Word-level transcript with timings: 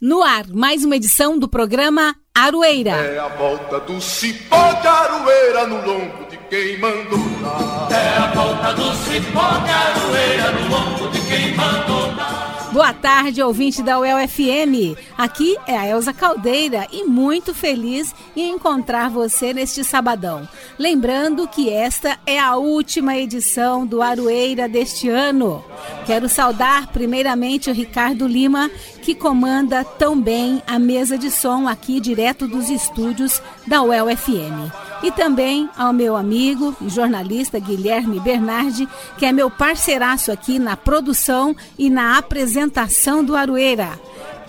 No 0.00 0.22
ar, 0.22 0.46
mais 0.48 0.84
uma 0.84 0.96
edição 0.96 1.38
do 1.38 1.48
programa 1.48 2.14
Aroeira. 2.34 2.90
É 2.90 3.18
a 3.18 3.28
volta 3.28 3.78
do 3.80 4.00
cipó 4.00 4.72
de 4.72 4.86
Aroeira 4.86 5.66
no 5.66 5.76
lombo 5.86 6.28
de 6.28 6.36
quem 6.50 6.78
mandou 6.78 7.18
dar. 7.40 7.88
É 7.90 8.18
a 8.18 8.26
volta 8.34 8.72
do 8.74 8.92
cipó 8.96 9.58
de 9.60 9.70
Aroeira 9.70 10.50
no 10.50 10.68
lombo 10.68 11.08
de 11.10 11.20
quem 11.22 11.54
mandou 11.54 12.12
dar. 12.16 12.44
Boa 12.74 12.92
tarde, 12.92 13.40
ouvinte 13.40 13.84
da 13.84 14.00
UEL 14.00 14.18
FM. 14.26 14.98
Aqui 15.16 15.56
é 15.64 15.76
a 15.76 15.86
Elza 15.86 16.12
Caldeira 16.12 16.88
e 16.90 17.04
muito 17.04 17.54
feliz 17.54 18.12
em 18.34 18.50
encontrar 18.50 19.08
você 19.08 19.54
neste 19.54 19.84
sabadão. 19.84 20.48
Lembrando 20.76 21.46
que 21.46 21.70
esta 21.70 22.18
é 22.26 22.36
a 22.36 22.56
última 22.56 23.16
edição 23.16 23.86
do 23.86 24.02
Aroeira 24.02 24.68
deste 24.68 25.08
ano. 25.08 25.64
Quero 26.04 26.28
saudar 26.28 26.88
primeiramente 26.88 27.70
o 27.70 27.72
Ricardo 27.72 28.26
Lima, 28.26 28.68
que 29.04 29.14
comanda 29.14 29.84
tão 29.84 30.18
bem 30.18 30.62
a 30.66 30.78
mesa 30.78 31.18
de 31.18 31.30
som 31.30 31.68
aqui 31.68 32.00
direto 32.00 32.48
dos 32.48 32.70
estúdios 32.70 33.42
da 33.66 33.82
UEL 33.82 34.06
FM 34.16 34.72
e 35.02 35.12
também 35.12 35.68
ao 35.76 35.92
meu 35.92 36.16
amigo 36.16 36.74
e 36.80 36.88
jornalista 36.88 37.60
Guilherme 37.60 38.18
Bernardi, 38.18 38.88
que 39.18 39.26
é 39.26 39.32
meu 39.32 39.50
parceiraço 39.50 40.32
aqui 40.32 40.58
na 40.58 40.74
produção 40.74 41.54
e 41.78 41.90
na 41.90 42.16
apresentação 42.16 43.22
do 43.22 43.36
Aroeira. 43.36 44.00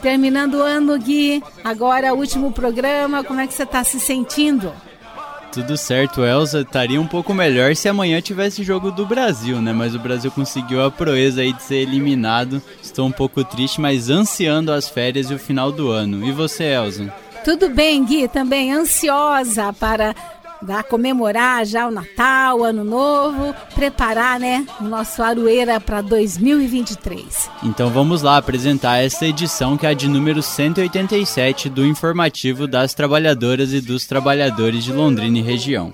Terminando 0.01 0.53
o 0.53 0.61
ano, 0.61 0.97
Gui, 0.97 1.43
agora 1.61 2.13
o 2.13 2.17
último 2.17 2.53
programa, 2.53 3.25
como 3.25 3.41
é 3.41 3.47
que 3.47 3.53
você 3.53 3.63
está 3.63 3.83
se 3.83 3.99
sentindo? 3.99 4.71
Tudo 5.55 5.77
certo, 5.77 6.25
Elza. 6.25 6.63
Estaria 6.63 6.99
um 6.99 7.07
pouco 7.07 7.33
melhor 7.33 7.73
se 7.77 7.87
amanhã 7.87 8.19
tivesse 8.19 8.61
jogo 8.61 8.91
do 8.91 9.05
Brasil, 9.05 9.61
né? 9.61 9.71
Mas 9.71 9.95
o 9.95 9.99
Brasil 9.99 10.29
conseguiu 10.29 10.83
a 10.83 10.91
proeza 10.91 11.39
aí 11.39 11.53
de 11.53 11.63
ser 11.63 11.77
eliminado. 11.77 12.61
Estou 12.83 13.07
um 13.07 13.11
pouco 13.11 13.41
triste, 13.41 13.79
mas 13.79 14.09
ansiando 14.09 14.69
as 14.69 14.89
férias 14.89 15.31
e 15.31 15.33
o 15.33 15.39
final 15.39 15.71
do 15.71 15.89
ano. 15.89 16.25
E 16.25 16.31
você, 16.33 16.65
Elza? 16.65 17.09
Tudo 17.45 17.69
bem, 17.69 18.03
Gui, 18.03 18.27
também 18.27 18.73
ansiosa 18.73 19.71
para 19.71 20.13
Comemorar 20.83 21.65
já 21.65 21.87
o 21.87 21.91
Natal, 21.91 22.59
o 22.59 22.63
Ano 22.63 22.83
Novo, 22.83 23.53
preparar, 23.73 24.39
né, 24.39 24.65
o 24.79 24.83
nosso 24.83 25.21
Aroeira 25.21 25.79
para 25.79 26.01
2023. 26.01 27.49
Então 27.63 27.89
vamos 27.89 28.21
lá 28.21 28.37
apresentar 28.37 28.97
essa 28.97 29.25
edição 29.25 29.77
que 29.77 29.85
é 29.85 29.89
a 29.89 29.93
de 29.93 30.07
número 30.07 30.41
187 30.41 31.69
do 31.69 31.85
informativo 31.85 32.67
das 32.67 32.93
trabalhadoras 32.93 33.73
e 33.73 33.81
dos 33.81 34.05
trabalhadores 34.05 34.83
de 34.83 34.91
Londrina 34.91 35.39
e 35.39 35.41
região. 35.41 35.93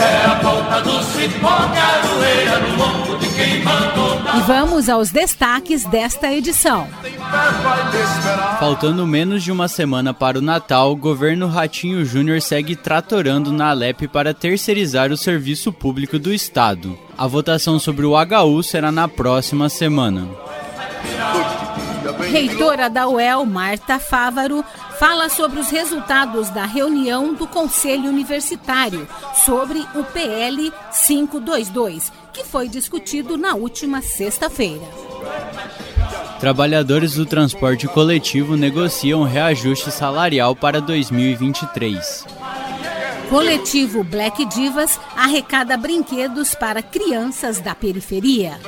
É 0.00 0.24
a 0.26 0.34
volta 0.42 0.80
do 0.80 1.02
cipó, 1.04 1.56
caroeira 1.74 2.58
no 2.60 2.76
lombo 2.76 3.18
de 3.18 3.28
quem 3.34 3.62
mandou 3.62 4.10
e 4.36 4.40
vamos 4.42 4.88
aos 4.88 5.10
destaques 5.10 5.84
desta 5.84 6.32
edição. 6.32 6.86
Faltando 8.58 9.06
menos 9.06 9.42
de 9.42 9.50
uma 9.50 9.66
semana 9.66 10.14
para 10.14 10.38
o 10.38 10.42
Natal, 10.42 10.92
o 10.92 10.96
governo 10.96 11.48
Ratinho 11.48 12.04
Júnior 12.04 12.40
segue 12.40 12.76
tratorando 12.76 13.52
na 13.52 13.70
Alep 13.70 14.06
para 14.08 14.32
terceirizar 14.32 15.10
o 15.10 15.16
serviço 15.16 15.72
público 15.72 16.18
do 16.18 16.32
Estado. 16.32 16.96
A 17.18 17.26
votação 17.26 17.78
sobre 17.78 18.06
o 18.06 18.12
HU 18.14 18.62
será 18.62 18.92
na 18.92 19.08
próxima 19.08 19.68
semana. 19.68 20.28
Reitora 22.30 22.88
da 22.88 23.08
UEL, 23.08 23.44
Marta 23.44 23.98
Fávaro, 23.98 24.64
fala 25.00 25.30
sobre 25.30 25.58
os 25.58 25.70
resultados 25.70 26.50
da 26.50 26.66
reunião 26.66 27.32
do 27.32 27.46
Conselho 27.46 28.10
Universitário 28.10 29.08
sobre 29.46 29.78
o 29.94 30.04
PL 30.04 30.70
522 31.06 32.12
que 32.34 32.44
foi 32.44 32.68
discutido 32.68 33.38
na 33.38 33.54
última 33.54 34.02
sexta-feira. 34.02 34.86
Trabalhadores 36.38 37.14
do 37.14 37.24
transporte 37.24 37.88
coletivo 37.88 38.58
negociam 38.58 39.22
reajuste 39.22 39.90
salarial 39.90 40.54
para 40.54 40.82
2023. 40.82 42.26
Coletivo 43.30 44.04
Black 44.04 44.44
Divas 44.44 45.00
arrecada 45.16 45.78
brinquedos 45.78 46.54
para 46.54 46.82
crianças 46.82 47.58
da 47.58 47.74
periferia. 47.74 48.60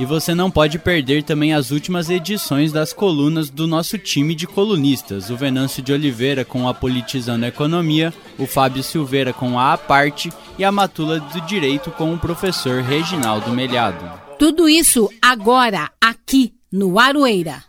E 0.00 0.04
você 0.06 0.34
não 0.34 0.50
pode 0.50 0.78
perder 0.78 1.22
também 1.22 1.52
as 1.52 1.70
últimas 1.70 2.08
edições 2.08 2.72
das 2.72 2.90
colunas 2.90 3.50
do 3.50 3.66
nosso 3.66 3.98
time 3.98 4.34
de 4.34 4.46
colunistas, 4.46 5.28
o 5.28 5.36
Venâncio 5.36 5.82
de 5.82 5.92
Oliveira 5.92 6.42
com 6.42 6.66
a 6.66 6.72
Politizando 6.72 7.44
a 7.44 7.48
Economia, 7.48 8.10
o 8.38 8.46
Fábio 8.46 8.82
Silveira 8.82 9.34
com 9.34 9.60
a 9.60 9.74
Aparte 9.74 10.32
e 10.58 10.64
a 10.64 10.72
Matula 10.72 11.20
do 11.20 11.42
Direito 11.42 11.90
com 11.90 12.14
o 12.14 12.18
professor 12.18 12.80
Reginaldo 12.80 13.50
Melhado. 13.50 14.10
Tudo 14.38 14.70
isso 14.70 15.10
agora, 15.20 15.90
aqui 16.00 16.54
no 16.72 16.98
Aroeira. 16.98 17.62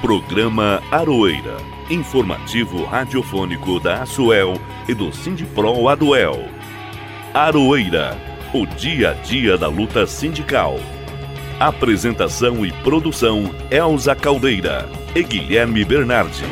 Programa 0.00 0.80
Aroeira, 0.92 1.56
informativo 1.90 2.84
radiofônico 2.84 3.80
da 3.80 4.02
Asuel 4.02 4.54
e 4.88 4.94
do 4.94 5.12
Sindipro 5.12 5.88
Aduel. 5.88 6.38
Aroeira 7.34 8.33
o 8.54 8.64
dia 8.64 9.10
a 9.10 9.14
dia 9.14 9.58
da 9.58 9.66
luta 9.66 10.06
sindical. 10.06 10.76
Apresentação 11.58 12.64
e 12.64 12.70
produção 12.84 13.52
Elza 13.68 14.14
Caldeira 14.14 14.88
e 15.12 15.24
Guilherme 15.24 15.84
Bernardi. 15.84 16.44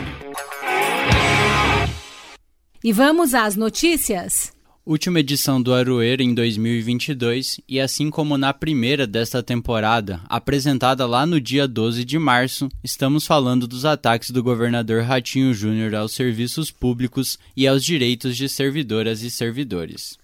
E 2.82 2.92
vamos 2.92 3.34
às 3.34 3.54
notícias? 3.54 4.52
Última 4.84 5.20
edição 5.20 5.62
do 5.62 5.72
Aroeira 5.72 6.24
em 6.24 6.34
2022 6.34 7.60
e 7.68 7.78
assim 7.78 8.10
como 8.10 8.36
na 8.36 8.52
primeira 8.52 9.06
desta 9.06 9.40
temporada, 9.40 10.20
apresentada 10.28 11.06
lá 11.06 11.24
no 11.24 11.40
dia 11.40 11.68
12 11.68 12.04
de 12.04 12.18
março, 12.18 12.68
estamos 12.82 13.24
falando 13.24 13.68
dos 13.68 13.84
ataques 13.84 14.32
do 14.32 14.42
governador 14.42 15.04
Ratinho 15.04 15.54
Júnior 15.54 15.94
aos 15.94 16.10
serviços 16.10 16.68
públicos 16.68 17.38
e 17.56 17.64
aos 17.64 17.84
direitos 17.84 18.36
de 18.36 18.48
servidoras 18.48 19.22
e 19.22 19.30
servidores. 19.30 20.20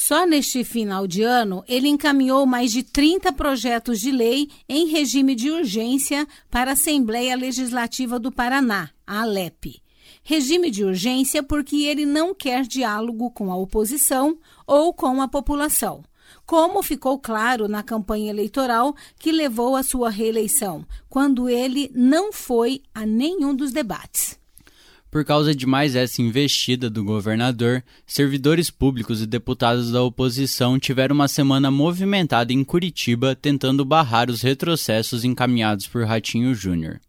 Só 0.00 0.24
neste 0.24 0.62
final 0.62 1.08
de 1.08 1.22
ano, 1.22 1.64
ele 1.66 1.88
encaminhou 1.88 2.46
mais 2.46 2.70
de 2.70 2.84
30 2.84 3.32
projetos 3.32 3.98
de 3.98 4.12
lei 4.12 4.48
em 4.68 4.86
regime 4.86 5.34
de 5.34 5.50
urgência 5.50 6.24
para 6.48 6.70
a 6.70 6.74
Assembleia 6.74 7.34
Legislativa 7.34 8.16
do 8.16 8.30
Paraná, 8.30 8.90
a 9.04 9.22
ALEP. 9.22 9.82
Regime 10.22 10.70
de 10.70 10.84
urgência 10.84 11.42
porque 11.42 11.82
ele 11.82 12.06
não 12.06 12.32
quer 12.32 12.62
diálogo 12.62 13.28
com 13.32 13.50
a 13.50 13.56
oposição 13.56 14.38
ou 14.64 14.94
com 14.94 15.20
a 15.20 15.26
população, 15.26 16.04
como 16.46 16.80
ficou 16.80 17.18
claro 17.18 17.66
na 17.66 17.82
campanha 17.82 18.30
eleitoral 18.30 18.94
que 19.18 19.32
levou 19.32 19.74
à 19.74 19.82
sua 19.82 20.10
reeleição, 20.10 20.86
quando 21.08 21.48
ele 21.48 21.90
não 21.92 22.32
foi 22.32 22.82
a 22.94 23.04
nenhum 23.04 23.52
dos 23.52 23.72
debates. 23.72 24.38
Por 25.10 25.24
causa 25.24 25.54
de 25.54 25.66
mais 25.66 25.96
essa 25.96 26.20
investida 26.20 26.90
do 26.90 27.02
governador, 27.02 27.82
servidores 28.06 28.70
públicos 28.70 29.22
e 29.22 29.26
deputados 29.26 29.90
da 29.90 30.02
oposição 30.02 30.78
tiveram 30.78 31.14
uma 31.14 31.28
semana 31.28 31.70
movimentada 31.70 32.52
em 32.52 32.62
Curitiba 32.62 33.34
tentando 33.34 33.86
barrar 33.86 34.28
os 34.28 34.42
retrocessos 34.42 35.24
encaminhados 35.24 35.86
por 35.86 36.04
Ratinho 36.04 36.54
Júnior. 36.54 37.00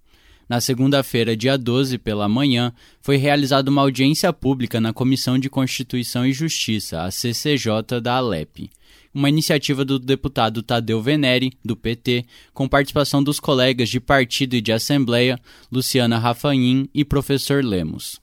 Na 0.49 0.59
segunda-feira, 0.59 1.37
dia 1.37 1.55
12, 1.55 1.99
pela 1.99 2.27
manhã, 2.27 2.73
foi 2.99 3.17
realizada 3.17 3.69
uma 3.69 3.83
audiência 3.83 4.33
pública 4.33 4.81
na 4.81 4.91
Comissão 4.91 5.37
de 5.37 5.47
Constituição 5.47 6.25
e 6.25 6.33
Justiça, 6.33 7.03
a 7.03 7.11
CCJ 7.11 8.01
da 8.01 8.15
Alep 8.15 8.69
uma 9.13 9.29
iniciativa 9.29 9.83
do 9.83 9.97
deputado 9.97 10.61
Tadeu 10.61 11.01
Venere, 11.01 11.51
do 11.65 11.75
PT, 11.75 12.25
com 12.53 12.67
participação 12.67 13.23
dos 13.23 13.39
colegas 13.39 13.89
de 13.89 13.99
partido 13.99 14.55
e 14.55 14.61
de 14.61 14.71
assembleia, 14.71 15.39
Luciana 15.71 16.19
Rafaim 16.19 16.87
e 16.93 17.03
professor 17.03 17.63
Lemos. 17.63 18.19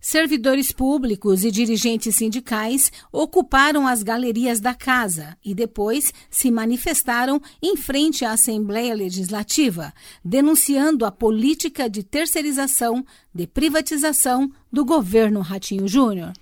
Servidores 0.00 0.70
públicos 0.70 1.44
e 1.44 1.50
dirigentes 1.50 2.16
sindicais 2.16 2.92
ocuparam 3.10 3.86
as 3.86 4.04
galerias 4.04 4.60
da 4.60 4.72
casa 4.72 5.36
e 5.44 5.54
depois 5.54 6.14
se 6.30 6.50
manifestaram 6.52 7.40
em 7.60 7.76
frente 7.76 8.24
à 8.24 8.32
Assembleia 8.32 8.94
Legislativa, 8.94 9.92
denunciando 10.24 11.04
a 11.04 11.10
política 11.10 11.90
de 11.90 12.04
terceirização, 12.04 13.04
de 13.34 13.46
privatização 13.46 14.50
do 14.72 14.84
governo 14.84 15.40
Ratinho 15.40 15.88
Júnior. 15.88 16.32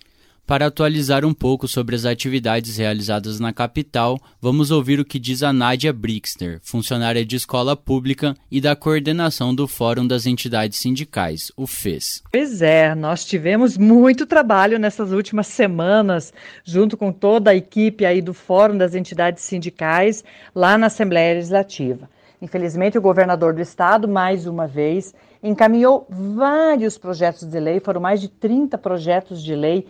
Para 0.47 0.67
atualizar 0.67 1.25
um 1.25 1.35
pouco 1.35 1.67
sobre 1.67 1.97
as 1.97 2.05
atividades 2.05 2.77
realizadas 2.77 3.41
na 3.41 3.53
capital, 3.53 4.17
vamos 4.41 4.71
ouvir 4.71 5.01
o 5.01 5.05
que 5.05 5.19
diz 5.19 5.43
a 5.43 5.53
Nádia 5.53 5.93
Brixner, 5.93 6.61
funcionária 6.63 7.27
de 7.27 7.35
escola 7.35 7.75
pública 7.75 8.33
e 8.49 8.61
da 8.61 8.77
coordenação 8.77 9.53
do 9.53 9.67
Fórum 9.67 10.07
das 10.07 10.25
Entidades 10.25 10.79
Sindicais, 10.79 11.51
o 11.57 11.67
FES. 11.67 12.23
Pois 12.31 12.63
é, 12.63 12.95
nós 12.95 13.25
tivemos 13.25 13.77
muito 13.77 14.25
trabalho 14.25 14.79
nessas 14.79 15.11
últimas 15.11 15.49
semanas, 15.49 16.33
junto 16.65 16.97
com 16.97 17.11
toda 17.11 17.51
a 17.51 17.57
equipe 17.57 18.07
aí 18.07 18.23
do 18.23 18.33
Fórum 18.33 18.79
das 18.79 18.95
Entidades 18.95 19.43
Sindicais, 19.43 20.23
lá 20.55 20.79
na 20.79 20.87
Assembleia 20.87 21.35
Legislativa. 21.35 22.09
Infelizmente, 22.41 22.97
o 22.97 23.03
governador 23.03 23.53
do 23.53 23.63
estado, 23.63 24.07
mais 24.07 24.47
uma 24.47 24.67
vez, 24.69 25.13
encaminhou 25.43 26.07
vários 26.09 26.99
projetos 26.99 27.49
de 27.49 27.59
lei, 27.59 27.81
foram 27.81 28.01
mais 28.01 28.21
de 28.21 28.29
30 28.29 28.77
projetos 28.79 29.43
de 29.43 29.55
lei 29.55 29.87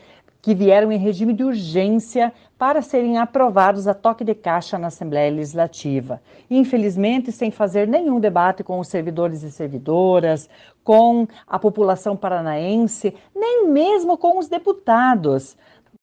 que 0.46 0.54
vieram 0.54 0.92
em 0.92 0.96
regime 0.96 1.32
de 1.32 1.42
urgência 1.42 2.32
para 2.56 2.80
serem 2.80 3.18
aprovados 3.18 3.88
a 3.88 3.92
toque 3.92 4.22
de 4.22 4.32
caixa 4.32 4.78
na 4.78 4.86
Assembleia 4.86 5.28
Legislativa. 5.28 6.22
Infelizmente, 6.48 7.32
sem 7.32 7.50
fazer 7.50 7.88
nenhum 7.88 8.20
debate 8.20 8.62
com 8.62 8.78
os 8.78 8.86
servidores 8.86 9.42
e 9.42 9.50
servidoras, 9.50 10.48
com 10.84 11.26
a 11.48 11.58
população 11.58 12.16
paranaense, 12.16 13.12
nem 13.34 13.66
mesmo 13.66 14.16
com 14.16 14.38
os 14.38 14.46
deputados. 14.46 15.56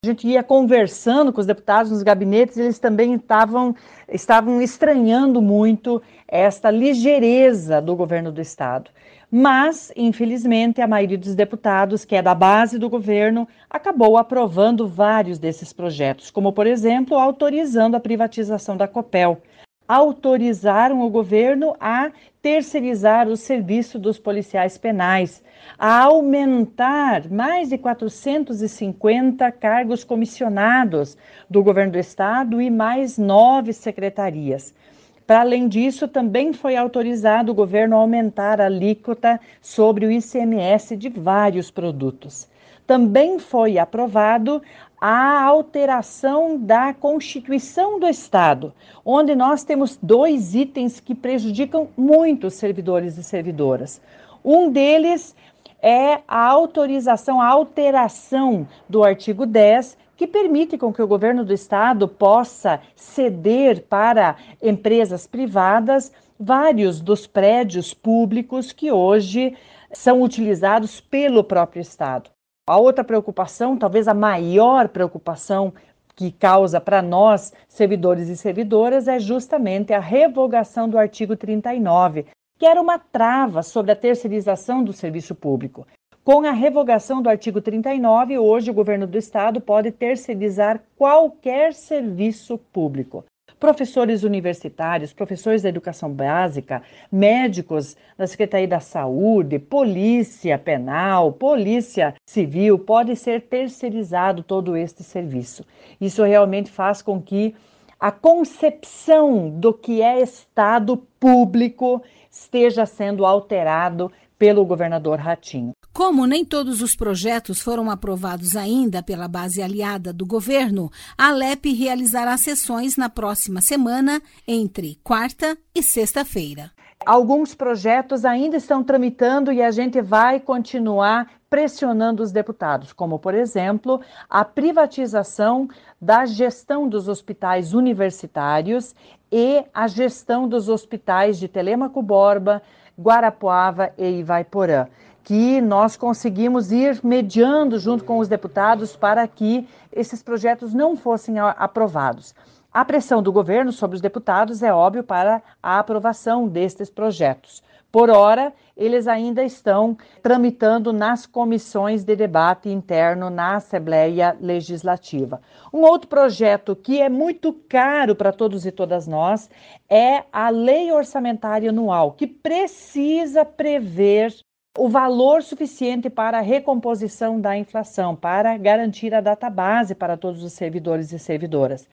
A 0.04 0.07
gente 0.07 0.28
ia 0.28 0.44
conversando 0.44 1.31
com 1.31 1.40
os 1.40 1.48
deputados 1.48 1.90
nos 1.90 2.04
gabinetes, 2.04 2.57
eles 2.57 2.80
também 2.80 3.13
estavam, 3.13 3.74
estavam 4.10 4.62
estranhando 4.62 5.42
muito 5.42 6.01
esta 6.28 6.69
ligeireza 6.69 7.81
do 7.81 7.95
governo 7.95 8.30
do 8.30 8.42
Estado. 8.42 8.92
Mas, 9.35 9.91
infelizmente, 9.95 10.80
a 10.80 10.88
maioria 10.88 11.18
dos 11.18 11.33
deputados, 11.33 12.06
que 12.06 12.15
é 12.15 12.21
da 12.21 12.35
base 12.35 12.77
do 12.77 12.88
governo, 12.88 13.47
acabou 13.68 14.15
aprovando 14.15 14.88
vários 14.88 15.39
desses 15.39 15.74
projetos, 15.74 16.30
como, 16.30 16.53
por 16.53 16.68
exemplo, 16.68 17.18
autorizando 17.18 17.95
a 17.95 18.00
privatização 18.00 18.77
da 18.77 18.88
Copel. 18.88 19.41
Autorizaram 19.88 21.01
o 21.01 21.09
governo 21.09 21.75
a 21.80 22.12
terceirizar 22.44 23.27
o 23.27 23.35
serviço 23.35 23.97
dos 23.97 24.19
policiais 24.19 24.77
penais, 24.77 25.44
a 25.80 26.03
aumentar 26.03 27.27
mais 27.31 27.69
de 27.69 27.77
450 27.80 29.51
cargos 29.53 30.03
comissionados 30.03 31.18
do 31.50 31.63
governo 31.63 31.94
do 31.94 31.97
estado 31.97 32.62
e 32.62 32.69
mais 32.69 33.18
nove 33.18 33.74
secretarias. 33.74 34.75
Para 35.25 35.41
além 35.41 35.67
disso, 35.67 36.07
também 36.07 36.51
foi 36.51 36.75
autorizado 36.75 37.51
o 37.51 37.55
governo 37.55 37.95
a 37.95 37.99
aumentar 37.99 38.59
a 38.59 38.65
alíquota 38.65 39.39
sobre 39.61 40.05
o 40.05 40.11
ICMS 40.11 40.97
de 40.97 41.09
vários 41.09 41.71
produtos. 41.71 42.47
Também 42.85 43.39
foi 43.39 43.77
aprovado 43.77 44.61
a 44.99 45.41
alteração 45.43 46.57
da 46.57 46.93
Constituição 46.93 47.99
do 47.99 48.07
Estado, 48.07 48.73
onde 49.05 49.33
nós 49.33 49.63
temos 49.63 49.97
dois 50.01 50.53
itens 50.53 50.99
que 50.99 51.15
prejudicam 51.15 51.87
muito 51.95 52.47
os 52.47 52.55
servidores 52.55 53.17
e 53.17 53.23
servidoras. 53.23 54.01
Um 54.43 54.69
deles 54.69 55.33
é 55.81 56.21
a 56.27 56.47
autorização, 56.47 57.41
a 57.41 57.47
alteração 57.47 58.67
do 58.87 59.03
artigo 59.03 59.45
10, 59.45 59.97
que 60.15 60.27
permite 60.27 60.77
com 60.77 60.94
que 60.94 61.01
o 61.01 61.07
governo 61.07 61.44
do 61.44 61.54
estado 61.54 62.07
possa 62.07 62.80
ceder 62.95 63.83
para 63.83 64.36
empresas 64.62 65.25
privadas 65.25 66.12
vários 66.39 67.00
dos 67.01 67.25
prédios 67.25 67.94
públicos 67.94 68.71
que 68.71 68.92
hoje 68.92 69.56
são 69.92 70.21
utilizados 70.21 71.00
pelo 71.00 71.44
próprio 71.44 71.81
estado. 71.81 72.30
A 72.68 72.77
outra 72.77 73.04
preocupação, 73.04 73.77
talvez 73.77 74.07
a 74.07 74.13
maior 74.13 74.88
preocupação 74.89 75.74
que 76.16 76.31
causa 76.31 76.80
para 76.80 77.01
nós, 77.01 77.51
servidores 77.68 78.30
e 78.30 78.38
servidoras, 78.38 79.07
é 79.07 79.19
justamente 79.19 79.94
a 79.94 80.00
revogação 80.00 80.88
do 80.88 80.98
artigo 80.98 81.36
39, 81.36 82.25
que 82.57 82.66
era 82.66 82.81
uma 82.81 83.00
trava 83.00 83.63
sobre 83.63 83.92
a 83.92 83.95
terceirização 83.95 84.83
do 84.83 84.94
serviço 84.94 85.33
público. 85.33 85.86
Com 86.23 86.47
a 86.47 86.51
revogação 86.51 87.21
do 87.21 87.27
artigo 87.27 87.59
39, 87.59 88.37
hoje 88.37 88.71
o 88.71 88.73
governo 88.73 89.05
do 89.05 89.17
estado 89.17 89.59
pode 89.59 89.91
terceirizar 89.91 90.81
qualquer 90.95 91.73
serviço 91.73 92.57
público. 92.57 93.25
Professores 93.59 94.23
universitários, 94.23 95.11
professores 95.11 95.63
da 95.63 95.67
educação 95.67 96.09
básica, 96.09 96.81
médicos 97.11 97.97
da 98.17 98.25
Secretaria 98.25 98.69
da 98.69 98.79
Saúde, 98.79 99.59
polícia 99.59 100.57
penal, 100.57 101.33
polícia 101.33 102.15
civil, 102.25 102.79
pode 102.79 103.17
ser 103.17 103.41
terceirizado 103.41 104.43
todo 104.43 104.77
este 104.77 105.03
serviço. 105.03 105.65
Isso 105.99 106.23
realmente 106.23 106.71
faz 106.71 107.01
com 107.01 107.21
que 107.21 107.53
a 107.99 108.11
concepção 108.11 109.49
do 109.49 109.73
que 109.73 110.01
é 110.01 110.21
Estado 110.21 110.97
público 111.19 112.01
esteja 112.31 112.85
sendo 112.85 113.25
alterado 113.25 114.11
pelo 114.44 114.66
governador 114.66 115.19
Ratinho. 115.19 115.72
Como 115.94 116.28
nem 116.28 116.44
todos 116.44 116.81
os 116.81 116.98
projetos 116.98 117.62
foram 117.62 117.90
aprovados 117.90 118.57
ainda 118.57 119.01
pela 119.01 119.25
base 119.25 119.62
aliada 119.62 120.12
do 120.12 120.25
governo, 120.25 120.92
a 121.18 121.30
Alep 121.30 121.72
realizará 121.74 122.36
sessões 122.38 122.98
na 122.98 123.07
próxima 123.07 123.62
semana, 123.62 124.22
entre 124.45 125.00
quarta 125.01 125.57
e 125.74 125.81
sexta-feira. 125.81 126.72
Alguns 127.06 127.56
projetos 127.56 128.25
ainda 128.25 128.57
estão 128.57 128.84
tramitando 128.84 129.50
e 129.50 129.62
a 129.62 129.72
gente 129.72 130.01
vai 130.01 130.42
continuar 130.42 131.31
pressionando 131.50 132.22
os 132.22 132.34
deputados, 132.34 132.92
como, 132.92 133.19
por 133.19 133.34
exemplo, 133.34 134.01
a 134.30 134.44
privatização 134.44 135.69
da 136.01 136.25
gestão 136.25 136.90
dos 136.90 137.07
hospitais 137.07 137.74
universitários 137.74 138.94
e 139.31 139.63
a 139.74 139.88
gestão 139.88 140.50
dos 140.50 140.68
hospitais 140.68 141.40
de 141.40 141.48
Telemaco 141.48 142.01
Borba, 142.01 142.62
Guarapuava 143.00 143.92
e 143.98 144.19
Ivaiporã 144.19 144.88
que 145.24 145.62
nós 145.62 145.95
conseguimos 145.95 146.72
ir 146.72 147.00
mediando 147.04 147.80
junto 147.80 148.04
com 148.04 148.19
os 148.19 148.28
deputados 148.28 148.95
para 148.95 149.25
que 149.28 149.68
esses 149.92 150.22
projetos 150.22 150.74
não 150.74 150.98
fossem 150.98 151.40
aprovados. 151.40 152.36
A 152.72 152.84
pressão 152.84 153.22
do 153.22 153.31
governo 153.31 153.72
sobre 153.72 153.95
os 153.95 154.01
deputados 154.01 154.62
é 154.62 154.74
óbvio 154.74 155.04
para 155.04 155.42
a 155.62 155.80
aprovação 155.80 156.48
destes 156.48 156.90
projetos. 156.90 157.63
Por 157.92 158.10
hora, 158.10 158.51
eles 158.75 159.07
ainda 159.07 159.43
estão 159.43 159.97
tramitando 160.21 160.91
nas 160.91 161.25
comissões 161.25 162.03
de 162.03 162.15
debate 162.15 162.69
interno 162.69 163.29
na 163.29 163.55
Assembleia 163.55 164.35
Legislativa. 164.39 165.41
Um 165.73 165.81
outro 165.81 166.07
projeto 166.07 166.75
que 166.75 167.01
é 167.01 167.09
muito 167.09 167.53
caro 167.69 168.15
para 168.15 168.31
todos 168.31 168.65
e 168.65 168.71
todas 168.71 169.07
nós 169.07 169.49
é 169.89 170.23
a 170.31 170.49
Lei 170.49 170.91
Orçamentária 170.91 171.69
Anual, 171.69 172.13
que 172.13 172.27
precisa 172.27 173.45
prever 173.45 174.33
o 174.77 174.89
valor 174.89 175.43
suficiente 175.43 176.09
para 176.09 176.39
a 176.39 176.41
recomposição 176.41 177.39
da 177.39 177.55
inflação, 177.55 178.15
para 178.15 178.57
garantir 178.57 179.13
a 179.13 179.21
data 179.21 179.49
base 179.49 179.93
para 179.93 180.17
todos 180.17 180.43
os 180.43 180.53
servidores 180.53 181.11
e 181.11 181.19
servidoras. 181.19 181.87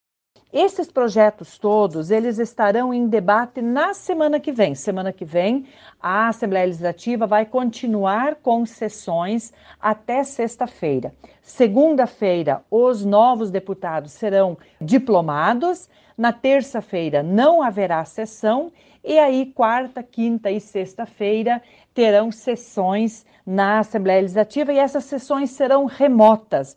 Esses 0.53 0.91
projetos 0.91 1.59
todos, 1.59 2.11
eles 2.11 2.41
estarão 2.41 2.93
em 2.93 3.07
debate 3.07 3.63
na 3.63 3.95
semana 3.95 4.41
que 4.41 4.51
vem. 4.51 4.75
Semana 4.75 5.13
que 5.13 5.25
vem, 5.25 5.67
a 6.03 6.27
Assembleia 6.27 6.67
Legislativa 6.67 7.25
vai 7.25 7.47
continuar 7.47 8.35
com 8.35 8.67
sessões 8.67 9.53
até 9.81 10.25
sexta-feira. 10.25 11.15
Segunda-feira, 11.41 12.65
os 12.69 13.05
novos 13.05 13.49
deputados 13.49 14.11
serão 14.11 14.59
diplomados. 14.81 15.89
Na 16.19 16.33
terça-feira 16.33 17.23
não 17.23 17.63
haverá 17.63 18.05
sessão 18.05 18.73
e 19.05 19.21
aí 19.21 19.47
quarta, 19.47 20.03
quinta 20.03 20.51
e 20.51 20.61
sexta-feira 20.61 21.63
terão 21.95 22.33
sessões 22.33 23.25
na 23.47 23.79
Assembleia 23.79 24.23
Legislativa 24.23 24.73
e 24.73 24.79
essas 24.79 25.05
sessões 25.05 25.51
serão 25.51 25.85
remotas. 25.85 26.77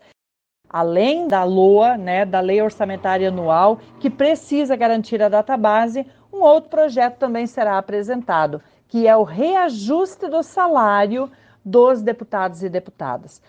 Além 0.74 1.28
da 1.28 1.44
LOA, 1.44 1.98
né, 1.98 2.26
da 2.26 2.40
Lei 2.40 2.60
Orçamentária 2.60 3.28
Anual, 3.28 3.80
que 4.00 4.10
precisa 4.10 4.76
garantir 4.76 5.22
a 5.22 5.30
data 5.30 5.56
base, 5.56 6.04
um 6.34 6.42
outro 6.42 6.72
projeto 6.72 7.20
também 7.20 7.46
será 7.46 7.78
apresentado, 7.78 8.60
que 8.88 9.08
é 9.08 9.16
o 9.16 9.22
reajuste 9.22 10.28
do 10.28 10.42
salário 10.42 11.32
dos 11.64 12.02
deputados 12.02 12.64
e 12.64 12.70
deputadas. 12.70 13.40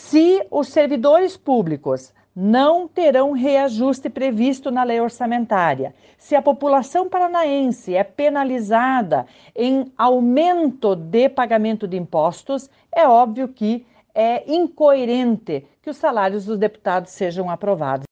Se 0.00 0.44
os 0.50 0.68
servidores 0.68 1.36
públicos 1.36 2.12
não 2.34 2.88
terão 2.88 3.32
reajuste 3.32 4.08
previsto 4.08 4.70
na 4.70 4.82
lei 4.82 5.00
orçamentária. 5.00 5.94
Se 6.16 6.34
a 6.34 6.40
população 6.40 7.08
paranaense 7.08 7.94
é 7.94 8.02
penalizada 8.02 9.26
em 9.54 9.92
aumento 9.98 10.96
de 10.96 11.28
pagamento 11.28 11.86
de 11.86 11.98
impostos, 11.98 12.70
é 12.90 13.06
óbvio 13.06 13.48
que 13.48 13.86
é 14.14 14.50
incoerente 14.52 15.64
que 15.80 15.90
os 15.90 15.96
salários 15.96 16.44
dos 16.44 16.58
deputados 16.58 17.12
sejam 17.12 17.50
aprovados. 17.50 18.04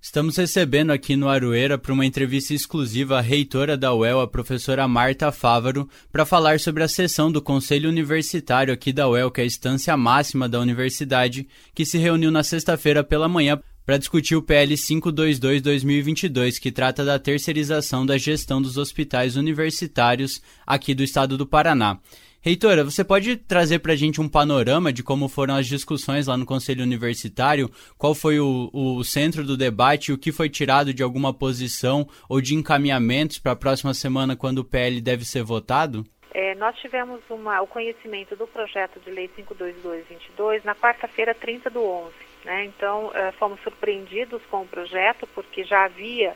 Estamos 0.04 0.36
recebendo 0.36 0.90
aqui 0.90 1.16
no 1.16 1.30
Aroeira 1.30 1.78
para 1.78 1.90
uma 1.90 2.04
entrevista 2.04 2.52
exclusiva 2.52 3.16
a 3.16 3.22
reitora 3.22 3.74
da 3.74 3.94
UEL, 3.94 4.20
a 4.20 4.28
professora 4.28 4.86
Marta 4.86 5.32
Fávaro, 5.32 5.88
para 6.12 6.26
falar 6.26 6.60
sobre 6.60 6.82
a 6.82 6.88
sessão 6.88 7.32
do 7.32 7.40
Conselho 7.40 7.88
Universitário 7.88 8.74
aqui 8.74 8.92
da 8.92 9.08
UEL, 9.08 9.30
que 9.30 9.40
é 9.40 9.44
a 9.44 9.46
instância 9.46 9.96
máxima 9.96 10.46
da 10.46 10.60
universidade, 10.60 11.48
que 11.74 11.86
se 11.86 11.96
reuniu 11.96 12.30
na 12.30 12.42
sexta-feira 12.42 13.02
pela 13.02 13.30
manhã 13.30 13.58
para 13.84 13.98
discutir 13.98 14.36
o 14.36 14.42
PL 14.42 14.74
522-2022, 14.74 16.60
que 16.60 16.72
trata 16.72 17.04
da 17.04 17.18
terceirização 17.18 18.06
da 18.06 18.16
gestão 18.16 18.60
dos 18.60 18.76
hospitais 18.76 19.36
universitários 19.36 20.42
aqui 20.66 20.94
do 20.94 21.02
estado 21.02 21.36
do 21.36 21.46
Paraná. 21.46 21.98
Reitora, 22.40 22.84
você 22.84 23.02
pode 23.02 23.36
trazer 23.36 23.78
para 23.78 23.94
a 23.94 23.96
gente 23.96 24.20
um 24.20 24.28
panorama 24.28 24.92
de 24.92 25.02
como 25.02 25.28
foram 25.28 25.54
as 25.54 25.66
discussões 25.66 26.26
lá 26.26 26.36
no 26.36 26.44
Conselho 26.44 26.82
Universitário? 26.82 27.70
Qual 27.96 28.14
foi 28.14 28.38
o, 28.38 28.68
o 28.70 29.02
centro 29.02 29.44
do 29.44 29.56
debate? 29.56 30.12
O 30.12 30.18
que 30.18 30.30
foi 30.30 30.50
tirado 30.50 30.92
de 30.92 31.02
alguma 31.02 31.32
posição 31.32 32.06
ou 32.28 32.42
de 32.42 32.54
encaminhamentos 32.54 33.38
para 33.38 33.52
a 33.52 33.56
próxima 33.56 33.94
semana, 33.94 34.36
quando 34.36 34.58
o 34.58 34.64
PL 34.64 35.00
deve 35.00 35.24
ser 35.24 35.42
votado? 35.42 36.04
É, 36.34 36.54
nós 36.56 36.76
tivemos 36.80 37.22
uma, 37.30 37.62
o 37.62 37.66
conhecimento 37.66 38.36
do 38.36 38.46
projeto 38.46 39.00
de 39.00 39.10
lei 39.10 39.26
52222 39.28 40.64
na 40.64 40.74
quarta-feira, 40.74 41.34
30 41.34 41.70
do 41.70 41.80
11. 41.80 42.12
Né? 42.44 42.64
Então, 42.64 43.06
uh, 43.06 43.32
fomos 43.38 43.60
surpreendidos 43.62 44.42
com 44.50 44.62
o 44.62 44.68
projeto, 44.68 45.26
porque 45.34 45.64
já 45.64 45.84
havia 45.84 46.34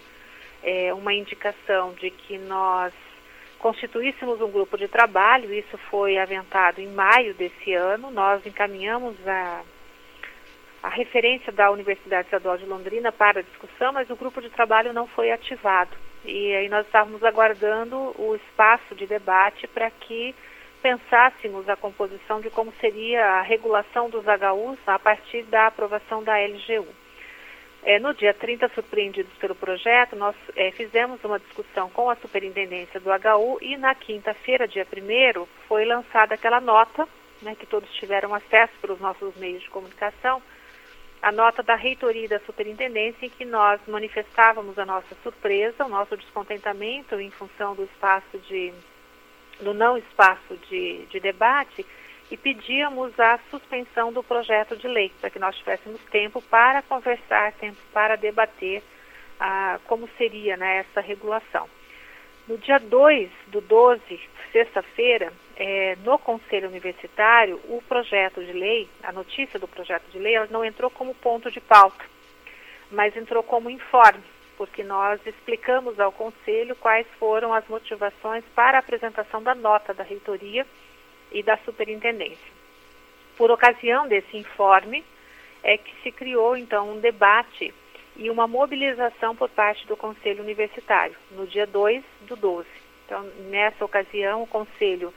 é, 0.63 0.93
uma 0.95 1.13
indicação 1.13 1.93
de 1.95 2.11
que 2.11 2.39
nós 2.39 2.93
constituíssemos 3.59 4.41
um 4.41 4.51
grupo 4.51 4.79
de 4.79 4.89
trabalho, 4.89 5.53
isso 5.53 5.77
foi 5.91 6.17
aventado 6.17 6.81
em 6.81 6.89
maio 6.89 7.35
desse 7.35 7.75
ano, 7.75 8.11
nós 8.11 8.45
encaminhamos 8.47 9.17
a, 9.27 9.63
a 10.83 10.89
referência 10.89 11.53
da 11.53 11.71
Universidade 11.71 12.27
Estadual 12.27 12.57
de 12.57 12.65
Londrina 12.65 13.11
para 13.11 13.43
discussão, 13.43 13.93
mas 13.93 14.09
o 14.11 14.17
grupo 14.17 14.41
de 14.41 14.49
trabalho 14.49 14.93
não 14.93 15.07
foi 15.09 15.31
ativado. 15.33 15.97
E 16.25 16.55
aí 16.55 16.69
nós 16.69 16.87
estávamos 16.87 17.23
aguardando 17.25 17.97
o 18.17 18.37
espaço 18.37 18.95
de 18.95 19.07
debate 19.07 19.67
para 19.67 19.91
que 19.91 20.35
pensássemos 20.83 21.69
a 21.69 21.77
composição 21.77 22.41
de 22.41 22.51
como 22.51 22.73
seria 22.81 23.25
a 23.25 23.43
regulação 23.43 24.09
dos 24.09 24.25
HUs 24.25 24.79
a 24.87 24.99
partir 24.99 25.43
da 25.45 25.67
aprovação 25.67 26.23
da 26.23 26.39
LGU. 26.39 26.87
É, 27.83 27.99
no 27.99 28.13
dia 28.13 28.35
30, 28.35 28.69
surpreendidos 28.71 29.33
pelo 29.39 29.55
projeto, 29.55 30.17
nós 30.17 30.35
é, 30.57 30.71
fizemos 30.73 31.23
uma 31.23 31.39
discussão 31.39 31.89
com 31.91 32.11
a 32.11 32.17
superintendência 32.17 32.99
do 32.99 33.11
HU 33.11 33.59
e 33.61 33.77
na 33.77 33.95
quinta-feira, 33.95 34.67
dia 34.67 34.87
1 34.87 35.47
foi 35.69 35.85
lançada 35.85 36.35
aquela 36.35 36.61
nota, 36.61 37.09
né, 37.41 37.55
que 37.55 37.67
todos 37.67 37.89
tiveram 37.95 38.35
acesso 38.35 38.73
pelos 38.81 38.99
nossos 38.99 39.37
meios 39.37 39.63
de 39.63 39.71
comunicação, 39.71 40.43
a 41.23 41.33
nota 41.33 41.63
da 41.63 41.75
reitoria 41.75 42.29
da 42.29 42.41
superintendência 42.41 43.27
em 43.27 43.31
que 43.31 43.45
nós 43.45 43.81
manifestávamos 43.87 44.79
a 44.79 44.87
nossa 44.87 45.15
surpresa, 45.23 45.85
o 45.85 45.89
nosso 45.89 46.17
descontentamento 46.17 47.19
em 47.21 47.31
função 47.31 47.75
do 47.75 47.85
espaço 47.85 48.39
de 48.39 48.73
no 49.61 49.75
não 49.75 49.97
espaço 49.97 50.57
de, 50.69 51.07
de 51.07 51.21
debate 51.21 51.85
e 52.31 52.37
pedíamos 52.37 53.19
a 53.19 53.39
suspensão 53.51 54.13
do 54.13 54.23
projeto 54.23 54.77
de 54.77 54.87
lei, 54.87 55.11
para 55.21 55.31
que 55.31 55.39
nós 55.39 55.57
tivéssemos 55.57 56.01
tempo 56.11 56.43
para 56.43 56.83
conversar, 56.83 57.53
tempo 57.55 57.79
para 57.93 58.17
debater 58.17 58.83
ah, 59.41 59.79
como 59.87 60.09
seria 60.19 60.57
né, 60.57 60.79
essa 60.79 61.01
regulação. 61.01 61.69
No 62.47 62.59
dia 62.59 62.79
2 62.79 63.31
do 63.49 63.61
12, 63.61 64.21
sexta-feira, 64.53 65.33
é, 65.57 65.97
no 66.05 66.19
Conselho 66.19 66.69
Universitário, 66.69 67.61
o 67.69 67.83
projeto 67.87 68.43
de 68.45 68.53
lei, 68.53 68.89
a 69.03 69.13
notícia 69.13 69.59
do 69.59 69.69
projeto 69.69 70.11
de 70.11 70.19
lei, 70.19 70.35
ela 70.35 70.49
não 70.51 70.65
entrou 70.65 70.91
como 70.91 71.15
ponto 71.15 71.51
de 71.51 71.61
pauta, 71.61 72.05
mas 72.91 73.17
entrou 73.17 73.43
como 73.43 73.71
informe 73.71 74.23
porque 74.59 74.83
nós 74.83 75.25
explicamos 75.25 76.01
ao 76.01 76.11
Conselho 76.11 76.75
quais 76.75 77.07
foram 77.17 77.55
as 77.55 77.67
motivações 77.69 78.45
para 78.57 78.77
a 78.77 78.81
apresentação 78.81 79.41
da 79.41 79.55
nota 79.55 79.95
da 79.95 80.03
reitoria 80.03 80.67
e 81.31 81.45
da 81.45 81.57
superintendência. 81.59 82.59
Por 83.37 83.53
ocasião 83.53 84.09
desse 84.09 84.37
informe, 84.37 85.05
é 85.63 85.79
que 85.79 85.95
se 86.03 86.11
criou 86.11 86.57
então 86.57 86.91
um 86.91 86.99
debate 86.99 87.73
e 88.17 88.29
uma 88.29 88.49
mobilização 88.49 89.37
por 89.37 89.49
parte 89.49 89.87
do 89.87 89.97
Conselho 89.97 90.43
Universitário, 90.43 91.15
no 91.31 91.47
dia 91.47 91.67
2 91.67 92.03
do 92.23 92.35
12. 92.35 92.67
Então, 93.07 93.23
nessa 93.49 93.85
ocasião, 93.85 94.43
o 94.43 94.47
Conselho 94.47 95.15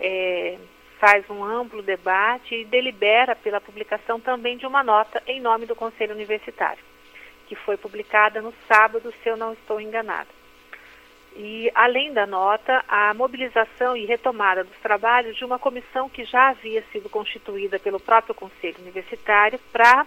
é, 0.00 0.56
faz 0.98 1.28
um 1.28 1.44
amplo 1.44 1.82
debate 1.82 2.54
e 2.54 2.64
delibera 2.64 3.36
pela 3.36 3.60
publicação 3.60 4.18
também 4.18 4.56
de 4.56 4.66
uma 4.66 4.82
nota 4.82 5.22
em 5.26 5.40
nome 5.42 5.66
do 5.66 5.76
Conselho 5.76 6.14
Universitário 6.14 6.82
que 7.48 7.56
foi 7.56 7.78
publicada 7.78 8.42
no 8.42 8.52
sábado, 8.68 9.12
se 9.22 9.28
eu 9.28 9.36
não 9.36 9.54
estou 9.54 9.80
enganada. 9.80 10.28
E, 11.34 11.70
além 11.74 12.12
da 12.12 12.26
nota, 12.26 12.84
a 12.86 13.14
mobilização 13.14 13.96
e 13.96 14.04
retomada 14.04 14.64
dos 14.64 14.76
trabalhos 14.78 15.36
de 15.36 15.44
uma 15.44 15.58
comissão 15.58 16.08
que 16.08 16.24
já 16.24 16.48
havia 16.48 16.82
sido 16.92 17.08
constituída 17.08 17.78
pelo 17.78 17.98
próprio 17.98 18.34
Conselho 18.34 18.76
Universitário 18.80 19.58
para 19.72 20.06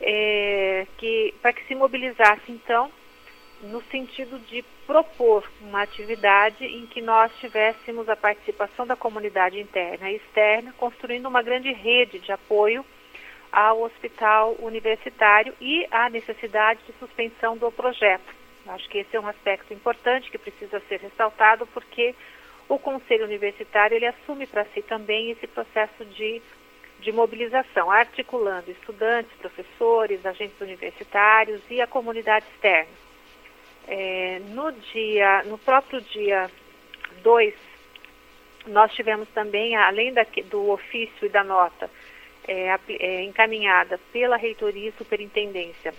é, 0.00 0.86
que, 0.96 1.34
que 1.42 1.64
se 1.66 1.74
mobilizasse, 1.74 2.52
então, 2.52 2.90
no 3.62 3.82
sentido 3.84 4.38
de 4.38 4.62
propor 4.86 5.50
uma 5.60 5.82
atividade 5.82 6.64
em 6.64 6.86
que 6.86 7.00
nós 7.00 7.32
tivéssemos 7.40 8.08
a 8.08 8.14
participação 8.14 8.86
da 8.86 8.94
comunidade 8.94 9.58
interna 9.58 10.10
e 10.10 10.16
externa, 10.16 10.72
construindo 10.76 11.26
uma 11.26 11.42
grande 11.42 11.72
rede 11.72 12.18
de 12.18 12.30
apoio 12.30 12.84
ao 13.52 13.82
hospital 13.82 14.56
universitário 14.58 15.54
e 15.60 15.86
a 15.90 16.08
necessidade 16.10 16.80
de 16.86 16.92
suspensão 16.98 17.56
do 17.56 17.70
projeto. 17.70 18.34
Acho 18.66 18.88
que 18.88 18.98
esse 18.98 19.16
é 19.16 19.20
um 19.20 19.28
aspecto 19.28 19.72
importante 19.72 20.30
que 20.30 20.38
precisa 20.38 20.80
ser 20.88 21.00
ressaltado 21.00 21.66
porque 21.68 22.14
o 22.68 22.78
Conselho 22.78 23.24
Universitário 23.24 23.94
ele 23.94 24.06
assume 24.06 24.46
para 24.46 24.64
si 24.66 24.82
também 24.82 25.30
esse 25.30 25.46
processo 25.46 26.04
de, 26.04 26.42
de 27.00 27.12
mobilização, 27.12 27.90
articulando 27.90 28.70
estudantes, 28.70 29.32
professores, 29.38 30.26
agentes 30.26 30.60
universitários 30.60 31.62
e 31.70 31.80
a 31.80 31.86
comunidade 31.86 32.44
externa. 32.54 32.90
É, 33.86 34.40
no 34.48 34.72
dia, 34.72 35.44
no 35.44 35.58
próprio 35.58 36.00
dia 36.00 36.50
2, 37.22 37.54
nós 38.66 38.92
tivemos 38.92 39.28
também, 39.28 39.76
além 39.76 40.12
da, 40.12 40.26
do 40.50 40.70
ofício 40.70 41.26
e 41.26 41.28
da 41.28 41.44
nota, 41.44 41.88
é, 42.46 42.78
é, 42.88 43.22
encaminhada 43.22 43.98
pela 44.12 44.36
reitoria 44.36 44.88
e 44.88 44.98
superintendência 44.98 45.94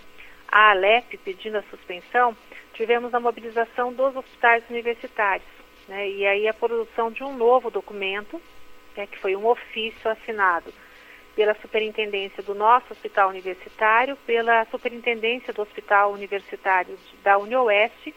à 0.50 0.70
Alep 0.70 1.16
pedindo 1.18 1.58
a 1.58 1.62
suspensão, 1.64 2.36
tivemos 2.72 3.12
a 3.12 3.20
mobilização 3.20 3.92
dos 3.92 4.16
hospitais 4.16 4.64
universitários. 4.70 5.48
Né, 5.86 6.08
e 6.10 6.26
aí 6.26 6.46
a 6.46 6.52
produção 6.52 7.10
de 7.10 7.24
um 7.24 7.34
novo 7.34 7.70
documento, 7.70 8.40
né, 8.96 9.06
que 9.06 9.18
foi 9.18 9.34
um 9.34 9.46
ofício 9.46 10.10
assinado 10.10 10.72
pela 11.34 11.54
superintendência 11.54 12.42
do 12.42 12.54
nosso 12.54 12.92
hospital 12.92 13.30
universitário, 13.30 14.16
pela 14.26 14.66
superintendência 14.66 15.52
do 15.52 15.62
hospital 15.62 16.12
universitário 16.12 16.98
da 17.22 17.38
UniOeste 17.38 18.14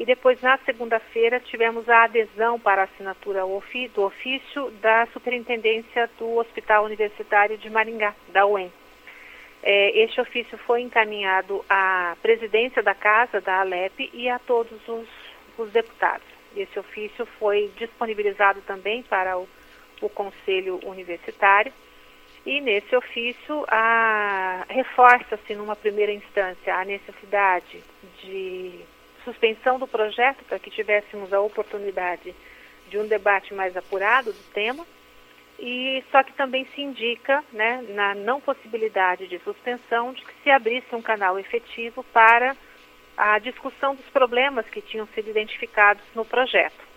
E 0.00 0.04
depois, 0.06 0.40
na 0.40 0.56
segunda-feira, 0.64 1.38
tivemos 1.40 1.86
a 1.86 2.04
adesão 2.04 2.58
para 2.58 2.84
assinatura 2.84 3.42
do 3.42 4.02
ofício 4.02 4.70
da 4.80 5.06
Superintendência 5.12 6.08
do 6.18 6.38
Hospital 6.38 6.86
Universitário 6.86 7.58
de 7.58 7.68
Maringá, 7.68 8.14
da 8.28 8.46
UEM. 8.46 8.72
É, 9.62 10.02
este 10.02 10.18
ofício 10.18 10.56
foi 10.56 10.80
encaminhado 10.80 11.62
à 11.68 12.16
presidência 12.22 12.82
da 12.82 12.94
Casa, 12.94 13.42
da 13.42 13.60
Alep, 13.60 14.08
e 14.14 14.26
a 14.26 14.38
todos 14.38 14.80
os, 14.88 15.06
os 15.58 15.70
deputados. 15.70 16.26
Esse 16.56 16.78
ofício 16.78 17.26
foi 17.38 17.70
disponibilizado 17.76 18.62
também 18.62 19.02
para 19.02 19.36
o, 19.36 19.46
o 20.00 20.08
Conselho 20.08 20.80
Universitário. 20.82 21.74
E 22.46 22.58
nesse 22.62 22.96
ofício 22.96 23.66
reforça-se, 24.66 25.54
numa 25.54 25.76
primeira 25.76 26.10
instância, 26.10 26.74
a 26.74 26.86
necessidade 26.86 27.84
de 28.22 28.80
suspensão 29.30 29.78
do 29.78 29.86
projeto 29.86 30.44
para 30.44 30.58
que 30.58 30.70
tivéssemos 30.70 31.32
a 31.32 31.40
oportunidade 31.40 32.34
de 32.88 32.98
um 32.98 33.06
debate 33.06 33.54
mais 33.54 33.76
apurado 33.76 34.32
do 34.32 34.52
tema, 34.52 34.84
e 35.58 36.02
só 36.10 36.22
que 36.22 36.32
também 36.32 36.64
se 36.74 36.80
indica, 36.80 37.44
né, 37.52 37.84
na 37.90 38.14
não 38.14 38.40
possibilidade 38.40 39.28
de 39.28 39.38
suspensão, 39.40 40.12
de 40.12 40.24
que 40.24 40.32
se 40.42 40.50
abrisse 40.50 40.94
um 40.94 41.02
canal 41.02 41.38
efetivo 41.38 42.02
para 42.12 42.56
a 43.16 43.38
discussão 43.38 43.94
dos 43.94 44.06
problemas 44.06 44.66
que 44.68 44.80
tinham 44.80 45.06
sido 45.08 45.28
identificados 45.28 46.02
no 46.14 46.24
projeto. 46.24 46.88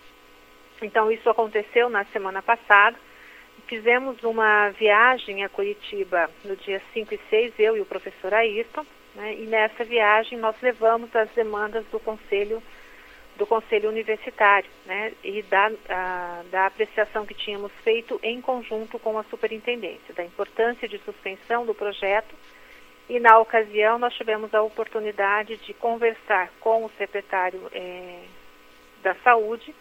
Então, 0.82 1.12
isso 1.12 1.28
aconteceu 1.28 1.88
na 1.88 2.04
semana 2.06 2.42
passada. 2.42 2.96
Fizemos 3.68 4.22
uma 4.24 4.70
viagem 4.70 5.44
a 5.44 5.48
Curitiba 5.48 6.30
no 6.44 6.56
dia 6.56 6.82
5 6.92 7.14
e 7.14 7.20
6, 7.30 7.54
eu 7.58 7.76
e 7.76 7.80
o 7.80 7.86
professor 7.86 8.32
Ayrton, 8.32 8.84
né, 9.14 9.34
e 9.34 9.46
nessa 9.46 9.84
viagem 9.84 10.38
nós 10.38 10.56
levamos 10.60 11.14
as 11.14 11.28
demandas 11.30 11.84
do 11.86 12.00
Conselho 12.00 12.62
do 13.36 13.46
Conselho 13.46 13.88
Universitário 13.88 14.70
né, 14.86 15.12
e 15.24 15.42
da, 15.42 15.70
a, 15.88 16.42
da 16.52 16.66
apreciação 16.66 17.26
que 17.26 17.34
tínhamos 17.34 17.72
feito 17.82 18.18
em 18.22 18.40
conjunto 18.40 18.96
com 18.98 19.18
a 19.18 19.24
Superintendência, 19.24 20.14
da 20.14 20.24
importância 20.24 20.88
de 20.88 20.98
suspensão 21.00 21.66
do 21.66 21.74
projeto. 21.74 22.32
E 23.08 23.18
na 23.18 23.38
ocasião 23.38 23.98
nós 23.98 24.14
tivemos 24.14 24.54
a 24.54 24.62
oportunidade 24.62 25.56
de 25.56 25.74
conversar 25.74 26.48
com 26.60 26.84
o 26.84 26.90
secretário 26.96 27.60
é, 27.72 28.20
da 29.02 29.16
Saúde 29.16 29.74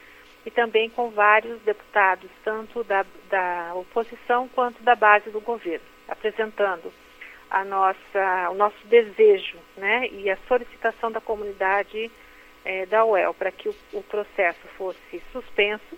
e 0.45 0.51
também 0.51 0.89
com 0.89 1.11
vários 1.11 1.61
deputados, 1.61 2.29
tanto 2.43 2.83
da, 2.83 3.05
da 3.29 3.71
oposição 3.75 4.49
quanto 4.49 4.81
da 4.81 4.95
base 4.95 5.29
do 5.29 5.39
governo, 5.39 5.85
apresentando 6.07 6.91
a 7.53 7.63
nossa, 7.63 8.49
o 8.49 8.55
nosso 8.55 8.87
desejo 8.87 9.59
né, 9.77 10.07
e 10.07 10.27
a 10.27 10.37
solicitação 10.47 11.11
da 11.11 11.21
comunidade 11.21 12.11
é, 12.65 12.87
da 12.87 13.05
UEL 13.05 13.31
para 13.31 13.51
que 13.51 13.69
o, 13.69 13.75
o 13.93 14.01
processo 14.01 14.67
fosse 14.75 15.21
suspenso 15.31 15.95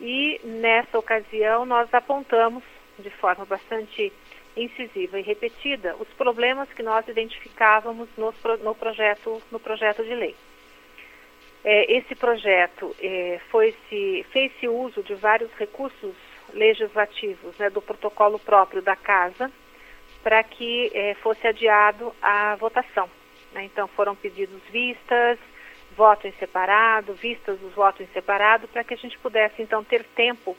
e 0.00 0.40
nessa 0.42 0.98
ocasião 0.98 1.64
nós 1.64 1.88
apontamos 1.94 2.64
de 2.98 3.10
forma 3.10 3.44
bastante 3.44 4.12
incisiva 4.56 5.20
e 5.20 5.22
repetida 5.22 5.94
os 6.00 6.08
problemas 6.14 6.68
que 6.72 6.82
nós 6.82 7.06
identificávamos 7.06 8.08
no, 8.16 8.34
no 8.64 8.74
projeto 8.74 9.40
no 9.52 9.60
projeto 9.60 10.02
de 10.02 10.14
lei. 10.16 10.34
É, 11.64 11.92
esse 11.96 12.16
projeto 12.16 12.94
é, 13.00 13.40
foi 13.50 13.72
se 13.88 14.26
fez-se 14.32 14.66
uso 14.66 15.00
de 15.04 15.14
vários 15.14 15.52
recursos 15.52 16.16
legislativos 16.52 17.56
né, 17.56 17.70
do 17.70 17.80
protocolo 17.80 18.36
próprio 18.40 18.82
da 18.82 18.96
casa 18.96 19.48
para 20.22 20.42
que 20.42 20.90
é, 20.94 21.14
fosse 21.14 21.46
adiado 21.46 22.14
a 22.20 22.56
votação. 22.56 23.08
Né? 23.52 23.64
Então 23.64 23.88
foram 23.88 24.14
pedidos 24.14 24.60
vistas, 24.70 25.38
voto 25.96 26.26
em 26.26 26.32
separado, 26.32 27.14
vistas 27.14 27.60
os 27.62 27.72
votos 27.74 28.02
em 28.02 28.12
separado, 28.12 28.68
para 28.68 28.84
que 28.84 28.94
a 28.94 28.96
gente 28.96 29.18
pudesse 29.18 29.62
então 29.62 29.82
ter 29.82 30.04
tempo 30.04 30.56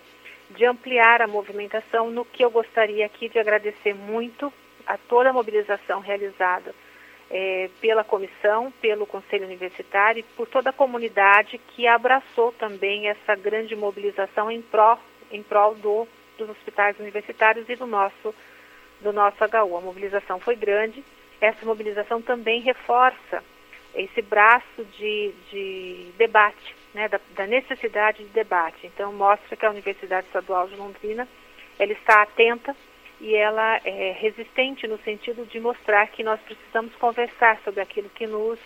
de 0.50 0.66
ampliar 0.66 1.22
a 1.22 1.28
movimentação, 1.28 2.10
no 2.10 2.26
que 2.26 2.44
eu 2.44 2.50
gostaria 2.50 3.06
aqui 3.06 3.30
de 3.30 3.38
agradecer 3.38 3.94
muito 3.94 4.52
a 4.86 4.98
toda 4.98 5.30
a 5.30 5.34
mobilização 5.34 6.00
realizada 6.00 6.74
é, 7.30 7.70
pela 7.80 8.04
comissão, 8.04 8.74
pelo 8.82 9.06
Conselho 9.06 9.46
Universitário 9.46 10.22
e 10.22 10.24
por 10.36 10.48
toda 10.48 10.72
a 10.72 10.74
comunidade 10.74 11.60
que 11.60 11.88
abraçou 11.88 12.52
também 12.54 13.08
essa 13.08 13.36
grande 13.36 13.76
mobilização 13.76 14.50
em 14.50 14.62
prol, 14.62 14.98
em 15.32 15.44
prol 15.44 15.76
do, 15.76 16.08
dos 16.38 16.50
hospitais 16.50 17.00
universitários 17.00 17.70
e 17.70 17.76
do 17.76 17.86
nosso, 17.86 18.34
do 19.02 19.14
nosso 19.14 19.38
HU. 19.44 19.78
A 19.78 19.82
mobilização 19.82 20.40
foi 20.40 20.56
grande, 20.56 21.04
essa 21.42 21.66
mobilização 21.66 22.22
também 22.22 22.62
reforça 22.62 23.44
esse 23.96 24.22
braço 24.22 24.86
de, 24.98 25.34
de 25.52 26.12
debate, 26.18 26.76
né, 26.94 27.08
da, 27.08 27.20
da, 27.36 27.48
necessidade 27.48 28.24
de 28.24 28.30
debate. 28.30 28.86
Então, 28.88 29.12
mostra 29.14 29.56
que 29.56 29.66
a 29.66 29.70
Universidade 29.70 30.28
Estadual 30.28 30.68
de 30.68 30.76
Londrina 30.76 31.28
ela 31.78 31.94
está 31.94 32.22
atenta 32.22 32.76
e 33.20 33.36
ela 33.36 33.80
é 33.84 34.16
resistente 34.20 34.88
no 34.88 34.98
sentido 35.00 35.46
de 35.46 35.60
mostrar 35.60 36.08
que 36.08 36.24
nós 36.24 36.40
precisamos 36.42 36.96
conversar 36.96 37.60
sobre 37.64 37.82
aquilo 37.82 38.10
que 38.10 38.28
nos, 38.28 38.60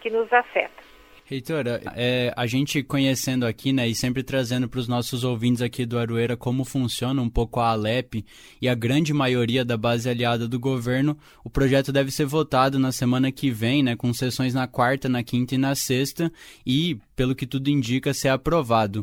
que 0.00 0.10
nos 0.10 0.32
afeta. 0.32 0.93
Reitora, 1.26 1.80
é, 1.96 2.34
a 2.36 2.46
gente 2.46 2.82
conhecendo 2.82 3.46
aqui, 3.46 3.72
né, 3.72 3.88
e 3.88 3.94
sempre 3.94 4.22
trazendo 4.22 4.68
para 4.68 4.78
os 4.78 4.86
nossos 4.86 5.24
ouvintes 5.24 5.62
aqui 5.62 5.86
do 5.86 5.98
Aroeira 5.98 6.36
como 6.36 6.66
funciona 6.66 7.22
um 7.22 7.30
pouco 7.30 7.60
a 7.60 7.70
Alep 7.70 8.22
e 8.60 8.68
a 8.68 8.74
grande 8.74 9.10
maioria 9.14 9.64
da 9.64 9.74
base 9.74 10.06
aliada 10.06 10.46
do 10.46 10.60
governo, 10.60 11.16
o 11.42 11.48
projeto 11.48 11.90
deve 11.90 12.10
ser 12.10 12.26
votado 12.26 12.78
na 12.78 12.92
semana 12.92 13.32
que 13.32 13.50
vem, 13.50 13.82
né, 13.82 13.96
com 13.96 14.12
sessões 14.12 14.52
na 14.52 14.66
quarta, 14.66 15.08
na 15.08 15.22
quinta 15.22 15.54
e 15.54 15.58
na 15.58 15.74
sexta, 15.74 16.30
e, 16.66 16.98
pelo 17.16 17.34
que 17.34 17.46
tudo 17.46 17.70
indica, 17.70 18.12
ser 18.12 18.28
aprovado. 18.28 19.02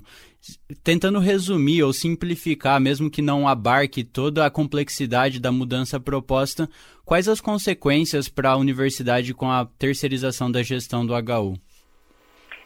Tentando 0.83 1.17
resumir 1.17 1.81
ou 1.81 1.91
simplificar, 1.91 2.79
mesmo 2.79 3.09
que 3.09 3.23
não 3.23 3.47
abarque 3.47 4.03
toda 4.03 4.45
a 4.45 4.51
complexidade 4.51 5.39
da 5.39 5.51
mudança 5.51 5.99
proposta, 5.99 6.69
quais 7.03 7.27
as 7.27 7.41
consequências 7.41 8.29
para 8.29 8.51
a 8.51 8.57
universidade 8.57 9.33
com 9.33 9.49
a 9.49 9.65
terceirização 9.65 10.51
da 10.51 10.61
gestão 10.61 11.03
do 11.03 11.13
HU? 11.15 11.57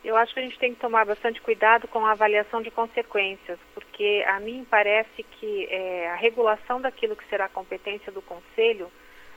Eu 0.05 0.15
acho 0.15 0.35
que 0.35 0.39
a 0.39 0.43
gente 0.43 0.59
tem 0.59 0.71
que 0.71 0.79
tomar 0.79 1.03
bastante 1.03 1.41
cuidado 1.41 1.87
com 1.87 2.05
a 2.05 2.11
avaliação 2.11 2.61
de 2.61 2.69
consequências, 2.69 3.57
porque 3.73 4.23
a 4.27 4.39
mim 4.39 4.63
parece 4.69 5.23
que 5.23 5.65
é, 5.65 6.11
a 6.11 6.15
regulação 6.15 6.79
daquilo 6.79 7.15
que 7.15 7.27
será 7.27 7.49
competência 7.49 8.11
do 8.11 8.21
Conselho 8.21 8.91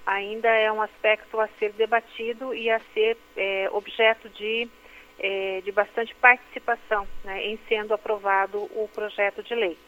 ainda 0.04 0.46
é 0.50 0.70
um 0.70 0.82
aspecto 0.82 1.40
a 1.40 1.48
ser 1.58 1.72
debatido 1.72 2.54
e 2.54 2.68
a 2.68 2.78
ser 2.92 3.16
é, 3.34 3.70
objeto 3.72 4.28
de, 4.28 4.68
é, 5.18 5.62
de 5.64 5.72
bastante 5.72 6.14
participação 6.16 7.08
né, 7.24 7.46
em 7.46 7.58
sendo 7.66 7.94
aprovado 7.94 8.58
o 8.58 8.90
projeto 8.94 9.42
de 9.42 9.54
lei. 9.54 9.78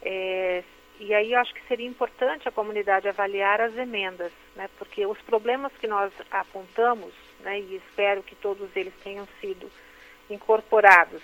É, 0.00 0.64
e 1.00 1.12
aí 1.12 1.34
eu 1.34 1.38
acho 1.38 1.52
que 1.52 1.68
seria 1.68 1.86
importante 1.86 2.48
a 2.48 2.52
comunidade 2.52 3.06
avaliar 3.06 3.60
as 3.60 3.76
emendas, 3.76 4.32
né, 4.56 4.70
porque 4.78 5.04
os 5.04 5.20
problemas 5.20 5.70
que 5.76 5.86
nós 5.86 6.10
apontamos, 6.30 7.12
né, 7.40 7.60
e 7.60 7.76
espero 7.76 8.22
que 8.22 8.34
todos 8.36 8.74
eles 8.74 8.94
tenham 9.02 9.28
sido 9.38 9.70
incorporados 10.30 11.22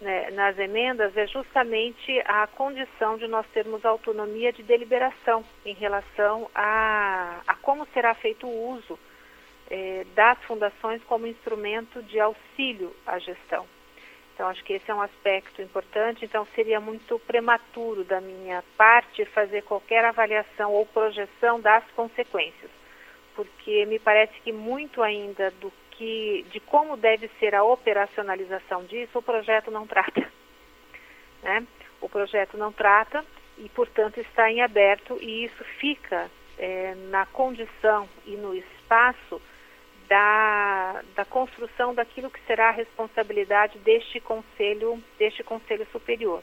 né, 0.00 0.30
nas 0.30 0.58
emendas 0.58 1.16
é 1.16 1.26
justamente 1.26 2.20
a 2.26 2.46
condição 2.46 3.16
de 3.16 3.26
nós 3.26 3.46
termos 3.48 3.84
autonomia 3.84 4.52
de 4.52 4.62
deliberação 4.62 5.44
em 5.64 5.74
relação 5.74 6.50
a, 6.54 7.40
a 7.46 7.54
como 7.56 7.86
será 7.94 8.14
feito 8.14 8.46
o 8.46 8.70
uso 8.74 8.98
eh, 9.70 10.04
das 10.14 10.38
fundações 10.44 11.02
como 11.04 11.26
instrumento 11.26 12.02
de 12.02 12.20
auxílio 12.20 12.94
à 13.06 13.18
gestão. 13.18 13.66
Então, 14.34 14.48
acho 14.48 14.62
que 14.64 14.74
esse 14.74 14.90
é 14.90 14.94
um 14.94 15.00
aspecto 15.00 15.62
importante. 15.62 16.26
Então, 16.26 16.46
seria 16.54 16.78
muito 16.78 17.18
prematuro 17.20 18.04
da 18.04 18.20
minha 18.20 18.62
parte 18.76 19.24
fazer 19.24 19.62
qualquer 19.62 20.04
avaliação 20.04 20.72
ou 20.72 20.84
projeção 20.84 21.58
das 21.58 21.82
consequências, 21.92 22.70
porque 23.34 23.86
me 23.86 23.98
parece 23.98 24.38
que 24.42 24.52
muito 24.52 25.02
ainda 25.02 25.50
do 25.52 25.72
que 25.96 26.44
de 26.50 26.60
como 26.60 26.96
deve 26.96 27.28
ser 27.38 27.54
a 27.54 27.64
operacionalização 27.64 28.84
disso, 28.84 29.18
o 29.18 29.22
projeto 29.22 29.70
não 29.70 29.86
trata. 29.86 30.26
Né? 31.42 31.64
O 32.00 32.08
projeto 32.08 32.56
não 32.56 32.72
trata 32.72 33.24
e, 33.58 33.68
portanto, 33.68 34.18
está 34.18 34.50
em 34.50 34.62
aberto 34.62 35.16
e 35.20 35.44
isso 35.44 35.62
fica 35.78 36.28
é, 36.58 36.94
na 37.10 37.24
condição 37.26 38.08
e 38.24 38.32
no 38.32 38.52
espaço 38.54 39.40
da, 40.08 41.02
da 41.14 41.24
construção 41.24 41.94
daquilo 41.94 42.30
que 42.30 42.40
será 42.46 42.68
a 42.68 42.72
responsabilidade 42.72 43.78
deste 43.78 44.18
conselho, 44.18 45.00
deste 45.18 45.44
conselho 45.44 45.86
superior. 45.92 46.42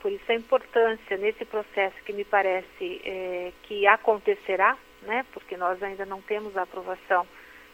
Por 0.00 0.10
isso 0.10 0.24
a 0.32 0.34
importância 0.34 1.16
nesse 1.16 1.44
processo 1.44 1.96
que 2.04 2.12
me 2.12 2.24
parece 2.24 3.00
é, 3.04 3.52
que 3.62 3.86
acontecerá, 3.86 4.76
né, 5.02 5.24
porque 5.32 5.56
nós 5.56 5.80
ainda 5.82 6.04
não 6.04 6.20
temos 6.20 6.56
a 6.56 6.62
aprovação 6.62 7.26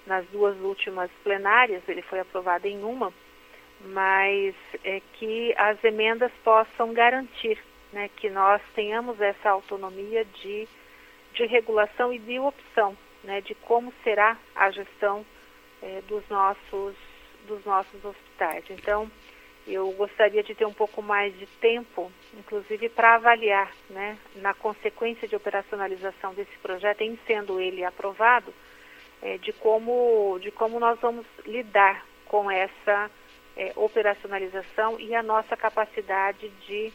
nas 0.09 0.27
duas 0.29 0.59
últimas 0.61 1.11
plenárias, 1.23 1.83
ele 1.87 2.03
foi 2.03 2.19
aprovado 2.19 2.67
em 2.67 2.83
uma, 2.83 3.13
mas 3.81 4.55
é 4.83 5.01
que 5.13 5.55
as 5.57 5.83
emendas 5.85 6.33
possam 6.43 6.93
garantir 6.93 7.59
né, 7.93 8.11
que 8.17 8.29
nós 8.29 8.61
tenhamos 8.75 9.21
essa 9.21 9.51
autonomia 9.51 10.25
de, 10.25 10.67
de 11.35 11.47
regulação 11.47 12.13
e 12.13 12.19
de 12.19 12.39
opção 12.41 12.97
né, 13.23 13.41
de 13.41 13.55
como 13.55 13.93
será 14.03 14.37
a 14.55 14.71
gestão 14.71 15.25
é, 15.83 16.03
dos, 16.09 16.27
nossos, 16.29 16.97
dos 17.47 17.65
nossos 17.65 18.05
hospitais. 18.05 18.65
Então, 18.71 19.11
eu 19.67 19.91
gostaria 19.93 20.43
de 20.43 20.55
ter 20.55 20.65
um 20.65 20.73
pouco 20.73 21.03
mais 21.03 21.39
de 21.39 21.47
tempo, 21.47 22.11
inclusive 22.35 22.89
para 22.89 23.17
avaliar, 23.17 23.71
né, 23.91 24.19
na 24.37 24.55
consequência 24.55 25.29
de 25.29 25.37
operacionalização 25.37 26.33
desse 26.33 26.57
projeto, 26.63 27.03
em 27.03 27.19
sendo 27.27 27.61
ele 27.61 27.85
aprovado, 27.85 28.53
é, 29.23 29.39
de 29.39 29.53
como 29.53 30.39
de 30.41 30.51
como 30.51 30.79
nós 30.79 30.99
vamos 31.01 31.27
lidar 31.45 32.05
com 32.27 32.51
essa 32.51 33.11
é, 33.57 33.73
operacionalização 33.77 34.99
e 35.01 35.15
a 35.15 35.23
nossa 35.23 35.57
capacidade 35.57 36.49
de, 36.67 36.93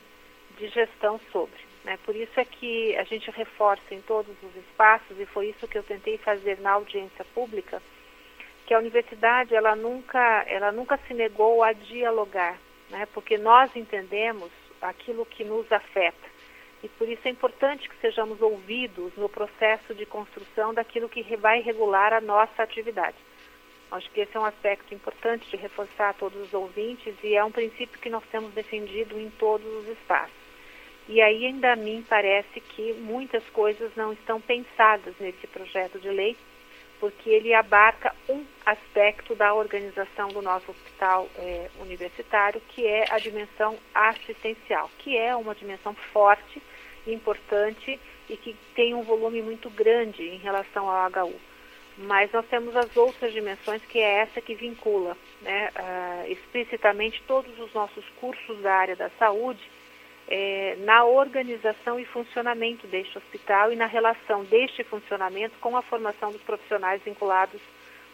de 0.57 0.67
gestão 0.69 1.19
sobre. 1.31 1.59
Né? 1.83 1.97
Por 2.05 2.15
isso 2.15 2.39
é 2.39 2.45
que 2.45 2.95
a 2.95 3.03
gente 3.03 3.29
reforça 3.31 3.93
em 3.93 4.01
todos 4.01 4.36
os 4.41 4.55
espaços 4.55 5.19
e 5.19 5.25
foi 5.25 5.49
isso 5.49 5.67
que 5.67 5.77
eu 5.77 5.83
tentei 5.83 6.17
fazer 6.17 6.59
na 6.59 6.71
audiência 6.71 7.25
pública 7.33 7.81
que 8.65 8.73
a 8.73 8.79
universidade 8.79 9.53
ela 9.53 9.75
nunca 9.75 10.45
ela 10.47 10.71
nunca 10.71 10.97
se 11.05 11.13
negou 11.13 11.62
a 11.63 11.73
dialogar, 11.73 12.57
né? 12.89 13.05
Porque 13.13 13.38
nós 13.38 13.75
entendemos 13.75 14.49
aquilo 14.81 15.25
que 15.25 15.43
nos 15.43 15.69
afeta 15.71 16.33
e 16.84 16.89
por 16.89 17.08
isso 17.08 17.26
é 17.26 17.32
importante 17.32 17.88
que 17.88 17.96
sejamos 18.02 18.41
ouvidos 18.41 19.15
no 19.15 19.30
processo 19.30 19.96
de 19.96 20.06
construção 20.06 20.74
daquilo 20.74 21.08
que 21.08 21.24
vai 21.38 21.62
regular 21.62 22.12
a 22.12 22.19
nossa 22.19 22.62
atividade. 22.62 23.15
Acho 23.89 24.10
que 24.12 24.19
esse 24.19 24.36
é 24.36 24.39
um 24.39 24.46
aspecto 24.46 24.93
importante 24.93 25.50
de 25.50 25.56
reforçar 25.56 26.10
a 26.10 26.13
todos 26.13 26.41
os 26.41 26.54
ouvintes 26.54 27.15
e 27.24 27.36
é 27.36 27.43
um 27.43 27.52
princípio 27.52 28.00
que 28.00 28.10
nós 28.10 28.24
temos 28.32 28.54
defendido 28.54 29.19
em 29.19 29.30
todos 29.30 29.65
os 29.65 29.88
espaços. 29.88 30.43
E 31.08 31.22
aí 31.22 31.46
ainda 31.46 31.74
a 31.74 31.76
mim 31.76 32.04
parece 32.08 32.60
que 32.60 32.93
muitas 32.93 33.43
coisas 33.50 33.96
não 33.96 34.12
estão 34.12 34.41
pensadas 34.41 35.13
nesse 35.19 35.48
projeto 35.48 36.00
de 36.00 36.10
lei 36.10 36.36
porque 37.04 37.30
ele 37.30 37.54
abarca 37.54 38.15
um 38.30 38.46
aspecto 38.65 39.36
da 39.36 39.54
organização 39.54 40.30
do 40.30 40.41
nosso 40.41 40.72
hospital 40.72 41.28
é, 41.36 41.69
universitário, 41.82 42.62
que 42.69 42.88
é 42.88 43.04
a 43.10 43.19
dimensão 43.19 43.78
assistencial, 43.93 44.89
que 45.00 45.17
é 45.17 45.36
uma 45.36 45.54
dimensão 45.54 45.93
forte, 46.13 46.63
importante 47.08 48.00
e 48.30 48.38
que 48.38 48.56
tem 48.76 48.94
um 48.94 49.04
volume 49.04 49.42
muito 49.42 49.70
grande 49.70 50.24
em 50.24 50.38
relação 50.38 50.89
ao 50.89 51.10
HU. 51.10 51.34
Mas 51.98 52.32
nós 52.32 52.46
temos 52.48 52.76
as 52.76 52.96
outras 52.98 53.32
dimensões, 53.32 53.84
que 53.86 54.00
é 54.00 54.22
essa 54.22 54.42
que 54.42 54.56
vincula 54.56 55.16
né, 55.42 55.70
uh, 55.76 56.32
explicitamente 56.32 57.22
todos 57.28 57.58
os 57.60 57.72
nossos 57.74 58.04
cursos 58.20 58.60
da 58.62 58.74
área 58.74 58.96
da 58.96 59.10
saúde 59.12 59.62
é, 60.28 60.78
na 60.80 61.04
organização 61.04 62.00
e 62.00 62.06
funcionamento 62.06 62.88
deste 62.88 63.18
hospital 63.18 63.72
e 63.72 63.76
na 63.76 63.86
relação 63.86 64.44
deste 64.46 64.84
funcionamento 64.84 65.56
com 65.60 65.76
a 65.76 65.82
formação 65.82 66.32
dos 66.32 66.42
profissionais 66.42 67.02
vinculados 67.04 67.62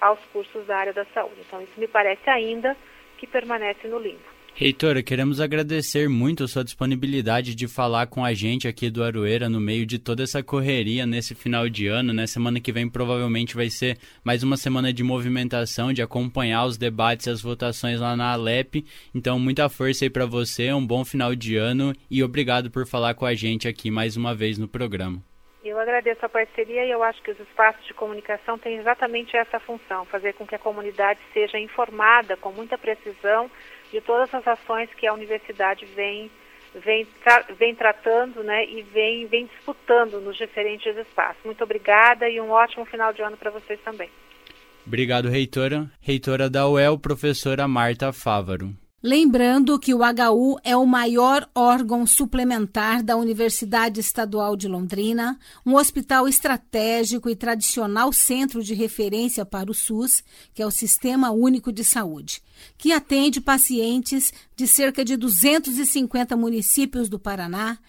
aos 0.02 0.20
cursos 0.34 0.66
da 0.66 0.78
área 0.78 0.94
da 0.94 1.06
saúde. 1.06 1.42
Então, 1.48 1.62
isso 1.62 1.80
me 1.80 1.88
parece 1.88 2.30
ainda 2.30 2.76
que 3.18 3.28
permanece 3.28 3.88
no 3.88 4.00
limbo. 4.00 4.39
Reitora, 4.56 5.02
queremos 5.02 5.40
agradecer 5.40 6.10
muito 6.10 6.44
a 6.44 6.48
sua 6.48 6.64
disponibilidade 6.64 7.56
de 7.56 7.68
falar 7.68 8.08
com 8.08 8.26
a 8.26 8.34
gente 8.34 8.68
aqui 8.68 8.90
do 8.90 9.04
Aroeira 9.04 9.48
no 9.48 9.60
meio 9.60 9.86
de 9.86 9.98
toda 9.98 10.24
essa 10.24 10.44
correria 10.44 11.06
nesse 11.06 11.34
final 11.34 11.70
de 11.70 11.88
ano, 11.88 12.12
né? 12.12 12.28
Semana 12.28 12.60
que 12.60 12.72
vem 12.72 12.90
provavelmente 12.90 13.56
vai 13.56 13.70
ser 13.70 13.98
mais 14.24 14.44
uma 14.44 14.58
semana 14.58 14.92
de 14.92 15.02
movimentação, 15.02 15.94
de 15.94 16.02
acompanhar 16.02 16.66
os 16.66 16.78
debates 16.78 17.28
e 17.28 17.30
as 17.30 17.42
votações 17.42 18.02
lá 18.02 18.18
na 18.18 18.34
Alep. 18.34 18.86
Então, 19.16 19.40
muita 19.40 19.70
força 19.70 20.04
aí 20.04 20.10
para 20.10 20.26
você, 20.26 20.74
um 20.74 20.86
bom 20.86 21.06
final 21.06 21.34
de 21.34 21.56
ano 21.56 21.94
e 22.12 22.22
obrigado 22.22 22.70
por 22.70 22.86
falar 22.86 23.14
com 23.14 23.26
a 23.26 23.34
gente 23.34 23.68
aqui 23.68 23.90
mais 23.90 24.18
uma 24.18 24.36
vez 24.36 24.58
no 24.58 24.68
programa. 24.68 25.24
Eu 25.64 25.78
agradeço 25.78 26.26
a 26.26 26.30
parceria 26.30 26.86
e 26.86 26.92
eu 26.92 27.04
acho 27.04 27.22
que 27.22 27.32
os 27.32 27.40
espaços 27.40 27.86
de 27.86 27.94
comunicação 27.94 28.58
têm 28.58 28.78
exatamente 28.78 29.36
essa 29.36 29.60
função, 29.60 30.06
fazer 30.06 30.34
com 30.34 30.48
que 30.48 30.56
a 30.56 30.60
comunidade 30.60 31.20
seja 31.34 31.60
informada 31.60 32.38
com 32.38 32.52
muita 32.52 32.78
precisão 32.78 33.52
de 33.92 34.02
todas 34.02 34.34
as 34.34 34.48
ações 34.48 34.90
que 34.96 35.08
a 35.08 35.14
universidade 35.14 35.86
vem 35.86 36.30
vem, 36.84 37.06
tra 37.24 37.46
vem 37.58 37.74
tratando 37.74 38.44
né, 38.44 38.66
e 38.66 38.84
vem, 38.84 39.26
vem 39.28 39.46
disputando 39.48 40.22
nos 40.22 40.38
diferentes 40.38 40.96
espaços. 40.96 41.44
Muito 41.44 41.64
obrigada 41.64 42.30
e 42.30 42.40
um 42.40 42.52
ótimo 42.52 42.86
final 42.86 43.14
de 43.14 43.22
ano 43.22 43.38
para 43.38 43.52
vocês 43.52 43.80
também. 43.84 44.10
Obrigado, 44.86 45.30
reitora. 45.30 45.90
Reitora 46.02 46.50
da 46.50 46.68
UEL, 46.68 46.98
professora 46.98 47.68
Marta 47.68 48.12
Fávaro. 48.12 48.74
Lembrando 49.02 49.80
que 49.80 49.94
o 49.94 50.00
HU 50.00 50.60
é 50.62 50.76
o 50.76 50.86
maior 50.86 51.50
órgão 51.56 52.06
suplementar 52.06 53.02
da 53.02 53.16
Universidade 53.16 54.02
Estadual 54.02 54.58
de 54.58 54.68
Londrina, 54.68 55.40
um 55.66 55.76
hospital 55.76 56.28
estratégico 56.28 57.30
e 57.30 57.36
tradicional 57.36 58.12
centro 58.12 58.62
de 58.62 58.74
referência 58.74 59.46
para 59.46 59.72
o 59.72 59.74
SUS, 59.74 60.22
que 60.54 60.62
é 60.62 60.68
o 60.68 60.72
Sistema 60.72 61.32
Único 61.32 61.72
de 61.72 61.86
Saúde, 61.86 62.44
que 62.78 62.92
atende 62.92 63.40
pacientes 63.40 64.34
de 64.54 64.68
cerca 64.68 65.06
de 65.06 65.16
250 65.16 66.36
municípios 66.36 67.08
do 67.08 67.18
Paraná 67.18 67.80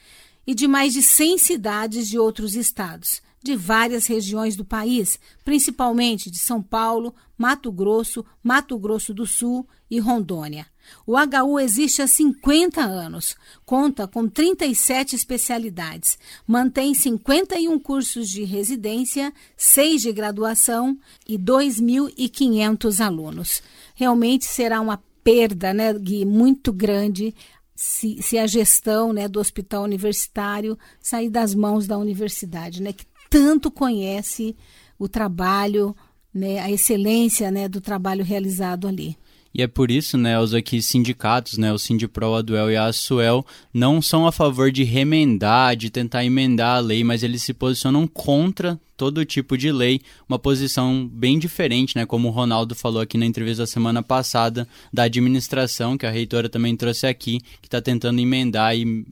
e 0.47 0.55
de 0.55 0.69
mais 0.69 0.93
de 0.93 1.03
100 1.03 1.39
cidades 1.39 2.09
de 2.09 2.21
outros 2.21 2.55
estados 2.55 3.21
de 3.43 3.57
várias 3.57 4.07
regiões 4.07 4.55
do 4.55 4.65
país, 4.65 5.19
principalmente 5.45 6.31
de 6.31 6.39
São 6.39 6.63
Paulo, 6.63 7.15
Mato 7.37 7.73
Grosso, 7.73 8.25
Mato 8.43 8.79
Grosso 8.79 9.15
do 9.15 9.27
Sul 9.27 9.67
e 9.91 9.99
Rondônia. 9.99 10.67
O 11.07 11.15
HU 11.17 11.59
existe 11.59 12.03
há 12.03 12.07
50 12.07 12.81
anos, 12.81 13.37
conta 13.65 14.07
com 14.07 14.29
37 14.29 15.17
especialidades, 15.17 16.19
mantém 16.47 16.95
51 16.95 17.79
cursos 17.79 18.29
de 18.29 18.45
residência, 18.45 19.33
6 19.57 20.03
de 20.03 20.13
graduação 20.13 20.99
e 21.29 21.39
2.500 21.39 23.05
alunos. 23.05 23.63
Realmente 23.95 24.45
será 24.45 24.81
uma 24.81 25.03
perda, 25.23 25.75
né, 25.75 25.93
Gui, 25.93 26.25
muito 26.25 26.73
grande 26.73 27.35
se, 27.75 28.21
se, 28.21 28.37
a 28.37 28.47
gestão 28.47 29.13
né, 29.13 29.27
do 29.27 29.41
hospital 29.41 29.85
universitário 29.85 30.79
sair 31.01 31.31
das 31.31 31.55
mãos 31.55 31.87
da 31.87 31.97
universidade, 31.97 32.83
né, 32.83 32.93
que 32.93 33.07
tanto 33.31 33.71
conhece 33.71 34.55
o 34.99 35.09
trabalho, 35.09 35.97
né, 36.33 36.59
a 36.59 36.71
excelência 36.71 37.51
né, 37.51 37.69
do 37.69 37.81
trabalho 37.81 38.23
realizado 38.23 38.87
ali. 38.87 39.17
E 39.53 39.63
é 39.63 39.67
por 39.67 39.91
isso, 39.91 40.17
né, 40.17 40.39
os 40.39 40.55
aqui 40.55 40.81
sindicatos, 40.81 41.59
né, 41.59 41.73
o 41.73 41.79
Sindipro, 41.79 42.35
a 42.35 42.43
Duel 42.43 42.71
e 42.71 42.77
a 42.77 42.93
Suel, 42.93 43.45
não 43.75 44.01
são 44.01 44.27
a 44.27 44.33
favor 44.33 44.71
de 44.71 44.85
remendar, 44.85 45.75
de 45.75 45.91
tentar 45.91 46.25
emendar 46.25 46.77
a 46.77 46.81
lei, 46.81 47.03
mas 47.03 47.23
eles 47.23 47.43
se 47.43 47.53
posicionam 47.53 48.07
contra 48.07 48.81
todo 48.97 49.25
tipo 49.25 49.59
de 49.59 49.73
lei, 49.73 50.01
uma 50.29 50.39
posição 50.39 51.09
bem 51.09 51.39
diferente, 51.39 51.97
né, 51.97 52.07
como 52.07 52.29
o 52.29 52.31
Ronaldo 52.31 52.75
falou 52.75 53.03
aqui 53.03 53.19
na 53.19 53.27
entrevista 53.27 53.63
da 53.63 53.67
semana 53.67 54.03
passada, 54.03 54.69
da 54.93 55.05
administração, 55.05 55.99
que 55.99 56.07
a 56.07 56.11
reitora 56.11 56.49
também 56.49 56.77
trouxe 56.77 57.07
aqui, 57.07 57.41
que 57.61 57.67
está 57.67 57.81
tentando 57.81 58.21
emendar 58.21 58.77
e 58.77 59.05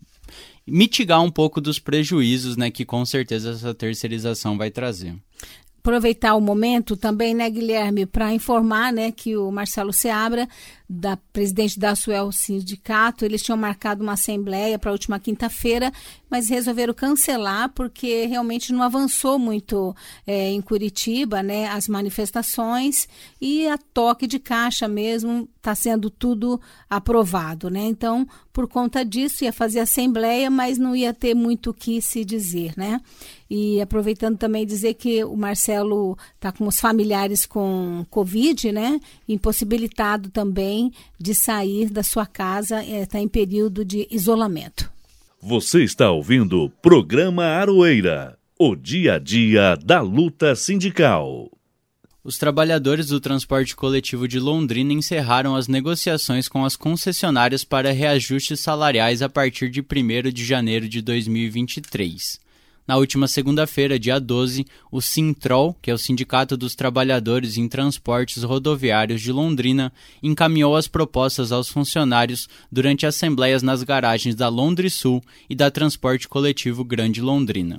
mitigar 0.65 1.23
um 1.23 1.31
pouco 1.31 1.61
dos 1.61 1.81
prejuízos, 1.81 2.57
né, 2.57 2.71
que 2.71 2.85
com 2.85 3.05
certeza 3.05 3.51
essa 3.51 3.75
terceirização 3.75 4.57
vai 4.57 4.71
trazer 4.71 5.17
aproveitar 5.89 6.35
o 6.35 6.41
momento 6.41 6.99
também, 6.99 7.35
né, 7.35 7.49
Guilherme, 7.49 8.05
para 8.05 8.31
informar, 8.35 8.93
né, 8.93 9.11
que 9.11 9.35
o 9.39 9.51
Marcelo 9.51 9.91
Seabra 9.91 10.47
da 10.89 11.17
presidente 11.17 11.79
da 11.79 11.95
Suel 11.95 12.33
Sindicato, 12.33 13.25
eles 13.25 13.43
tinham 13.43 13.59
marcado 13.59 14.03
uma 14.03 14.15
assembleia 14.15 14.79
para 14.79 14.91
a 14.91 14.93
última 14.93 15.21
quinta-feira, 15.21 15.93
mas 16.31 16.49
resolveram 16.49 16.95
cancelar 16.95 17.69
porque 17.75 18.25
realmente 18.25 18.73
não 18.73 18.83
avançou 18.83 19.39
muito 19.39 19.95
é, 20.27 20.49
em 20.51 20.63
Curitiba, 20.63 21.43
né, 21.43 21.69
as 21.69 21.89
manifestações 21.89 23.07
e 23.39 23.69
a 23.69 23.77
toque 23.77 24.27
de 24.27 24.39
caixa 24.39 24.89
mesmo 24.89 25.47
está 25.57 25.75
sendo 25.75 26.09
tudo 26.09 26.59
aprovado, 26.89 27.69
né? 27.69 27.85
Então, 27.85 28.27
por 28.53 28.67
conta 28.67 29.05
disso, 29.05 29.45
ia 29.45 29.53
fazer 29.53 29.81
assembleia, 29.81 30.51
mas 30.51 30.79
não 30.79 30.97
ia 30.97 31.13
ter 31.13 31.35
muito 31.35 31.71
o 31.71 31.75
que 31.75 32.01
se 32.01 32.25
dizer, 32.25 32.73
né? 32.77 33.01
E 33.51 33.81
aproveitando 33.81 34.39
também 34.39 34.67
dizer 34.67 34.95
que 34.95 35.23
o 35.25 35.37
Marcelo 35.37 36.17
está 36.35 36.53
com 36.53 36.67
os 36.67 36.81
familiares 36.81 37.45
com 37.45 38.07
Covid, 38.09 38.73
né? 38.73 38.99
Impossibilitado 39.29 40.31
também 40.31 40.78
de 41.19 41.35
sair 41.35 41.91
da 41.91 42.03
sua 42.03 42.27
casa, 42.27 42.85
está 42.85 43.19
é, 43.19 43.23
em 43.23 43.29
período 43.29 43.85
de 43.85 44.07
isolamento. 44.11 44.91
Você 45.41 45.85
está 45.85 46.11
ouvindo 46.11 46.65
o 46.65 46.71
programa 46.71 47.45
Aroeira, 47.45 48.37
o 48.59 48.75
dia 48.75 49.15
a 49.15 49.19
dia 49.19 49.77
da 49.77 50.01
luta 50.01 50.55
sindical. 50.57 51.51
Os 52.25 52.37
trabalhadores 52.37 53.07
do 53.07 53.21
transporte 53.21 53.75
coletivo 53.75 54.29
de 54.29 54.39
Londrina 54.39 54.93
encerraram 54.93 55.57
as 55.57 55.69
negociações 55.69 56.49
com 56.49 56.65
as 56.65 56.77
concessionárias 56.77 57.65
para 57.65 57.93
reajustes 57.93 58.61
salariais 58.61 59.23
a 59.23 59.29
partir 59.29 59.71
de 59.71 59.81
1 59.81 60.31
de 60.31 60.45
janeiro 60.45 60.89
de 60.89 61.01
2023. 61.01 62.39
Na 62.89 62.97
última 62.97 63.29
segunda-feira, 63.29 63.99
dia 63.99 64.19
12, 64.19 64.65
o 64.91 65.03
Sintrol, 65.03 65.77
que 65.83 65.91
é 65.91 65.95
o 65.95 65.99
Sindicato 65.99 66.57
dos 66.57 66.75
Trabalhadores 66.75 67.59
em 67.59 67.69
Transportes 67.69 68.43
Rodoviários 68.43 69.21
de 69.21 69.31
Londrina, 69.31 69.93
encaminhou 70.23 70.75
as 70.75 70.89
propostas 70.89 71.53
aos 71.53 71.69
funcionários 71.69 72.49
durante 72.73 73.05
assembleias 73.05 73.63
nas 73.63 73.83
garagens 73.83 74.35
da 74.35 74.49
Londres 74.49 74.95
Sul 74.95 75.23
e 75.51 75.55
da 75.55 75.71
Transporte 75.71 76.27
Coletivo 76.27 76.83
Grande 76.83 77.21
Londrina. 77.21 77.79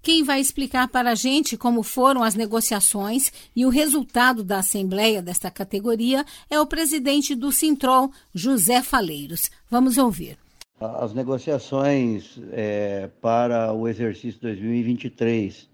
Quem 0.00 0.24
vai 0.24 0.40
explicar 0.40 0.88
para 0.88 1.10
a 1.10 1.14
gente 1.14 1.58
como 1.58 1.82
foram 1.82 2.22
as 2.22 2.34
negociações 2.34 3.30
e 3.54 3.66
o 3.66 3.68
resultado 3.68 4.42
da 4.42 4.60
assembleia 4.60 5.20
desta 5.20 5.50
categoria 5.50 6.24
é 6.48 6.58
o 6.58 6.66
presidente 6.66 7.34
do 7.34 7.52
Sintrol, 7.52 8.10
José 8.34 8.80
Faleiros. 8.80 9.50
Vamos 9.70 9.98
ouvir. 9.98 10.38
As 10.80 11.12
negociações 11.12 12.40
é, 12.52 13.10
para 13.20 13.72
o 13.72 13.86
exercício 13.86 14.40
2023 14.40 15.68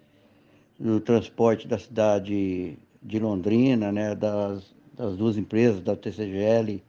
do 0.79 1.01
transporte 1.01 1.69
da 1.69 1.79
cidade 1.79 2.77
de 3.01 3.19
Londrina, 3.19 3.93
né, 3.93 4.15
das, 4.15 4.75
das 4.93 5.17
duas 5.17 5.39
empresas, 5.39 5.81
da 5.81 5.95
TCGL 5.95 6.83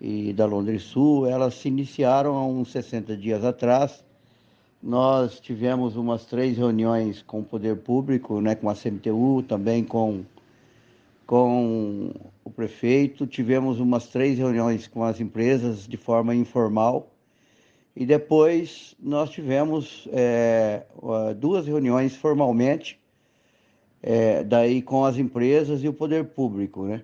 e 0.00 0.32
da 0.32 0.46
Londres 0.46 0.84
Sul, 0.84 1.26
elas 1.26 1.54
se 1.54 1.68
iniciaram 1.68 2.34
há 2.34 2.46
uns 2.46 2.72
60 2.72 3.16
dias 3.16 3.44
atrás 3.44 4.02
nós 4.84 5.40
tivemos 5.40 5.96
umas 5.96 6.26
três 6.26 6.58
reuniões 6.58 7.22
com 7.22 7.40
o 7.40 7.42
poder 7.44 7.74
público, 7.78 8.38
né, 8.42 8.54
com 8.54 8.68
a 8.68 8.74
CMTU, 8.74 9.42
também 9.48 9.82
com, 9.82 10.26
com 11.26 12.12
o 12.44 12.50
prefeito. 12.50 13.26
Tivemos 13.26 13.80
umas 13.80 14.08
três 14.08 14.36
reuniões 14.36 14.86
com 14.86 15.02
as 15.02 15.20
empresas 15.20 15.88
de 15.88 15.96
forma 15.96 16.34
informal. 16.34 17.13
E 17.96 18.04
depois 18.04 18.96
nós 19.00 19.30
tivemos 19.30 20.08
é, 20.12 20.84
duas 21.36 21.66
reuniões 21.66 22.16
formalmente, 22.16 22.98
é, 24.02 24.42
daí 24.42 24.82
com 24.82 25.04
as 25.04 25.16
empresas 25.16 25.82
e 25.84 25.88
o 25.88 25.92
poder 25.92 26.24
público, 26.24 26.84
né? 26.84 27.02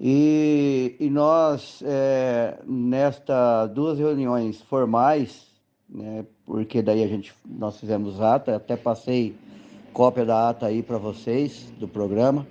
E, 0.00 0.96
e 0.98 1.08
nós, 1.08 1.82
é, 1.84 2.58
nesta 2.66 3.66
duas 3.66 3.98
reuniões 3.98 4.60
formais, 4.62 5.46
né, 5.88 6.24
porque 6.44 6.82
daí 6.82 7.02
a 7.02 7.06
gente 7.06 7.32
nós 7.46 7.78
fizemos 7.78 8.20
ata, 8.20 8.56
até 8.56 8.76
passei 8.76 9.34
cópia 9.92 10.24
da 10.24 10.50
ata 10.50 10.66
aí 10.66 10.82
para 10.82 10.98
vocês 10.98 11.72
do 11.78 11.86
programa. 11.86 12.46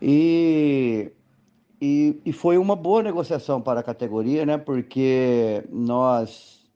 E, 0.00 1.10
e, 1.80 2.20
e, 2.24 2.32
foi 2.32 2.58
uma 2.58 2.74
boa 2.74 3.02
negociação 3.02 3.60
para 3.60 3.80
a 3.80 3.82
categoria, 3.82 4.44
né? 4.44 4.58
Porque 4.58 5.64
nós 5.70 6.66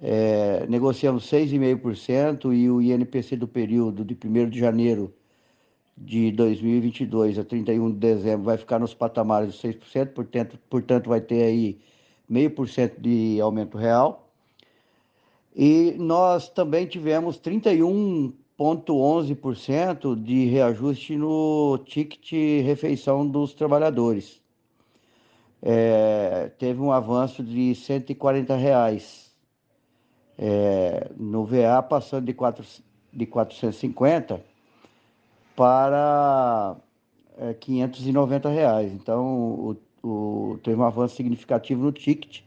é, 0.00 0.66
negociamos 0.68 1.24
6,5% 1.30 2.54
e 2.54 2.70
o 2.70 2.80
INPC 2.82 3.36
do 3.36 3.48
período 3.48 4.04
de 4.04 4.14
1 4.14 4.50
de 4.50 4.58
janeiro 4.58 5.14
de 5.96 6.30
2022 6.32 7.38
a 7.38 7.44
31 7.44 7.90
de 7.90 7.96
dezembro 7.96 8.44
vai 8.44 8.56
ficar 8.56 8.78
nos 8.78 8.94
patamares 8.94 9.54
de 9.54 9.68
6%, 9.68 10.12
portanto, 10.12 10.58
portanto 10.70 11.08
vai 11.08 11.20
ter 11.20 11.42
aí 11.42 11.80
meio 12.28 12.50
por 12.50 12.68
cento 12.68 13.00
de 13.00 13.40
aumento 13.40 13.76
real. 13.76 14.30
E 15.56 15.96
nós 15.98 16.48
também 16.48 16.86
tivemos 16.86 17.38
31,11% 18.58 20.20
de 20.20 20.46
reajuste 20.46 21.16
no 21.16 21.78
ticket 21.84 22.32
refeição 22.64 23.26
dos 23.26 23.54
trabalhadores. 23.54 24.40
É, 25.62 26.50
teve 26.58 26.80
um 26.80 26.92
avanço 26.92 27.42
de 27.42 27.74
140 27.74 28.56
reais. 28.56 29.28
É, 30.40 31.10
no 31.16 31.44
VA 31.44 31.82
passando 31.82 32.24
de, 32.26 32.32
4, 32.32 32.64
de 33.12 33.26
450 33.26 34.40
para 35.56 36.76
é, 37.36 37.54
590 37.54 38.48
reais. 38.48 38.92
Então 38.92 39.24
o, 39.24 39.76
o, 40.02 40.58
teve 40.62 40.80
um 40.80 40.84
avanço 40.84 41.16
significativo 41.16 41.82
no 41.82 41.90
ticket 41.90 42.42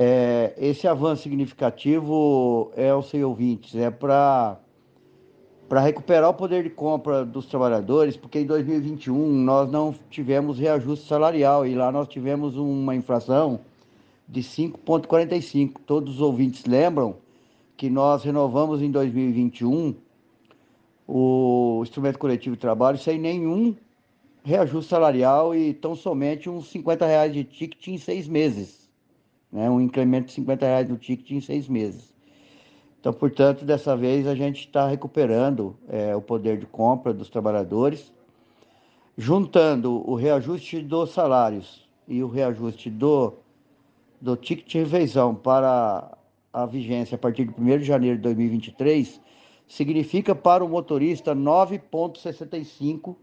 é, 0.00 0.54
esse 0.56 0.86
avanço 0.86 1.22
significativo 1.22 2.70
é 2.76 2.94
o 2.94 3.02
seu 3.02 3.30
ouvintes, 3.30 3.74
é 3.74 3.90
para 3.90 4.56
para 5.68 5.80
recuperar 5.80 6.30
o 6.30 6.34
poder 6.34 6.62
de 6.62 6.70
compra 6.70 7.24
dos 7.24 7.46
trabalhadores, 7.46 8.16
porque 8.16 8.38
em 8.38 8.46
2021 8.46 9.14
nós 9.16 9.70
não 9.70 9.94
tivemos 10.10 10.58
reajuste 10.58 11.06
salarial 11.06 11.66
e 11.66 11.74
lá 11.74 11.92
nós 11.92 12.08
tivemos 12.08 12.56
uma 12.56 12.94
inflação 12.94 13.60
de 14.26 14.40
5,45. 14.40 15.74
Todos 15.86 16.14
os 16.14 16.20
ouvintes 16.20 16.64
lembram 16.64 17.16
que 17.76 17.90
nós 17.90 18.24
renovamos 18.24 18.80
em 18.80 18.90
2021 18.90 19.94
o 21.06 21.80
instrumento 21.82 22.18
coletivo 22.18 22.56
de 22.56 22.60
trabalho 22.60 22.98
sem 22.98 23.18
nenhum 23.18 23.74
reajuste 24.42 24.90
salarial 24.90 25.54
e 25.54 25.74
tão 25.74 25.94
somente 25.94 26.48
uns 26.48 26.68
50 26.70 27.06
reais 27.06 27.32
de 27.32 27.44
ticket 27.44 27.88
em 27.88 27.98
seis 27.98 28.26
meses 28.26 28.78
né? 29.52 29.68
um 29.68 29.80
incremento 29.80 30.26
de 30.26 30.32
50 30.32 30.66
reais 30.66 30.88
no 30.88 30.96
ticket 30.96 31.30
em 31.30 31.40
seis 31.40 31.68
meses. 31.68 32.12
Então, 33.00 33.12
portanto, 33.12 33.64
dessa 33.64 33.96
vez 33.96 34.26
a 34.26 34.34
gente 34.34 34.60
está 34.60 34.88
recuperando 34.88 35.76
é, 35.88 36.16
o 36.16 36.20
poder 36.20 36.58
de 36.58 36.66
compra 36.66 37.12
dos 37.12 37.30
trabalhadores, 37.30 38.12
juntando 39.16 40.08
o 40.08 40.14
reajuste 40.14 40.80
dos 40.80 41.10
salários 41.10 41.88
e 42.08 42.22
o 42.22 42.28
reajuste 42.28 42.90
do, 42.90 43.34
do 44.20 44.36
ticket 44.36 44.68
de 44.68 44.78
refeição 44.78 45.34
para 45.34 46.16
a 46.52 46.66
vigência 46.66 47.14
a 47.14 47.18
partir 47.18 47.44
de 47.44 47.54
1 47.60 47.78
de 47.78 47.84
janeiro 47.84 48.16
de 48.16 48.22
2023, 48.22 49.20
significa 49.68 50.34
para 50.34 50.64
o 50.64 50.68
motorista 50.68 51.36
9,65 51.36 53.14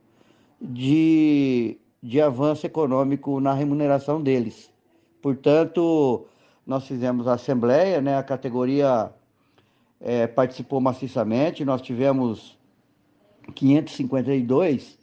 de, 0.61 1.77
de 2.01 2.21
avanço 2.21 2.65
econômico 2.65 3.41
na 3.41 3.53
remuneração 3.53 4.21
deles. 4.21 4.71
Portanto, 5.21 6.25
nós 6.65 6.87
fizemos 6.87 7.27
a 7.27 7.33
assembleia, 7.33 7.99
né? 7.99 8.17
A 8.17 8.23
categoria 8.23 9.11
é, 9.99 10.27
participou 10.27 10.79
maciçamente. 10.79 11.65
Nós 11.65 11.81
tivemos 11.81 12.57
552 13.53 14.97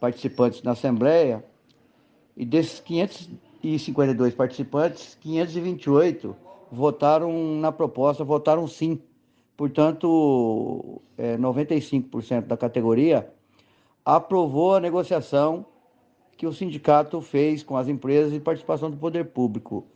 participantes 0.00 0.62
na 0.62 0.72
assembleia 0.72 1.44
e 2.36 2.44
desses 2.44 2.80
552 2.80 4.34
participantes, 4.34 5.16
528 5.20 6.36
votaram 6.70 7.32
na 7.56 7.70
proposta, 7.70 8.24
votaram 8.24 8.66
sim. 8.66 9.00
Portanto, 9.56 11.00
é, 11.16 11.36
95% 11.36 12.46
da 12.46 12.56
categoria 12.56 13.32
aprovou 14.04 14.74
a 14.74 14.80
negociação 14.80 15.64
que 16.36 16.46
o 16.46 16.52
sindicato 16.52 17.20
fez 17.20 17.62
com 17.62 17.76
as 17.76 17.86
empresas 17.86 18.32
e 18.32 18.40
participação 18.40 18.90
do 18.90 18.96
poder 18.96 19.26
público. 19.26 19.86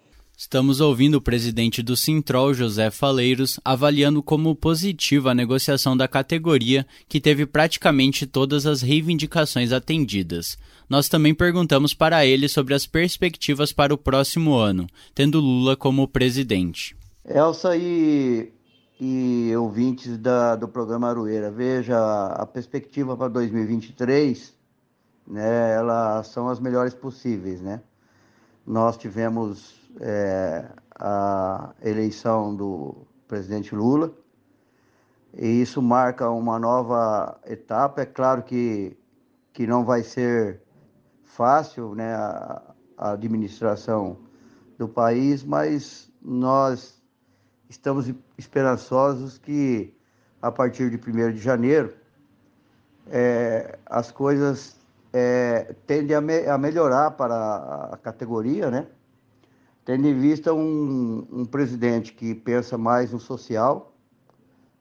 Estamos 0.40 0.80
ouvindo 0.80 1.16
o 1.16 1.20
presidente 1.20 1.82
do 1.82 1.96
Sintrol, 1.96 2.54
José 2.54 2.92
Faleiros, 2.92 3.58
avaliando 3.64 4.22
como 4.22 4.54
positiva 4.54 5.32
a 5.32 5.34
negociação 5.34 5.96
da 5.96 6.06
categoria, 6.06 6.86
que 7.08 7.20
teve 7.20 7.44
praticamente 7.44 8.24
todas 8.24 8.64
as 8.64 8.80
reivindicações 8.80 9.72
atendidas. 9.72 10.56
Nós 10.88 11.08
também 11.08 11.34
perguntamos 11.34 11.92
para 11.92 12.24
ele 12.24 12.48
sobre 12.48 12.72
as 12.72 12.86
perspectivas 12.86 13.72
para 13.72 13.92
o 13.92 13.98
próximo 13.98 14.54
ano, 14.54 14.86
tendo 15.12 15.40
Lula 15.40 15.76
como 15.76 16.06
presidente. 16.06 16.96
Elsa 17.24 17.76
e, 17.76 18.52
e 19.00 19.52
ouvintes 19.56 20.16
da, 20.18 20.54
do 20.54 20.68
programa 20.68 21.08
Aroeira, 21.08 21.50
veja 21.50 21.98
a 22.26 22.46
perspectiva 22.46 23.16
para 23.16 23.26
2023 23.26 24.54
né, 25.26 25.74
elas 25.74 26.28
são 26.28 26.48
as 26.48 26.60
melhores 26.60 26.94
possíveis, 26.94 27.60
né? 27.60 27.82
Nós 28.64 28.96
tivemos 28.96 29.77
é, 30.00 30.68
a 30.94 31.72
eleição 31.82 32.54
do 32.54 33.06
presidente 33.26 33.74
Lula 33.74 34.12
e 35.34 35.46
isso 35.60 35.80
marca 35.82 36.30
uma 36.30 36.58
nova 36.58 37.38
etapa. 37.46 38.02
É 38.02 38.06
claro 38.06 38.42
que, 38.42 38.96
que 39.52 39.66
não 39.66 39.84
vai 39.84 40.02
ser 40.02 40.62
fácil, 41.24 41.94
né, 41.94 42.14
a, 42.14 42.62
a 42.96 43.12
administração 43.12 44.18
do 44.76 44.88
país, 44.88 45.44
mas 45.44 46.10
nós 46.22 47.00
estamos 47.68 48.12
esperançosos 48.36 49.38
que 49.38 49.94
a 50.40 50.50
partir 50.50 50.90
de 50.90 50.96
1 50.96 51.32
de 51.32 51.38
janeiro 51.38 51.94
é, 53.10 53.78
as 53.86 54.10
coisas 54.10 54.76
é, 55.12 55.74
tende 55.86 56.14
a, 56.14 56.20
me, 56.20 56.46
a, 56.46 56.56
melhorar 56.56 57.12
para 57.12 57.90
a 57.92 57.96
categoria, 57.96 58.70
né? 58.70 58.86
Tendo 59.88 60.06
em 60.06 60.12
vista 60.12 60.52
um, 60.52 61.26
um 61.32 61.46
presidente 61.46 62.12
que 62.12 62.34
pensa 62.34 62.76
mais 62.76 63.10
no 63.10 63.18
social, 63.18 63.90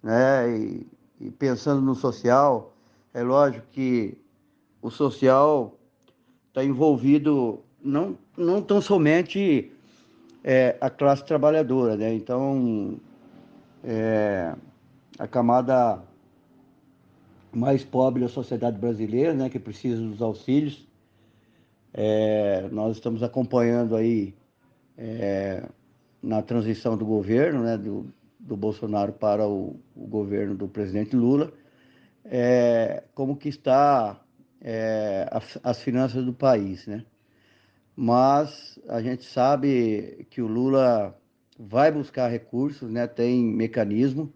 né? 0.04 0.50
E, 0.50 0.88
e, 1.22 1.32
pensando 1.32 1.82
no 1.82 1.96
social, 1.96 2.74
é 3.14 3.24
lógico 3.24 3.66
que 3.72 4.18
o 4.82 4.92
social 4.92 5.80
está 6.50 6.62
envolvido 6.62 7.62
não, 7.82 8.18
não 8.38 8.62
tão 8.62 8.82
somente 8.82 9.72
é, 10.44 10.76
a 10.82 10.90
classe 10.90 11.24
trabalhadora, 11.24 11.96
né? 11.96 12.14
Então, 12.14 13.00
é, 13.86 14.54
a 15.18 15.26
camada 15.26 16.04
mais 17.54 17.82
pobre 17.82 18.24
da 18.24 18.28
sociedade 18.28 18.78
brasileira, 18.78 19.34
né, 19.34 19.50
que 19.50 19.58
precisa 19.58 20.02
dos 20.02 20.22
auxílios. 20.22 20.86
É, 21.94 22.68
nós 22.74 22.98
estamos 22.98 23.24
acompanhando 23.24 23.96
aí 23.96 24.36
é, 24.98 25.64
na 26.22 26.42
transição 26.42 26.98
do 26.98 27.06
governo, 27.06 27.64
né, 27.64 27.78
do, 27.78 28.12
do 28.40 28.58
Bolsonaro 28.58 29.14
para 29.14 29.48
o, 29.48 29.80
o 29.96 30.08
governo 30.08 30.56
do 30.56 30.68
presidente 30.68 31.16
Lula, 31.16 31.54
é, 32.26 33.04
como 33.14 33.38
que 33.38 33.50
está 33.50 34.20
é, 34.62 35.28
as, 35.32 35.60
as, 35.64 35.82
finanças 35.82 36.26
do 36.26 36.34
país, 36.34 36.88
né? 36.88 37.06
Mas 37.96 38.78
a 38.88 39.02
gente 39.02 39.24
sabe 39.24 40.28
que 40.30 40.42
o 40.42 40.48
Lula 40.48 41.18
vai 41.58 41.92
buscar 41.92 42.28
recursos, 42.28 42.92
né? 42.92 43.08
Tem 43.08 43.44
mecanismo. 43.44 44.32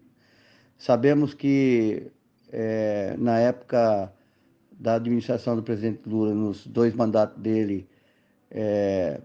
Sabemos 0.76 1.34
que 1.34 2.10
é, 2.50 3.14
na 3.18 3.38
época 3.38 4.12
da 4.72 4.94
administração 4.94 5.54
do 5.54 5.62
presidente 5.62 6.08
Lula, 6.08 6.34
nos 6.34 6.66
dois 6.66 6.94
mandatos 6.94 7.40
dele, 7.40 7.88
é, 8.50 9.20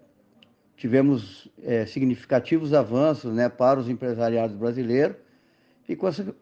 tivemos 0.77 1.49
é, 1.63 1.85
significativos 1.87 2.73
avanços 2.73 3.33
né, 3.33 3.49
para 3.49 3.79
os 3.79 3.89
empresariados 3.89 4.55
brasileiros 4.55 5.17
e, 5.89 5.97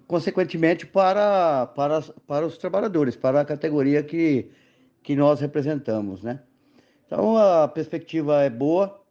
consequentemente, 0.08 0.86
para, 0.86 1.68
para, 1.68 2.02
para 2.28 2.46
os 2.46 2.58
trabalhadores, 2.58 3.16
para 3.16 3.42
a 3.42 3.46
categoria 3.46 4.04
que, 4.04 4.52
que 5.02 5.16
nós 5.16 5.40
representamos. 5.40 6.22
Né? 6.22 6.42
Então, 7.08 7.38
a 7.38 7.68
perspectiva 7.68 8.42
é 8.42 8.50
boa, 8.50 9.02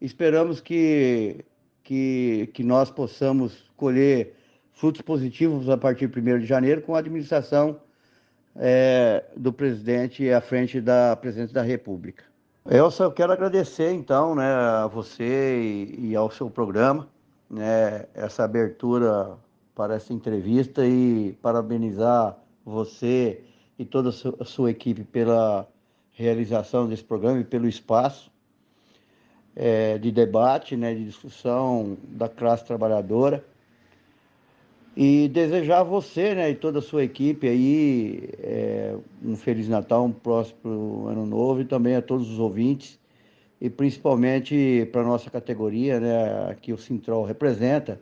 esperamos 0.00 0.60
que, 0.60 1.44
que, 1.82 2.48
que 2.54 2.64
nós 2.64 2.90
possamos 2.90 3.70
colher 3.76 4.34
frutos 4.72 5.02
positivos 5.02 5.68
a 5.68 5.76
partir 5.76 6.08
de 6.08 6.20
1 6.20 6.38
de 6.38 6.46
janeiro 6.46 6.80
com 6.80 6.94
a 6.94 7.00
administração 7.00 7.80
é, 8.56 9.24
do 9.36 9.52
presidente 9.52 10.30
à 10.30 10.40
frente 10.40 10.80
da 10.80 11.14
presidência 11.16 11.52
da 11.52 11.62
República. 11.62 12.29
Eu 12.72 12.88
só 12.88 13.10
quero 13.10 13.32
agradecer, 13.32 13.92
então, 13.92 14.36
né, 14.36 14.44
a 14.44 14.86
você 14.86 15.60
e, 15.60 16.10
e 16.10 16.16
ao 16.16 16.30
seu 16.30 16.48
programa, 16.48 17.08
né, 17.50 18.06
essa 18.14 18.44
abertura 18.44 19.36
para 19.74 19.96
essa 19.96 20.12
entrevista 20.12 20.86
e 20.86 21.36
parabenizar 21.42 22.38
você 22.64 23.42
e 23.76 23.84
toda 23.84 24.10
a 24.10 24.44
sua 24.44 24.70
equipe 24.70 25.02
pela 25.02 25.66
realização 26.12 26.86
desse 26.86 27.02
programa 27.02 27.40
e 27.40 27.44
pelo 27.44 27.66
espaço 27.66 28.30
é, 29.56 29.98
de 29.98 30.12
debate, 30.12 30.76
né, 30.76 30.94
de 30.94 31.04
discussão 31.04 31.98
da 32.04 32.28
classe 32.28 32.64
trabalhadora. 32.64 33.44
E 34.96 35.28
desejar 35.28 35.80
a 35.80 35.84
você 35.84 36.34
né, 36.34 36.50
e 36.50 36.54
toda 36.54 36.80
a 36.80 36.82
sua 36.82 37.04
equipe 37.04 37.48
aí 37.48 38.28
é, 38.38 38.96
um 39.24 39.36
Feliz 39.36 39.68
Natal, 39.68 40.04
um 40.04 40.12
próximo 40.12 41.06
Ano 41.06 41.24
Novo 41.24 41.60
e 41.60 41.64
também 41.64 41.94
a 41.94 42.02
todos 42.02 42.30
os 42.30 42.38
ouvintes 42.38 42.98
e 43.60 43.68
principalmente 43.68 44.88
para 44.90 45.02
a 45.02 45.04
nossa 45.04 45.30
categoria, 45.30 46.00
né, 46.00 46.56
que 46.60 46.72
o 46.72 46.78
Sintrol 46.78 47.24
representa, 47.24 48.00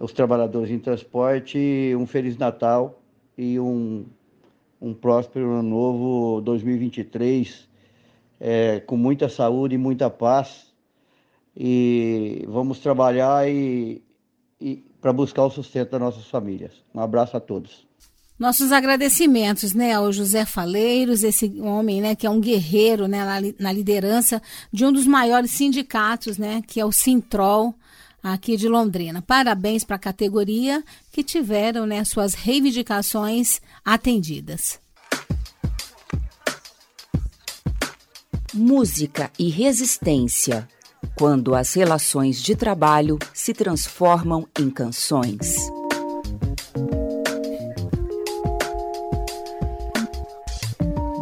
os 0.00 0.12
trabalhadores 0.12 0.70
em 0.70 0.80
transporte, 0.80 1.94
um 1.96 2.06
Feliz 2.06 2.36
Natal 2.36 3.00
e 3.38 3.60
um, 3.60 4.04
um 4.80 4.92
próspero 4.92 5.52
Ano 5.52 5.62
Novo 5.62 6.40
2023 6.40 7.68
é, 8.40 8.80
com 8.80 8.96
muita 8.96 9.28
saúde 9.28 9.76
e 9.76 9.78
muita 9.78 10.10
paz. 10.10 10.74
E 11.56 12.44
vamos 12.48 12.80
trabalhar 12.80 13.48
e, 13.48 14.02
e 14.60 14.84
para 15.02 15.12
buscar 15.12 15.42
o 15.44 15.50
sustento 15.50 15.90
das 15.90 16.00
nossas 16.00 16.26
famílias. 16.26 16.72
Um 16.94 17.00
abraço 17.00 17.36
a 17.36 17.40
todos. 17.40 17.84
Nossos 18.38 18.72
agradecimentos, 18.72 19.74
né, 19.74 19.92
ao 19.94 20.12
José 20.12 20.44
Faleiros, 20.44 21.22
esse 21.24 21.60
homem, 21.60 22.00
né, 22.00 22.14
que 22.14 22.26
é 22.26 22.30
um 22.30 22.40
guerreiro, 22.40 23.06
né, 23.08 23.24
na, 23.24 23.52
na 23.58 23.72
liderança 23.72 24.40
de 24.72 24.84
um 24.84 24.92
dos 24.92 25.06
maiores 25.06 25.50
sindicatos, 25.50 26.38
né, 26.38 26.62
que 26.66 26.80
é 26.80 26.84
o 26.84 26.92
Sintrol, 26.92 27.74
aqui 28.22 28.56
de 28.56 28.68
Londrina. 28.68 29.20
Parabéns 29.20 29.82
para 29.82 29.96
a 29.96 29.98
categoria 29.98 30.82
que 31.10 31.24
tiveram, 31.24 31.84
né, 31.84 32.04
suas 32.04 32.34
reivindicações 32.34 33.60
atendidas. 33.84 34.80
Música 38.54 39.30
e 39.38 39.48
resistência 39.48 40.68
quando 41.16 41.54
as 41.54 41.74
relações 41.74 42.42
de 42.42 42.54
trabalho 42.56 43.18
se 43.32 43.52
transformam 43.52 44.46
em 44.58 44.70
canções. 44.70 45.56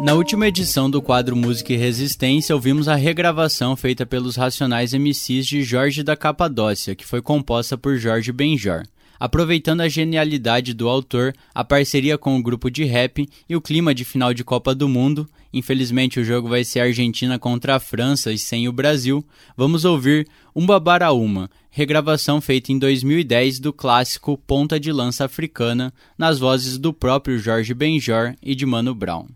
Na 0.02 0.14
última 0.14 0.46
edição 0.46 0.90
do 0.90 1.02
quadro 1.02 1.36
Música 1.36 1.74
e 1.74 1.76
Resistência, 1.76 2.54
ouvimos 2.54 2.88
a 2.88 2.94
regravação 2.94 3.76
feita 3.76 4.06
pelos 4.06 4.34
Racionais 4.34 4.94
MCs 4.94 5.46
de 5.46 5.62
Jorge 5.62 6.02
da 6.02 6.16
Capadócia, 6.16 6.94
que 6.94 7.04
foi 7.04 7.20
composta 7.20 7.76
por 7.76 7.96
Jorge 7.98 8.32
Benjor. 8.32 8.84
Aproveitando 9.20 9.82
a 9.82 9.88
genialidade 9.88 10.72
do 10.72 10.88
autor, 10.88 11.34
a 11.54 11.62
parceria 11.62 12.16
com 12.16 12.38
o 12.38 12.42
grupo 12.42 12.70
de 12.70 12.84
rap 12.84 13.28
e 13.46 13.54
o 13.54 13.60
clima 13.60 13.94
de 13.94 14.02
final 14.02 14.32
de 14.32 14.42
Copa 14.42 14.74
do 14.74 14.88
Mundo, 14.88 15.28
infelizmente 15.52 16.18
o 16.18 16.24
jogo 16.24 16.48
vai 16.48 16.64
ser 16.64 16.80
Argentina 16.80 17.38
contra 17.38 17.76
a 17.76 17.80
França 17.80 18.32
e 18.32 18.38
sem 18.38 18.66
o 18.66 18.72
Brasil, 18.72 19.22
vamos 19.54 19.84
ouvir 19.84 20.26
Umba 20.56 20.80
Baraúma, 20.80 21.50
regravação 21.70 22.40
feita 22.40 22.72
em 22.72 22.78
2010 22.78 23.60
do 23.60 23.74
clássico 23.74 24.38
Ponta 24.38 24.80
de 24.80 24.90
Lança 24.90 25.26
Africana, 25.26 25.92
nas 26.16 26.38
vozes 26.38 26.78
do 26.78 26.90
próprio 26.90 27.38
Jorge 27.38 27.74
Benjor 27.74 28.34
e 28.42 28.54
de 28.54 28.64
Mano 28.64 28.94
Brown. 28.94 29.26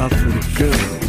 up 0.00 0.10
for 0.14 0.30
the 0.30 0.54
good. 0.56 0.99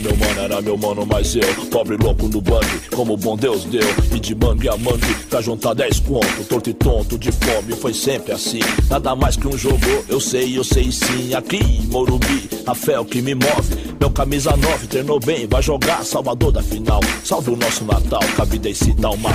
Meu 0.00 0.16
mano, 0.16 0.40
era 0.40 0.60
meu 0.60 0.76
mano, 0.76 1.06
mas 1.06 1.34
eu, 1.36 1.66
pobre 1.70 1.96
louco 1.96 2.26
no 2.28 2.40
bug, 2.40 2.66
como 2.94 3.16
bom 3.16 3.36
Deus 3.36 3.64
deu, 3.64 3.86
e 4.14 4.18
de 4.18 4.34
mangue 4.34 4.68
a 4.68 4.76
mangue, 4.76 5.14
pra 5.28 5.40
juntar 5.40 5.74
10 5.74 6.00
conto, 6.00 6.44
torto 6.48 6.70
e 6.70 6.74
tonto, 6.74 7.18
de 7.18 7.30
fome, 7.32 7.74
foi 7.74 7.94
sempre 7.94 8.32
assim. 8.32 8.60
Nada 8.88 9.14
mais 9.14 9.36
que 9.36 9.46
um 9.46 9.56
jogo, 9.56 9.78
eu 10.08 10.20
sei, 10.20 10.56
eu 10.56 10.64
sei 10.64 10.90
sim. 10.90 11.34
Aqui 11.34 11.56
em 11.56 11.86
Morumbi, 11.86 12.48
a 12.66 12.74
fé 12.74 12.94
é 12.94 13.00
o 13.00 13.04
que 13.04 13.22
me 13.22 13.34
move. 13.34 13.94
Meu 13.98 14.10
camisa 14.10 14.56
9 14.56 14.86
treinou 14.86 15.20
bem, 15.20 15.46
vai 15.46 15.62
jogar 15.62 16.04
Salvador 16.04 16.52
da 16.52 16.62
final. 16.62 17.00
Salve 17.24 17.50
o 17.50 17.56
nosso 17.56 17.84
Natal, 17.84 18.20
que 18.34 18.40
a 18.40 18.44
vida 18.44 18.68
em 18.68 18.74
si 18.74 18.92
dá 18.92 19.10
uma 19.10 19.30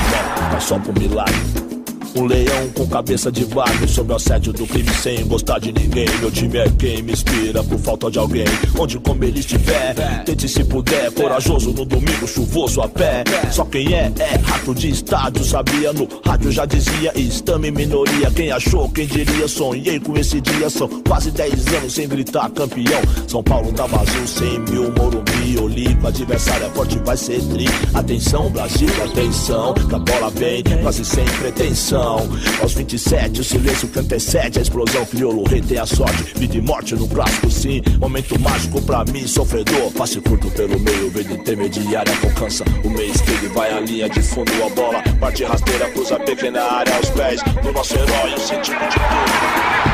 mas 0.51 0.63
só 0.63 0.79
por 0.79 0.97
milagre. 0.97 1.64
Um 2.15 2.27
leão 2.27 2.69
com 2.73 2.87
cabeça 2.87 3.29
de 3.29 3.43
barro 3.45 3.85
Sobre 3.89 4.13
o 4.13 4.15
assédio 4.15 4.53
do 4.53 4.65
crime 4.65 4.89
sem 5.01 5.27
gostar 5.27 5.59
de 5.59 5.73
ninguém. 5.73 6.07
Meu 6.21 6.31
time 6.31 6.57
é 6.59 6.69
quem 6.79 7.03
me 7.03 7.11
inspira 7.11 7.61
por 7.61 7.77
falta 7.79 8.09
de 8.09 8.17
alguém. 8.17 8.45
Onde 8.79 8.97
como 8.99 9.21
ele 9.25 9.41
estiver, 9.41 10.23
tente 10.23 10.47
se 10.47 10.63
puder. 10.63 11.11
Corajoso 11.11 11.71
no 11.71 11.83
domingo, 11.83 12.25
chuvoso 12.25 12.81
a 12.81 12.87
pé. 12.87 13.23
Só 13.51 13.65
quem 13.65 13.93
é, 13.93 14.11
é 14.17 14.37
rato 14.37 14.73
de 14.73 14.89
estádio. 14.89 15.43
Sabia 15.43 15.91
no 15.91 16.07
rádio 16.25 16.51
já 16.51 16.65
dizia 16.65 17.11
Estamos 17.15 17.67
em 17.67 17.71
minoria, 17.71 18.31
quem 18.31 18.49
achou, 18.49 18.89
quem 18.89 19.05
diria 19.05 19.47
Sonhei 19.47 19.99
com 19.99 20.17
esse 20.17 20.39
dia, 20.39 20.69
são 20.69 20.87
quase 21.07 21.31
10 21.31 21.67
anos 21.67 21.93
Sem 21.93 22.07
gritar 22.07 22.49
campeão. 22.51 23.01
São 23.27 23.43
Paulo 23.43 23.73
tá 23.73 23.85
vazio, 23.87 24.25
100 24.25 24.59
mil 24.59 24.91
Morumbi, 24.93 25.59
Olímpio, 25.61 26.07
adversário 26.07 26.67
é 26.67 26.69
forte, 26.69 26.97
vai 26.99 27.17
ser 27.17 27.41
tri. 27.49 27.65
Atenção 27.93 28.49
Brasil, 28.49 28.89
atenção 29.03 29.73
Que 29.73 29.95
a 29.95 29.99
bola 29.99 30.29
vem, 30.29 30.63
quase 30.81 31.03
sem 31.03 31.25
pretensão 31.25 32.04
aos 32.05 32.73
27, 32.73 33.41
o 33.41 33.43
silêncio 33.43 33.87
que 33.87 33.99
antecede 33.99 34.59
a 34.59 34.61
explosão. 34.61 35.05
Crioulo 35.05 35.43
rei 35.43 35.61
tem 35.61 35.77
a 35.77 35.85
sorte, 35.85 36.23
vida 36.37 36.57
e 36.57 36.61
morte 36.61 36.95
no 36.95 37.07
clássico, 37.07 37.49
sim. 37.49 37.81
Momento 37.99 38.39
mágico 38.39 38.81
pra 38.81 39.03
mim, 39.05 39.27
sofredor. 39.27 39.91
Passe 39.91 40.21
curto 40.21 40.49
pelo 40.51 40.79
meio, 40.79 41.09
verde 41.09 41.33
intermediária, 41.33 42.13
alcança 42.23 42.63
o 42.83 42.89
meio 42.89 43.11
esquerdo 43.11 43.45
e 43.45 43.47
vai 43.49 43.71
a 43.71 43.79
linha 43.79 44.09
de 44.09 44.21
fundo. 44.21 44.51
A 44.63 44.69
bola 44.69 45.03
parte 45.19 45.43
rasteira, 45.43 45.89
cruza 45.91 46.19
pequena 46.19 46.61
área 46.61 46.95
aos 46.95 47.09
pés 47.09 47.41
do 47.63 47.71
nosso 47.71 47.95
herói. 47.95 48.33
O 48.35 48.39
sentido 48.39 48.79
de 48.79 48.95
tudo. 48.95 49.84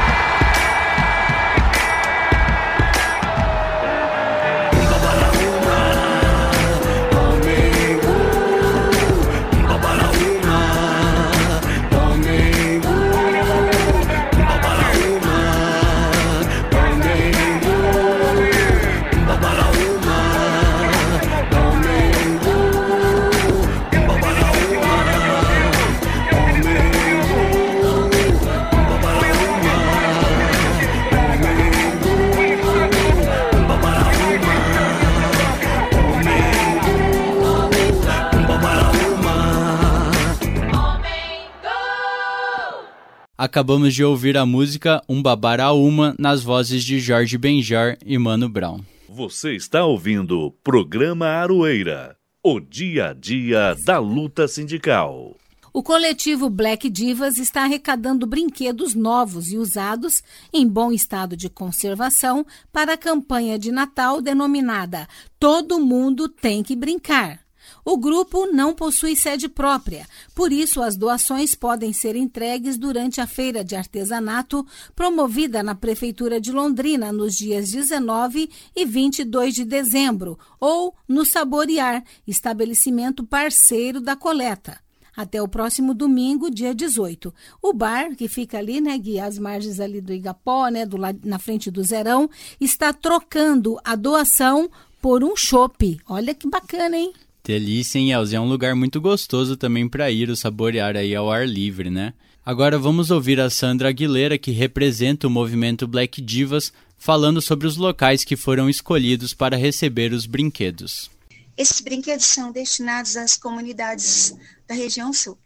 Acabamos 43.44 43.96
de 43.96 44.04
ouvir 44.04 44.38
a 44.38 44.46
música 44.46 45.02
Um 45.10 45.20
Babara 45.20 45.72
Uma 45.72 46.14
nas 46.20 46.44
vozes 46.44 46.84
de 46.84 47.00
Jorge 47.00 47.40
Benjar 47.40 47.98
e 48.06 48.16
Mano 48.16 48.48
Brown. 48.48 48.82
Você 49.10 49.56
está 49.56 49.84
ouvindo 49.84 50.40
o 50.40 50.52
programa 50.52 51.26
Aroeira, 51.26 52.16
o 52.44 52.60
dia 52.60 53.08
a 53.08 53.14
dia 53.16 53.76
da 53.84 53.98
luta 53.98 54.48
sindical. 54.48 55.36
O 55.74 55.82
coletivo 55.82 56.52
Black 56.52 56.88
Divas 56.88 57.40
está 57.40 57.64
arrecadando 57.64 58.28
brinquedos 58.28 58.94
novos 58.94 59.52
e 59.52 59.58
usados 59.58 60.22
em 60.54 60.68
bom 60.68 60.92
estado 60.92 61.36
de 61.36 61.50
conservação 61.50 62.46
para 62.72 62.94
a 62.94 62.98
campanha 62.98 63.58
de 63.58 63.72
Natal 63.72 64.22
denominada 64.22 65.08
Todo 65.40 65.80
Mundo 65.80 66.30
Tem 66.30 66.62
que 66.62 66.76
Brincar. 66.76 67.40
O 67.84 67.98
grupo 67.98 68.46
não 68.48 68.74
possui 68.74 69.16
sede 69.16 69.50
própria, 69.50 70.08
por 70.36 70.52
isso 70.52 70.82
as 70.82 70.96
doações 70.96 71.56
podem 71.56 71.92
ser 71.94 72.16
entregues 72.16 72.78
durante 72.78 73.20
a 73.20 73.28
feira 73.28 73.64
de 73.64 73.76
artesanato 73.76 74.66
promovida 74.96 75.64
na 75.64 75.74
Prefeitura 75.74 76.40
de 76.40 76.52
Londrina 76.52 77.12
nos 77.12 77.36
dias 77.36 77.72
19 77.72 78.50
e 78.76 78.86
22 78.86 79.56
de 79.56 79.66
dezembro, 79.66 80.38
ou 80.60 80.94
no 81.08 81.26
Saborear, 81.26 82.04
estabelecimento 82.28 83.24
parceiro 83.24 84.00
da 84.00 84.16
coleta 84.16 84.80
até 85.16 85.42
o 85.42 85.48
próximo 85.48 85.94
domingo, 85.94 86.50
dia 86.50 86.74
18. 86.74 87.34
O 87.62 87.74
bar, 87.74 88.16
que 88.16 88.28
fica 88.28 88.58
ali, 88.58 88.80
né, 88.80 88.98
Gui, 88.98 89.20
às 89.20 89.38
margens 89.38 89.80
ali 89.80 90.02
do 90.02 90.14
Igapó, 90.14 90.70
né, 90.70 90.86
do 90.86 90.98
na 91.24 91.38
frente 91.38 91.70
do 91.70 91.84
Zerão, 91.84 92.30
está 92.60 92.94
trocando 92.94 93.78
a 93.84 93.96
doação 93.96 94.70
por 95.02 95.24
um 95.24 95.36
chopp. 95.36 96.00
Olha 96.08 96.34
que 96.34 96.48
bacana, 96.48 96.98
hein? 96.98 97.14
Delícia, 97.44 97.98
hein, 97.98 98.12
Elze? 98.12 98.36
É 98.36 98.40
um 98.40 98.48
lugar 98.48 98.76
muito 98.76 99.02
gostoso 99.02 99.58
também 99.58 99.90
para 99.90 100.12
ir, 100.12 100.30
o 100.30 100.36
saborear 100.36 100.96
aí 100.96 101.16
ao 101.16 101.32
ar 101.32 101.48
livre, 101.48 101.90
né? 101.90 102.14
Agora 102.46 102.78
vamos 102.78 103.12
ouvir 103.12 103.40
a 103.40 103.50
Sandra 103.50 103.90
Aguilera, 103.90 104.38
que 104.38 104.52
representa 104.52 105.28
o 105.28 105.30
movimento 105.30 105.88
Black 105.88 106.22
Divas, 106.22 106.72
falando 106.98 107.42
sobre 107.42 107.68
os 107.68 107.78
locais 107.78 108.24
que 108.24 108.36
foram 108.36 108.70
escolhidos 108.70 109.34
para 109.34 109.58
receber 109.58 110.14
os 110.14 110.26
brinquedos. 110.26 111.10
Esses 111.58 111.82
brinquedos 111.82 112.26
são 112.26 112.52
destinados 112.52 113.18
às 113.18 113.36
comunidades 113.36 114.36
da 114.68 114.76
região 114.76 115.12
sul 115.12 115.38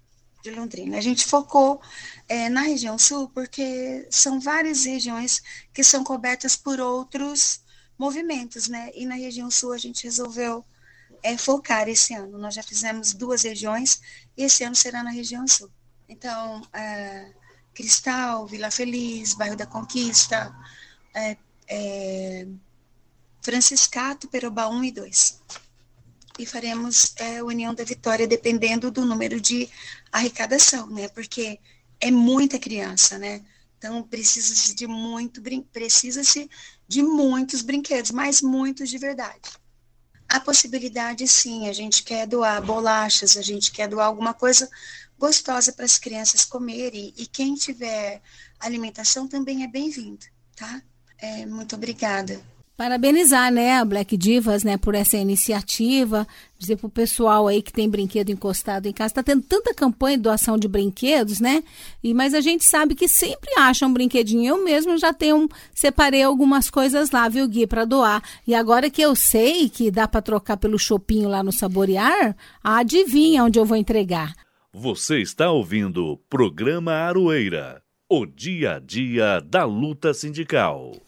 de 0.44 0.52
Londrina. 0.52 0.98
A 0.98 1.02
gente 1.02 1.26
focou 1.26 1.82
é, 2.28 2.50
na 2.50 2.62
região 2.62 2.98
sul 2.98 3.30
porque 3.34 4.06
são 4.10 4.40
várias 4.40 4.86
regiões 4.86 5.42
que 5.74 5.84
são 5.84 6.04
cobertas 6.04 6.56
por 6.56 6.80
outros 6.80 7.62
movimentos, 7.98 8.68
né? 8.68 8.92
E 8.94 9.06
na 9.06 9.16
região 9.16 9.50
sul 9.50 9.74
a 9.74 9.78
gente 9.78 10.04
resolveu 10.04 10.64
é, 11.26 11.36
focar 11.38 11.90
esse 11.90 12.14
ano. 12.14 12.38
Nós 12.38 12.54
já 12.54 12.62
fizemos 12.62 13.12
duas 13.14 13.42
regiões 13.42 14.00
e 14.38 14.44
esse 14.44 14.64
ano 14.64 14.76
será 14.76 15.02
na 15.02 15.10
região 15.10 15.48
sul. 15.48 15.72
Então, 16.08 16.62
é, 16.72 17.34
Cristal, 17.74 18.46
Vila 18.46 18.70
Feliz, 18.70 19.34
Bairro 19.34 19.56
da 19.56 19.66
Conquista, 19.66 20.56
é, 21.16 21.36
é, 21.68 22.48
Franciscato, 23.42 24.28
Peroba 24.28 24.68
1 24.70 24.84
e 24.84 24.92
2. 24.92 25.42
E 26.38 26.46
faremos 26.46 27.16
é, 27.18 27.42
União 27.42 27.74
da 27.74 27.84
Vitória 27.84 28.28
dependendo 28.28 28.92
do 28.92 29.04
número 29.04 29.42
de 29.42 29.68
arrecadação, 30.12 30.88
né? 30.92 31.08
Porque 31.08 31.60
é 32.00 32.12
muita 32.12 32.60
criança, 32.60 33.18
né? 33.18 33.44
Então 33.80 34.04
precisa-se 34.04 34.76
de 34.76 34.86
muito 34.86 35.42
precisa-se 35.72 36.50
de 36.88 37.02
muitos 37.02 37.64
brinquedos, 37.64 38.12
mas 38.12 38.42
muitos 38.44 38.90
de 38.90 38.98
verdade. 39.00 39.65
A 40.28 40.40
possibilidade, 40.40 41.28
sim, 41.28 41.68
a 41.70 41.74
gente 41.74 42.04
quer 42.04 42.26
doar 42.28 42.62
bolachas, 42.62 43.38
a 43.38 43.42
gente 43.42 43.72
quer 43.72 43.88
doar 43.88 44.08
alguma 44.08 44.34
coisa 44.34 44.70
gostosa 45.18 45.72
para 45.72 45.86
as 45.86 45.98
crianças 45.98 46.44
comerem. 46.44 47.14
E 47.18 47.26
quem 47.26 47.56
tiver 47.56 48.22
alimentação 48.60 49.28
também 49.28 49.64
é 49.64 49.68
bem-vindo, 49.68 50.26
tá? 50.56 50.82
É, 51.18 51.46
muito 51.46 51.76
obrigada. 51.76 52.42
Parabenizar, 52.78 53.54
né, 53.54 53.78
a 53.78 53.86
Black 53.86 54.18
Divas, 54.18 54.66
né, 54.66 54.76
por 54.76 54.96
essa 54.96 55.16
iniciativa, 55.16 56.28
dizer 56.60 56.76
pro 56.76 56.90
pessoal 56.90 57.48
aí 57.48 57.62
que 57.62 57.72
tem 57.72 57.90
brinquedo 57.90 58.32
encostado 58.32 58.86
em 58.86 58.92
casa, 58.92 59.14
tá 59.14 59.24
tendo 59.24 59.44
tanta 59.44 59.74
campanha 59.74 60.18
de 60.18 60.24
doação 60.24 60.58
de 60.58 60.68
brinquedos, 60.68 61.40
né? 61.40 61.64
E 62.04 62.14
mas 62.14 62.34
a 62.34 62.42
gente 62.42 62.66
sabe 62.66 62.94
que 62.94 63.08
sempre 63.08 63.50
acha 63.58 63.86
um 63.86 63.94
brinquedinho. 63.94 64.46
Eu 64.46 64.64
mesmo 64.66 64.98
já 64.98 65.14
tenho 65.14 65.48
separei 65.74 66.22
algumas 66.24 66.70
coisas 66.70 67.12
lá, 67.12 67.30
viu, 67.30 67.48
Gui, 67.48 67.66
para 67.66 67.86
doar. 67.86 68.22
E 68.46 68.54
agora 68.54 68.90
que 68.90 69.02
eu 69.02 69.16
sei 69.16 69.70
que 69.70 69.90
dá 69.90 70.06
para 70.06 70.22
trocar 70.22 70.58
pelo 70.58 70.78
chopinho 70.78 71.30
lá 71.30 71.42
no 71.42 71.54
Saborear, 71.54 72.36
adivinha 72.62 73.46
onde 73.46 73.58
eu 73.58 73.64
vou 73.64 73.78
entregar. 73.78 74.36
Você 74.74 75.22
está 75.22 75.50
ouvindo 75.50 76.06
o 76.06 76.18
programa 76.18 76.92
Aroeira, 76.92 77.82
o 78.10 78.26
dia 78.26 78.74
a 78.76 78.80
dia 78.80 79.40
da 79.40 79.64
luta 79.64 80.14
sindical. 80.14 81.05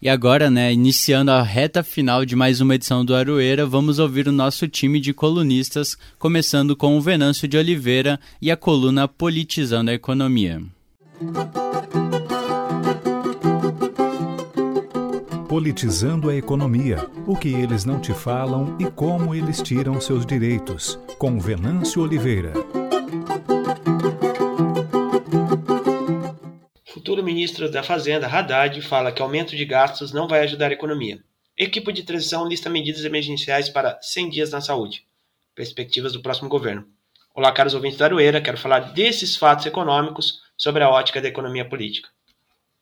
E 0.00 0.08
agora, 0.08 0.48
né, 0.48 0.72
iniciando 0.72 1.32
a 1.32 1.42
reta 1.42 1.82
final 1.82 2.24
de 2.24 2.36
mais 2.36 2.60
uma 2.60 2.76
edição 2.76 3.04
do 3.04 3.16
Aroeira, 3.16 3.66
vamos 3.66 3.98
ouvir 3.98 4.28
o 4.28 4.32
nosso 4.32 4.68
time 4.68 5.00
de 5.00 5.12
colunistas, 5.12 5.96
começando 6.20 6.76
com 6.76 6.96
o 6.96 7.00
Venâncio 7.00 7.48
de 7.48 7.56
Oliveira 7.56 8.20
e 8.40 8.48
a 8.48 8.56
coluna 8.56 9.08
Politizando 9.08 9.90
a 9.90 9.94
Economia. 9.94 10.62
Politizando 15.48 16.30
a 16.30 16.36
economia, 16.36 17.04
o 17.26 17.34
que 17.34 17.48
eles 17.48 17.84
não 17.84 17.98
te 17.98 18.12
falam 18.12 18.76
e 18.78 18.84
como 18.84 19.34
eles 19.34 19.60
tiram 19.60 20.00
seus 20.00 20.24
direitos, 20.24 20.96
com 21.18 21.40
Venâncio 21.40 22.02
Oliveira. 22.02 22.52
Futuro 27.08 27.24
ministro 27.24 27.70
da 27.70 27.82
Fazenda, 27.82 28.26
Haddad, 28.26 28.82
fala 28.82 29.10
que 29.10 29.22
aumento 29.22 29.56
de 29.56 29.64
gastos 29.64 30.12
não 30.12 30.28
vai 30.28 30.40
ajudar 30.40 30.68
a 30.68 30.74
economia. 30.74 31.24
Equipe 31.56 31.90
de 31.90 32.02
transição 32.02 32.46
lista 32.46 32.68
medidas 32.68 33.02
emergenciais 33.02 33.70
para 33.70 33.98
100 34.02 34.28
dias 34.28 34.50
na 34.50 34.60
saúde. 34.60 35.06
Perspectivas 35.54 36.12
do 36.12 36.20
próximo 36.20 36.50
governo. 36.50 36.86
Olá, 37.34 37.50
caros 37.50 37.72
ouvintes 37.72 37.96
da 37.96 38.04
Aroeira, 38.04 38.42
quero 38.42 38.58
falar 38.58 38.92
desses 38.92 39.36
fatos 39.36 39.64
econômicos 39.64 40.42
sobre 40.54 40.82
a 40.82 40.90
ótica 40.90 41.18
da 41.18 41.28
economia 41.28 41.66
política. 41.66 42.10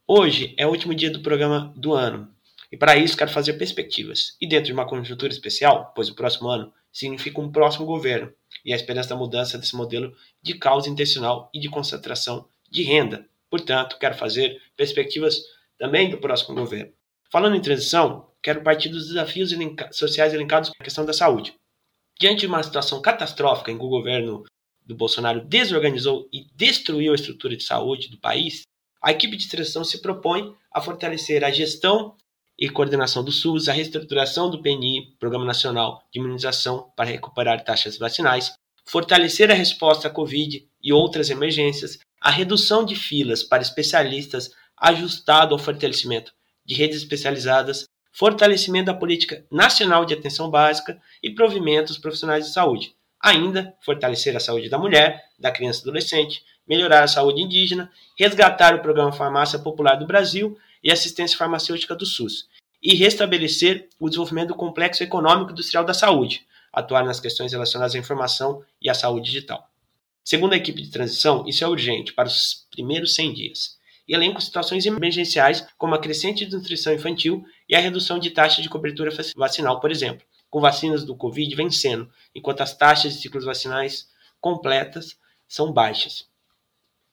Hoje 0.08 0.56
é 0.58 0.66
o 0.66 0.70
último 0.70 0.92
dia 0.92 1.08
do 1.08 1.20
programa 1.20 1.72
do 1.76 1.94
ano, 1.94 2.28
e 2.72 2.76
para 2.76 2.96
isso 2.96 3.16
quero 3.16 3.30
fazer 3.30 3.52
perspectivas. 3.52 4.36
E 4.40 4.48
dentro 4.48 4.66
de 4.66 4.72
uma 4.72 4.88
conjuntura 4.88 5.32
especial, 5.32 5.92
pois 5.94 6.08
o 6.08 6.16
próximo 6.16 6.48
ano 6.48 6.72
significa 6.92 7.40
um 7.40 7.52
próximo 7.52 7.86
governo 7.86 8.32
e 8.64 8.72
a 8.72 8.76
esperança 8.76 9.10
da 9.10 9.16
mudança 9.16 9.56
desse 9.56 9.76
modelo 9.76 10.12
de 10.42 10.54
causa 10.54 10.90
intencional 10.90 11.48
e 11.54 11.60
de 11.60 11.68
concentração 11.68 12.48
de 12.68 12.82
renda 12.82 13.24
Portanto, 13.50 13.98
quero 13.98 14.16
fazer 14.16 14.60
perspectivas 14.76 15.42
também 15.78 16.10
do 16.10 16.18
próximo 16.18 16.54
governo. 16.54 16.92
Falando 17.30 17.56
em 17.56 17.60
transição, 17.60 18.30
quero 18.42 18.62
partir 18.62 18.88
dos 18.88 19.08
desafios 19.08 19.50
sociais 19.92 20.32
elencados 20.32 20.70
na 20.78 20.84
questão 20.84 21.04
da 21.04 21.12
saúde. 21.12 21.54
Diante 22.18 22.40
de 22.40 22.46
uma 22.46 22.62
situação 22.62 23.02
catastrófica 23.02 23.70
em 23.70 23.78
que 23.78 23.84
o 23.84 23.88
governo 23.88 24.44
do 24.84 24.94
Bolsonaro 24.94 25.44
desorganizou 25.44 26.28
e 26.32 26.46
destruiu 26.54 27.12
a 27.12 27.16
estrutura 27.16 27.56
de 27.56 27.64
saúde 27.64 28.08
do 28.08 28.18
país, 28.18 28.62
a 29.02 29.10
equipe 29.10 29.36
de 29.36 29.48
transição 29.48 29.84
se 29.84 30.00
propõe 30.00 30.54
a 30.72 30.80
fortalecer 30.80 31.44
a 31.44 31.50
gestão 31.50 32.16
e 32.58 32.70
coordenação 32.70 33.22
do 33.22 33.30
SUS, 33.30 33.68
a 33.68 33.72
reestruturação 33.72 34.48
do 34.48 34.62
PNI, 34.62 35.14
Programa 35.18 35.44
Nacional 35.44 36.02
de 36.10 36.18
Imunização 36.18 36.90
para 36.96 37.10
recuperar 37.10 37.62
taxas 37.64 37.98
vacinais, 37.98 38.54
fortalecer 38.86 39.50
a 39.50 39.54
resposta 39.54 40.08
à 40.08 40.10
Covid 40.10 40.66
e 40.82 40.92
outras 40.92 41.28
emergências, 41.28 41.98
a 42.26 42.30
redução 42.30 42.84
de 42.84 42.96
filas 42.96 43.44
para 43.44 43.62
especialistas 43.62 44.50
ajustado 44.76 45.54
ao 45.54 45.60
fortalecimento 45.60 46.32
de 46.64 46.74
redes 46.74 46.96
especializadas, 46.96 47.88
fortalecimento 48.10 48.86
da 48.86 48.94
política 48.94 49.46
nacional 49.48 50.04
de 50.04 50.12
atenção 50.12 50.50
básica 50.50 51.00
e 51.22 51.30
provimento 51.30 51.92
dos 51.92 51.98
profissionais 51.98 52.44
de 52.44 52.52
saúde. 52.52 52.96
Ainda, 53.22 53.72
fortalecer 53.80 54.36
a 54.36 54.40
saúde 54.40 54.68
da 54.68 54.76
mulher, 54.76 55.22
da 55.38 55.52
criança 55.52 55.78
e 55.78 55.82
adolescente, 55.82 56.42
melhorar 56.66 57.04
a 57.04 57.06
saúde 57.06 57.40
indígena, 57.40 57.92
resgatar 58.18 58.74
o 58.74 58.82
programa 58.82 59.12
Farmácia 59.12 59.60
Popular 59.60 59.94
do 59.94 60.04
Brasil 60.04 60.58
e 60.82 60.90
assistência 60.90 61.38
farmacêutica 61.38 61.94
do 61.94 62.04
SUS, 62.04 62.48
e 62.82 62.96
restabelecer 62.96 63.88
o 64.00 64.08
desenvolvimento 64.08 64.48
do 64.48 64.56
complexo 64.56 65.00
econômico 65.00 65.52
industrial 65.52 65.84
da 65.84 65.94
saúde, 65.94 66.44
atuar 66.72 67.04
nas 67.04 67.20
questões 67.20 67.52
relacionadas 67.52 67.94
à 67.94 67.98
informação 67.98 68.64
e 68.82 68.90
à 68.90 68.94
saúde 68.94 69.26
digital. 69.26 69.70
Segundo 70.28 70.54
a 70.54 70.56
equipe 70.56 70.82
de 70.82 70.90
transição, 70.90 71.46
isso 71.46 71.62
é 71.62 71.68
urgente 71.68 72.12
para 72.12 72.26
os 72.26 72.66
primeiros 72.72 73.14
100 73.14 73.32
dias. 73.32 73.78
E 74.08 74.12
elenco 74.12 74.40
situações 74.40 74.84
emergenciais, 74.84 75.64
como 75.78 75.94
a 75.94 76.00
crescente 76.00 76.44
desnutrição 76.44 76.92
infantil 76.92 77.44
e 77.68 77.76
a 77.76 77.78
redução 77.78 78.18
de 78.18 78.30
taxas 78.30 78.64
de 78.64 78.68
cobertura 78.68 79.12
vacinal, 79.36 79.78
por 79.78 79.88
exemplo, 79.88 80.26
com 80.50 80.60
vacinas 80.60 81.04
do 81.04 81.16
Covid 81.16 81.54
vencendo, 81.54 82.10
enquanto 82.34 82.60
as 82.62 82.76
taxas 82.76 83.14
de 83.14 83.20
ciclos 83.20 83.44
vacinais 83.44 84.08
completas 84.40 85.16
são 85.46 85.72
baixas. 85.72 86.28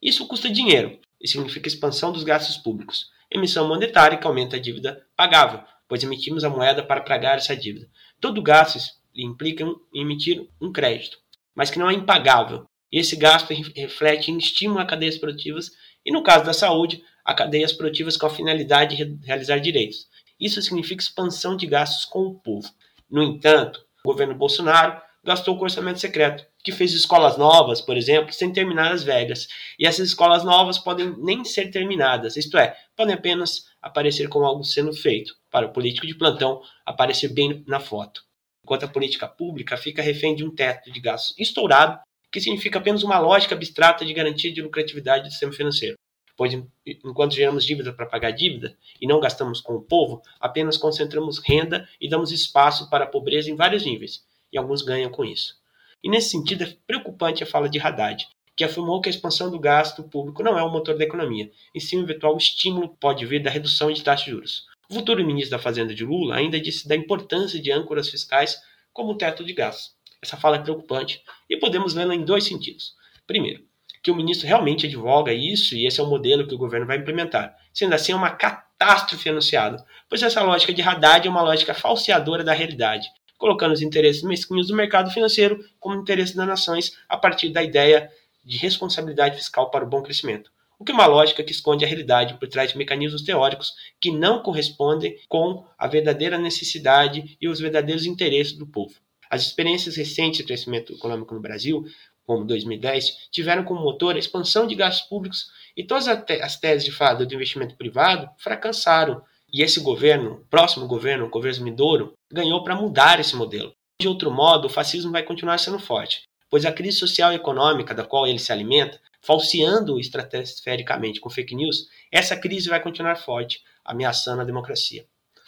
Isso 0.02 0.26
custa 0.26 0.50
dinheiro 0.50 0.98
e 1.20 1.28
significa 1.28 1.68
expansão 1.68 2.10
dos 2.10 2.24
gastos 2.24 2.56
públicos, 2.56 3.12
emissão 3.30 3.68
monetária 3.68 4.18
que 4.18 4.26
aumenta 4.26 4.56
a 4.56 4.60
dívida 4.60 5.06
pagável, 5.16 5.62
pois 5.86 6.02
emitimos 6.02 6.42
a 6.42 6.50
moeda 6.50 6.82
para 6.82 7.00
pagar 7.00 7.38
essa 7.38 7.56
dívida. 7.56 7.88
Todo 8.20 8.42
gasto 8.42 8.80
implica 9.14 9.62
em 9.62 10.00
emitir 10.00 10.48
um 10.60 10.72
crédito, 10.72 11.16
mas 11.54 11.70
que 11.70 11.78
não 11.78 11.88
é 11.88 11.94
impagável, 11.94 12.66
esse 12.98 13.16
gasto 13.16 13.52
reflete 13.74 14.30
em 14.30 14.38
estímulo 14.38 14.80
a 14.80 14.86
cadeias 14.86 15.18
produtivas 15.18 15.72
e, 16.04 16.12
no 16.12 16.22
caso 16.22 16.44
da 16.44 16.52
saúde, 16.52 17.02
a 17.24 17.34
cadeias 17.34 17.72
produtivas 17.72 18.16
com 18.16 18.26
a 18.26 18.30
finalidade 18.30 18.96
de 18.96 19.26
realizar 19.26 19.58
direitos. 19.58 20.06
Isso 20.38 20.60
significa 20.60 21.02
expansão 21.02 21.56
de 21.56 21.66
gastos 21.66 22.04
com 22.04 22.20
o 22.20 22.34
povo. 22.34 22.68
No 23.10 23.22
entanto, 23.22 23.84
o 24.04 24.10
governo 24.10 24.34
Bolsonaro 24.34 25.00
gastou 25.24 25.56
com 25.56 25.64
orçamento 25.64 25.98
secreto, 25.98 26.44
que 26.62 26.70
fez 26.70 26.92
escolas 26.92 27.38
novas, 27.38 27.80
por 27.80 27.96
exemplo, 27.96 28.32
sem 28.32 28.52
terminar 28.52 28.92
as 28.92 29.02
velhas. 29.02 29.48
E 29.78 29.86
essas 29.86 30.08
escolas 30.08 30.44
novas 30.44 30.78
podem 30.78 31.16
nem 31.18 31.44
ser 31.44 31.70
terminadas, 31.70 32.36
isto 32.36 32.58
é, 32.58 32.76
podem 32.94 33.14
apenas 33.14 33.64
aparecer 33.80 34.28
como 34.28 34.44
algo 34.44 34.64
sendo 34.64 34.92
feito, 34.92 35.34
para 35.50 35.66
o 35.66 35.72
político 35.72 36.06
de 36.06 36.14
plantão 36.14 36.60
aparecer 36.84 37.28
bem 37.32 37.64
na 37.66 37.80
foto. 37.80 38.22
Enquanto 38.62 38.84
a 38.84 38.88
política 38.88 39.26
pública 39.26 39.76
fica 39.76 40.02
refém 40.02 40.34
de 40.34 40.44
um 40.44 40.54
teto 40.54 40.90
de 40.90 41.00
gastos 41.00 41.38
estourado 41.38 41.98
que 42.34 42.40
significa 42.40 42.80
apenas 42.80 43.04
uma 43.04 43.16
lógica 43.20 43.54
abstrata 43.54 44.04
de 44.04 44.12
garantia 44.12 44.52
de 44.52 44.60
lucratividade 44.60 45.22
do 45.22 45.30
sistema 45.30 45.52
financeiro. 45.52 45.94
Pois, 46.36 46.52
enquanto 46.84 47.32
geramos 47.32 47.64
dívida 47.64 47.92
para 47.92 48.06
pagar 48.06 48.32
dívida 48.32 48.76
e 49.00 49.06
não 49.06 49.20
gastamos 49.20 49.60
com 49.60 49.74
o 49.74 49.80
povo, 49.80 50.20
apenas 50.40 50.76
concentramos 50.76 51.38
renda 51.38 51.88
e 52.00 52.08
damos 52.08 52.32
espaço 52.32 52.90
para 52.90 53.04
a 53.04 53.06
pobreza 53.06 53.52
em 53.52 53.54
vários 53.54 53.84
níveis, 53.84 54.24
e 54.52 54.58
alguns 54.58 54.82
ganham 54.82 55.12
com 55.12 55.24
isso. 55.24 55.54
E 56.02 56.10
nesse 56.10 56.30
sentido, 56.30 56.64
é 56.64 56.76
preocupante 56.84 57.44
a 57.44 57.46
fala 57.46 57.68
de 57.68 57.78
Haddad, 57.78 58.26
que 58.56 58.64
afirmou 58.64 59.00
que 59.00 59.08
a 59.08 59.12
expansão 59.12 59.48
do 59.48 59.60
gasto 59.60 60.02
público 60.02 60.42
não 60.42 60.58
é 60.58 60.62
o 60.64 60.72
motor 60.72 60.98
da 60.98 61.04
economia, 61.04 61.52
e 61.72 61.80
sim 61.80 62.00
um 62.00 62.02
eventual 62.02 62.36
estímulo 62.36 62.96
pode 62.98 63.24
vir 63.24 63.44
da 63.44 63.50
redução 63.50 63.92
de 63.92 64.02
taxas 64.02 64.24
de 64.24 64.32
juros. 64.32 64.64
O 64.90 64.94
futuro 64.94 65.24
ministro 65.24 65.52
da 65.52 65.62
Fazenda 65.62 65.94
de 65.94 66.04
Lula 66.04 66.34
ainda 66.34 66.60
disse 66.60 66.88
da 66.88 66.96
importância 66.96 67.62
de 67.62 67.70
âncoras 67.70 68.08
fiscais 68.08 68.60
como 68.92 69.12
o 69.12 69.16
teto 69.16 69.44
de 69.44 69.52
gastos. 69.52 69.94
Essa 70.24 70.38
fala 70.38 70.56
é 70.56 70.58
preocupante 70.58 71.22
e 71.50 71.58
podemos 71.58 71.92
vê-la 71.92 72.14
em 72.14 72.24
dois 72.24 72.44
sentidos. 72.44 72.94
Primeiro, 73.26 73.62
que 74.02 74.10
o 74.10 74.16
ministro 74.16 74.48
realmente 74.48 74.86
advoga 74.86 75.34
isso 75.34 75.74
e 75.74 75.86
esse 75.86 76.00
é 76.00 76.02
o 76.02 76.06
modelo 76.06 76.46
que 76.48 76.54
o 76.54 76.58
governo 76.58 76.86
vai 76.86 76.96
implementar. 76.96 77.54
Sendo 77.74 77.94
assim, 77.94 78.12
é 78.12 78.16
uma 78.16 78.30
catástrofe 78.30 79.28
anunciada, 79.28 79.84
pois 80.08 80.22
essa 80.22 80.42
lógica 80.42 80.72
de 80.72 80.80
Haddad 80.80 81.26
é 81.26 81.30
uma 81.30 81.42
lógica 81.42 81.74
falseadora 81.74 82.42
da 82.42 82.54
realidade, 82.54 83.06
colocando 83.36 83.72
os 83.72 83.82
interesses 83.82 84.22
mesquinhos 84.22 84.68
do 84.68 84.74
mercado 84.74 85.10
financeiro 85.10 85.62
como 85.78 86.00
interesses 86.00 86.34
das 86.34 86.46
nações 86.46 86.96
a 87.06 87.18
partir 87.18 87.50
da 87.50 87.62
ideia 87.62 88.10
de 88.42 88.56
responsabilidade 88.56 89.36
fiscal 89.36 89.70
para 89.70 89.84
o 89.84 89.88
bom 89.88 90.00
crescimento. 90.00 90.50
O 90.78 90.84
que 90.86 90.92
é 90.92 90.94
uma 90.94 91.04
lógica 91.04 91.44
que 91.44 91.52
esconde 91.52 91.84
a 91.84 91.88
realidade 91.88 92.38
por 92.38 92.48
trás 92.48 92.72
de 92.72 92.78
mecanismos 92.78 93.20
teóricos 93.20 93.74
que 94.00 94.10
não 94.10 94.42
correspondem 94.42 95.18
com 95.28 95.66
a 95.76 95.86
verdadeira 95.86 96.38
necessidade 96.38 97.36
e 97.38 97.46
os 97.46 97.60
verdadeiros 97.60 98.06
interesses 98.06 98.54
do 98.54 98.66
povo. 98.66 98.94
As 99.30 99.42
experiências 99.42 99.96
recentes 99.96 100.38
de 100.38 100.44
crescimento 100.44 100.92
econômico 100.92 101.34
no 101.34 101.40
Brasil, 101.40 101.84
como 102.26 102.44
2010, 102.44 103.28
tiveram 103.30 103.64
como 103.64 103.82
motor 103.82 104.14
a 104.14 104.18
expansão 104.18 104.66
de 104.66 104.74
gastos 104.74 105.08
públicos 105.08 105.50
e 105.76 105.84
todas 105.84 106.08
as 106.08 106.56
teses 106.56 106.84
de 106.84 106.92
fada 106.92 107.26
do 107.26 107.34
investimento 107.34 107.76
privado 107.76 108.30
fracassaram. 108.38 109.22
E 109.52 109.62
esse 109.62 109.80
governo, 109.80 110.44
próximo 110.50 110.86
governo, 110.86 111.26
o 111.26 111.30
governo 111.30 111.64
Midouro, 111.64 112.14
ganhou 112.32 112.64
para 112.64 112.74
mudar 112.74 113.20
esse 113.20 113.36
modelo. 113.36 113.74
De 114.00 114.08
outro 114.08 114.30
modo, 114.30 114.66
o 114.66 114.70
fascismo 114.70 115.12
vai 115.12 115.22
continuar 115.22 115.58
sendo 115.58 115.78
forte, 115.78 116.22
pois 116.50 116.64
a 116.64 116.72
crise 116.72 116.98
social 116.98 117.32
e 117.32 117.36
econômica 117.36 117.94
da 117.94 118.04
qual 118.04 118.26
ele 118.26 118.40
se 118.40 118.50
alimenta, 118.52 119.00
falseando 119.22 120.00
estrategicamente 120.00 121.20
com 121.20 121.30
fake 121.30 121.54
news, 121.54 121.88
essa 122.10 122.36
crise 122.36 122.68
vai 122.68 122.82
continuar 122.82 123.16
forte, 123.16 123.62
ameaçando 123.84 124.42
a 124.42 124.44
democracia. 124.44 125.06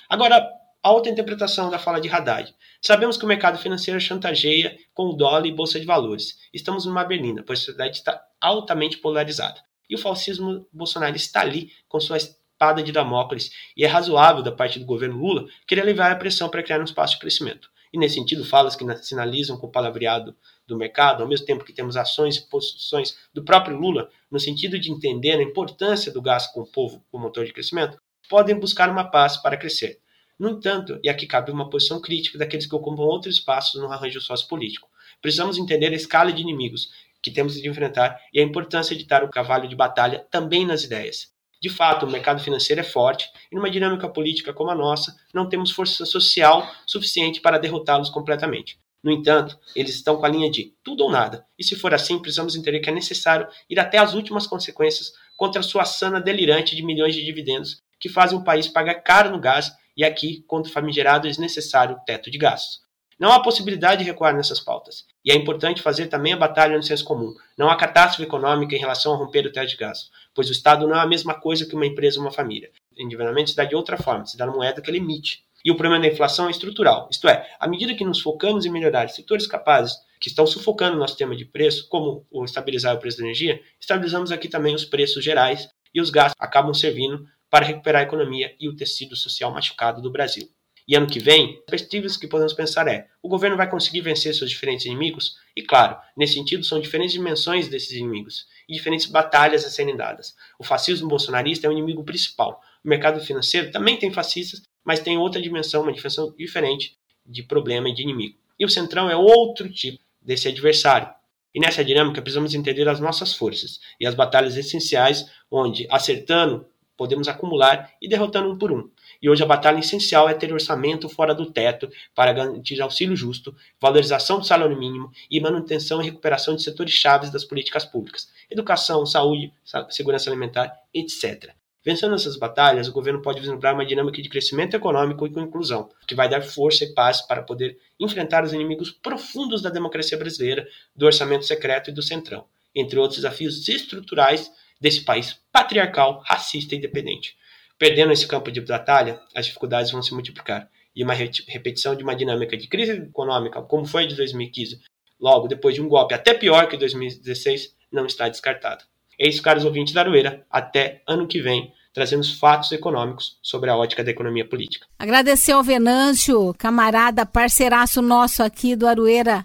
Agora, 0.08 0.48
alta 0.86 1.10
interpretação 1.10 1.68
da 1.68 1.80
fala 1.80 2.00
de 2.00 2.08
Haddad. 2.08 2.54
Sabemos 2.80 3.16
que 3.16 3.24
o 3.24 3.28
mercado 3.28 3.58
financeiro 3.58 4.00
chantageia 4.00 4.78
com 4.94 5.06
o 5.06 5.12
dólar 5.14 5.44
e 5.44 5.52
bolsa 5.52 5.80
de 5.80 5.84
valores. 5.84 6.38
Estamos 6.54 6.86
numa 6.86 7.02
berlina, 7.02 7.42
pois 7.44 7.58
a 7.58 7.64
sociedade 7.64 7.96
está 7.96 8.22
altamente 8.40 8.98
polarizada. 8.98 9.60
E 9.90 9.96
o 9.96 9.98
falsismo 9.98 10.64
Bolsonaro 10.72 11.16
está 11.16 11.40
ali 11.40 11.72
com 11.88 11.98
sua 11.98 12.18
espada 12.18 12.84
de 12.84 12.92
Damócles 12.92 13.50
e 13.76 13.84
é 13.84 13.88
razoável 13.88 14.44
da 14.44 14.52
parte 14.52 14.78
do 14.78 14.84
governo 14.84 15.18
Lula 15.18 15.46
querer 15.66 15.82
levar 15.82 16.12
a 16.12 16.16
pressão 16.16 16.48
para 16.48 16.62
criar 16.62 16.80
um 16.80 16.84
espaço 16.84 17.14
de 17.14 17.20
crescimento. 17.20 17.68
E 17.92 17.98
nesse 17.98 18.14
sentido, 18.14 18.44
falas 18.44 18.76
que 18.76 18.84
sinalizam 18.98 19.56
com 19.56 19.66
o 19.66 19.72
palavreado 19.72 20.36
do 20.68 20.76
mercado, 20.76 21.20
ao 21.20 21.28
mesmo 21.28 21.46
tempo 21.46 21.64
que 21.64 21.72
temos 21.72 21.96
ações 21.96 22.36
e 22.36 22.48
posições 22.48 23.16
do 23.34 23.44
próprio 23.44 23.76
Lula, 23.76 24.08
no 24.30 24.38
sentido 24.38 24.78
de 24.78 24.92
entender 24.92 25.32
a 25.32 25.42
importância 25.42 26.12
do 26.12 26.22
gasto 26.22 26.52
com 26.52 26.60
o 26.60 26.66
povo 26.70 27.04
como 27.10 27.24
motor 27.24 27.44
de 27.44 27.52
crescimento, 27.52 27.98
podem 28.28 28.56
buscar 28.56 28.88
uma 28.88 29.10
paz 29.10 29.36
para 29.36 29.56
crescer. 29.56 30.00
No 30.38 30.50
entanto, 30.50 31.00
e 31.02 31.08
aqui 31.08 31.26
cabe 31.26 31.50
uma 31.50 31.70
posição 31.70 32.00
crítica 32.00 32.38
daqueles 32.38 32.66
que 32.66 32.74
ocupam 32.74 33.02
outros 33.02 33.36
espaços 33.36 33.80
no 33.80 33.90
arranjo 33.90 34.20
sociopolítico, 34.20 34.88
precisamos 35.22 35.56
entender 35.56 35.92
a 35.92 35.96
escala 35.96 36.32
de 36.32 36.42
inimigos 36.42 36.90
que 37.22 37.30
temos 37.30 37.54
de 37.54 37.68
enfrentar 37.68 38.20
e 38.32 38.38
a 38.38 38.42
importância 38.42 38.94
de 38.94 39.04
dar 39.04 39.24
o 39.24 39.30
cavalo 39.30 39.66
de 39.66 39.74
batalha 39.74 40.26
também 40.30 40.66
nas 40.66 40.84
ideias. 40.84 41.34
De 41.60 41.70
fato, 41.70 42.04
o 42.04 42.10
mercado 42.10 42.42
financeiro 42.42 42.82
é 42.82 42.84
forte 42.84 43.28
e, 43.50 43.56
numa 43.56 43.70
dinâmica 43.70 44.08
política 44.08 44.52
como 44.52 44.70
a 44.70 44.74
nossa, 44.74 45.16
não 45.32 45.48
temos 45.48 45.70
força 45.70 46.04
social 46.04 46.70
suficiente 46.86 47.40
para 47.40 47.58
derrotá-los 47.58 48.10
completamente. 48.10 48.78
No 49.02 49.10
entanto, 49.10 49.58
eles 49.74 49.94
estão 49.94 50.16
com 50.16 50.26
a 50.26 50.28
linha 50.28 50.50
de 50.50 50.74
tudo 50.84 51.04
ou 51.04 51.10
nada, 51.10 51.46
e 51.58 51.64
se 51.64 51.76
for 51.76 51.94
assim, 51.94 52.18
precisamos 52.18 52.56
entender 52.56 52.80
que 52.80 52.90
é 52.90 52.92
necessário 52.92 53.48
ir 53.70 53.78
até 53.80 53.98
as 53.98 54.14
últimas 54.14 54.46
consequências 54.46 55.12
contra 55.36 55.60
a 55.60 55.64
sua 55.64 55.84
sana 55.84 56.20
delirante 56.20 56.76
de 56.76 56.82
milhões 56.82 57.14
de 57.14 57.24
dividendos 57.24 57.82
que 57.98 58.08
fazem 58.08 58.38
o 58.38 58.44
país 58.44 58.68
pagar 58.68 58.96
caro 58.96 59.30
no 59.30 59.40
gás 59.40 59.72
e 59.96 60.04
aqui, 60.04 60.44
contra 60.46 60.70
o 60.70 60.72
famigerado 60.72 61.26
desnecessário 61.26 61.98
teto 62.04 62.30
de 62.30 62.38
gastos. 62.38 62.80
Não 63.18 63.32
há 63.32 63.42
possibilidade 63.42 64.02
de 64.02 64.10
recuar 64.10 64.36
nessas 64.36 64.60
pautas. 64.60 65.06
E 65.24 65.32
é 65.32 65.34
importante 65.34 65.80
fazer 65.80 66.08
também 66.08 66.34
a 66.34 66.36
batalha 66.36 66.76
no 66.76 66.82
senso 66.82 67.02
comum. 67.04 67.34
Não 67.56 67.70
há 67.70 67.76
catástrofe 67.76 68.24
econômica 68.24 68.76
em 68.76 68.78
relação 68.78 69.14
a 69.14 69.16
romper 69.16 69.46
o 69.46 69.52
teto 69.52 69.70
de 69.70 69.76
gastos, 69.76 70.10
pois 70.34 70.48
o 70.50 70.52
Estado 70.52 70.86
não 70.86 70.94
é 70.94 71.00
a 71.00 71.06
mesma 71.06 71.34
coisa 71.34 71.64
que 71.64 71.74
uma 71.74 71.86
empresa 71.86 72.18
ou 72.18 72.26
uma 72.26 72.30
família. 72.30 72.70
Endividamento 72.96 73.50
se 73.50 73.56
dá 73.56 73.64
de 73.64 73.74
outra 73.74 73.96
forma, 73.96 74.26
se 74.26 74.36
dá 74.36 74.44
na 74.44 74.52
moeda 74.52 74.82
que 74.82 74.90
ele 74.90 74.98
emite. 74.98 75.44
E 75.64 75.70
o 75.70 75.76
problema 75.76 76.00
da 76.02 76.12
inflação 76.12 76.46
é 76.46 76.50
estrutural, 76.50 77.08
isto 77.10 77.28
é, 77.28 77.44
à 77.58 77.66
medida 77.66 77.92
que 77.94 78.04
nos 78.04 78.20
focamos 78.20 78.64
em 78.64 78.70
melhorar 78.70 79.08
setores 79.08 79.48
capazes 79.48 79.96
que 80.20 80.28
estão 80.28 80.46
sufocando 80.46 80.96
o 80.96 80.98
nosso 81.00 81.16
tema 81.16 81.34
de 81.34 81.44
preço, 81.44 81.88
como 81.88 82.24
o 82.30 82.44
estabilizar 82.44 82.94
o 82.94 82.98
preço 82.98 83.18
da 83.18 83.24
energia, 83.24 83.60
estabilizamos 83.80 84.30
aqui 84.30 84.48
também 84.48 84.76
os 84.76 84.84
preços 84.84 85.24
gerais 85.24 85.68
e 85.92 86.00
os 86.00 86.10
gastos 86.10 86.36
acabam 86.38 86.72
servindo 86.72 87.26
para 87.50 87.64
recuperar 87.64 88.02
a 88.02 88.04
economia 88.04 88.54
e 88.58 88.68
o 88.68 88.76
tecido 88.76 89.16
social 89.16 89.52
machucado 89.52 90.02
do 90.02 90.10
Brasil. 90.10 90.48
E 90.88 90.94
ano 90.94 91.08
que 91.08 91.18
vem, 91.18 91.58
as 91.58 91.70
perspectivas 91.70 92.16
que 92.16 92.28
podemos 92.28 92.52
pensar 92.52 92.86
é: 92.86 93.08
o 93.20 93.28
governo 93.28 93.56
vai 93.56 93.68
conseguir 93.68 94.02
vencer 94.02 94.32
seus 94.34 94.50
diferentes 94.50 94.86
inimigos? 94.86 95.36
E 95.56 95.62
claro, 95.62 95.98
nesse 96.16 96.34
sentido, 96.34 96.62
são 96.62 96.80
diferentes 96.80 97.12
dimensões 97.12 97.66
desses 97.68 97.90
inimigos 97.90 98.46
e 98.68 98.74
diferentes 98.74 99.06
batalhas 99.06 99.64
a 99.64 99.70
serem 99.70 99.96
dadas. 99.96 100.36
O 100.58 100.64
fascismo 100.64 101.08
bolsonarista 101.08 101.66
é 101.66 101.70
o 101.70 101.72
inimigo 101.72 102.04
principal. 102.04 102.60
O 102.84 102.88
mercado 102.88 103.20
financeiro 103.20 103.72
também 103.72 103.96
tem 103.96 104.12
fascistas, 104.12 104.62
mas 104.84 105.00
tem 105.00 105.18
outra 105.18 105.42
dimensão, 105.42 105.82
uma 105.82 105.92
dimensão 105.92 106.32
diferente 106.38 106.96
de 107.24 107.42
problema 107.42 107.88
e 107.88 107.92
de 107.92 108.02
inimigo. 108.02 108.38
E 108.56 108.64
o 108.64 108.68
centrão 108.68 109.10
é 109.10 109.16
outro 109.16 109.68
tipo 109.68 109.98
desse 110.22 110.46
adversário. 110.46 111.08
E 111.52 111.58
nessa 111.58 111.84
dinâmica 111.84 112.22
precisamos 112.22 112.54
entender 112.54 112.88
as 112.88 113.00
nossas 113.00 113.34
forças 113.34 113.80
e 113.98 114.06
as 114.06 114.14
batalhas 114.14 114.56
essenciais, 114.56 115.28
onde, 115.50 115.86
acertando 115.90 116.66
podemos 116.96 117.28
acumular 117.28 117.92
e 118.00 118.08
derrotando 118.08 118.50
um 118.50 118.58
por 118.58 118.72
um. 118.72 118.88
E 119.20 119.28
hoje 119.28 119.42
a 119.42 119.46
batalha 119.46 119.78
essencial 119.78 120.28
é 120.28 120.34
ter 120.34 120.52
orçamento 120.52 121.08
fora 121.08 121.34
do 121.34 121.50
teto 121.50 121.88
para 122.14 122.32
garantir 122.32 122.80
auxílio 122.80 123.16
justo, 123.16 123.54
valorização 123.80 124.38
do 124.38 124.46
salário 124.46 124.78
mínimo 124.78 125.10
e 125.30 125.40
manutenção 125.40 126.00
e 126.00 126.04
recuperação 126.04 126.54
de 126.54 126.62
setores 126.62 126.92
chaves 126.92 127.30
das 127.30 127.44
políticas 127.44 127.84
públicas, 127.84 128.28
educação, 128.50 129.04
saúde, 129.04 129.52
segurança 129.90 130.30
alimentar, 130.30 130.72
etc. 130.92 131.54
Vencendo 131.86 132.16
essas 132.16 132.36
batalhas, 132.36 132.88
o 132.88 132.92
governo 132.92 133.22
pode 133.22 133.38
vislumbrar 133.38 133.72
uma 133.72 133.86
dinâmica 133.86 134.20
de 134.20 134.28
crescimento 134.28 134.74
econômico 134.74 135.24
e 135.24 135.30
com 135.30 135.40
inclusão, 135.40 135.88
que 136.04 136.16
vai 136.16 136.28
dar 136.28 136.42
força 136.42 136.82
e 136.82 136.92
paz 136.92 137.22
para 137.22 137.44
poder 137.44 137.78
enfrentar 138.00 138.42
os 138.42 138.52
inimigos 138.52 138.90
profundos 138.90 139.62
da 139.62 139.70
democracia 139.70 140.18
brasileira, 140.18 140.66
do 140.96 141.06
orçamento 141.06 141.44
secreto 141.44 141.90
e 141.90 141.92
do 141.92 142.02
centrão, 142.02 142.44
entre 142.74 142.98
outros 142.98 143.20
desafios 143.20 143.68
estruturais 143.68 144.50
desse 144.80 145.04
país 145.04 145.38
patriarcal, 145.52 146.22
racista 146.24 146.74
e 146.74 146.78
independente. 146.78 147.36
Perdendo 147.78 148.12
esse 148.12 148.26
campo 148.26 148.50
de 148.50 148.60
batalha, 148.60 149.20
as 149.34 149.46
dificuldades 149.46 149.90
vão 149.90 150.02
se 150.02 150.14
multiplicar. 150.14 150.68
E 150.94 151.04
uma 151.04 151.12
repetição 151.12 151.94
de 151.94 152.02
uma 152.02 152.16
dinâmica 152.16 152.56
de 152.56 152.66
crise 152.68 152.92
econômica, 152.92 153.60
como 153.60 153.84
foi 153.84 154.06
de 154.06 154.14
2015, 154.14 154.80
logo 155.20 155.46
depois 155.46 155.74
de 155.74 155.82
um 155.82 155.88
golpe 155.88 156.14
até 156.14 156.32
pior 156.32 156.68
que 156.68 156.76
2016, 156.76 157.74
não 157.92 158.06
está 158.06 158.28
descartado. 158.28 158.84
É 159.18 159.28
isso, 159.28 159.42
caros 159.42 159.64
ouvintes 159.64 159.92
da 159.92 160.00
Arueira. 160.00 160.46
Até 160.50 161.02
ano 161.06 161.26
que 161.26 161.40
vem, 161.40 161.72
trazemos 161.92 162.38
fatos 162.38 162.72
econômicos 162.72 163.38
sobre 163.42 163.70
a 163.70 163.76
ótica 163.76 164.04
da 164.04 164.10
economia 164.10 164.46
política. 164.46 164.86
Agradecer 164.98 165.52
ao 165.52 165.62
Venâncio, 165.62 166.54
camarada, 166.58 167.24
parceiraço 167.24 168.00
nosso 168.00 168.42
aqui 168.42 168.74
do 168.74 168.86
Arueira 168.86 169.44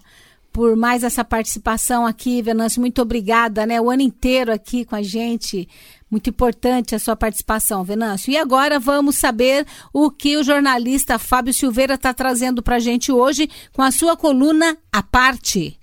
por 0.52 0.76
mais 0.76 1.02
essa 1.02 1.24
participação 1.24 2.06
aqui, 2.06 2.42
Venâncio. 2.42 2.80
Muito 2.80 3.00
obrigada, 3.00 3.64
né? 3.64 3.80
O 3.80 3.90
ano 3.90 4.02
inteiro 4.02 4.52
aqui 4.52 4.84
com 4.84 4.94
a 4.94 5.02
gente. 5.02 5.68
Muito 6.10 6.28
importante 6.28 6.94
a 6.94 6.98
sua 6.98 7.16
participação, 7.16 7.82
Venâncio. 7.82 8.30
E 8.30 8.36
agora 8.36 8.78
vamos 8.78 9.16
saber 9.16 9.66
o 9.92 10.10
que 10.10 10.36
o 10.36 10.44
jornalista 10.44 11.18
Fábio 11.18 11.54
Silveira 11.54 11.94
está 11.94 12.12
trazendo 12.12 12.62
para 12.62 12.76
a 12.76 12.80
gente 12.80 13.10
hoje 13.10 13.48
com 13.72 13.80
a 13.80 13.90
sua 13.90 14.14
coluna 14.14 14.76
A 14.92 15.02
Parte. 15.02 15.78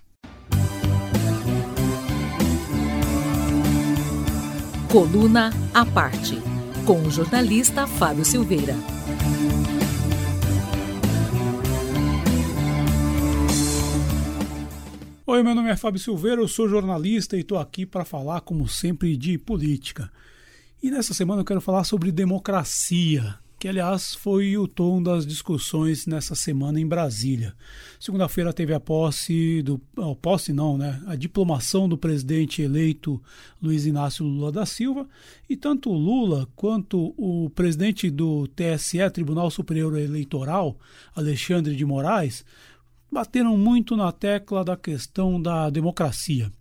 Coluna 4.91 5.51
A 5.74 5.86
Parte, 5.86 6.39
com 6.86 7.01
o 7.01 7.11
jornalista 7.11 7.88
Fábio 7.88 8.26
Silveira. 8.26 8.76
Oi, 15.32 15.43
meu 15.43 15.53
nome 15.53 15.69
é 15.69 15.75
Fábio 15.75 15.99
Silveira, 15.99 16.41
eu 16.41 16.47
sou 16.47 16.67
jornalista 16.67 17.38
e 17.38 17.41
estou 17.41 17.59
aqui 17.59 17.86
para 17.86 18.03
falar, 18.03 18.41
como 18.41 18.67
sempre, 18.67 19.15
de 19.15 19.38
política. 19.38 20.11
E 20.82 20.89
nessa 20.89 21.13
semana 21.13 21.41
eu 21.41 21.45
quero 21.45 21.61
falar 21.61 21.84
sobre 21.84 22.11
democracia, 22.11 23.38
que 23.59 23.67
aliás 23.67 24.15
foi 24.15 24.57
o 24.57 24.67
tom 24.67 25.03
das 25.03 25.27
discussões 25.27 26.07
nessa 26.07 26.34
semana 26.34 26.80
em 26.80 26.88
Brasília. 26.88 27.53
Segunda-feira 27.99 28.51
teve 28.51 28.73
a 28.73 28.80
posse 28.80 29.61
do. 29.61 29.80
Oh, 29.95 30.15
posse 30.15 30.51
não, 30.51 30.80
né? 30.80 30.99
A 31.05 31.15
diplomação 31.15 31.88
do 31.88 31.95
presidente 31.95 32.63
eleito 32.63 33.21
Luiz 33.61 33.86
Inácio 33.86 34.25
Lula 34.25 34.51
da 34.51 34.65
Silva. 34.65 35.07
E 35.47 35.55
tanto 35.55 35.91
Lula 35.91 36.47
quanto 36.55 37.13
o 37.15 37.51
presidente 37.51 38.09
do 38.09 38.47
TSE, 38.47 39.07
Tribunal 39.11 39.51
Superior 39.51 39.95
Eleitoral, 39.95 40.75
Alexandre 41.15 41.75
de 41.75 41.86
Moraes, 41.86 42.43
bateram 43.12 43.57
muito 43.57 43.95
na 43.95 44.12
tecla 44.12 44.64
da 44.64 44.78
questão 44.78 45.41
da 45.41 45.70
democracia. 45.70 46.51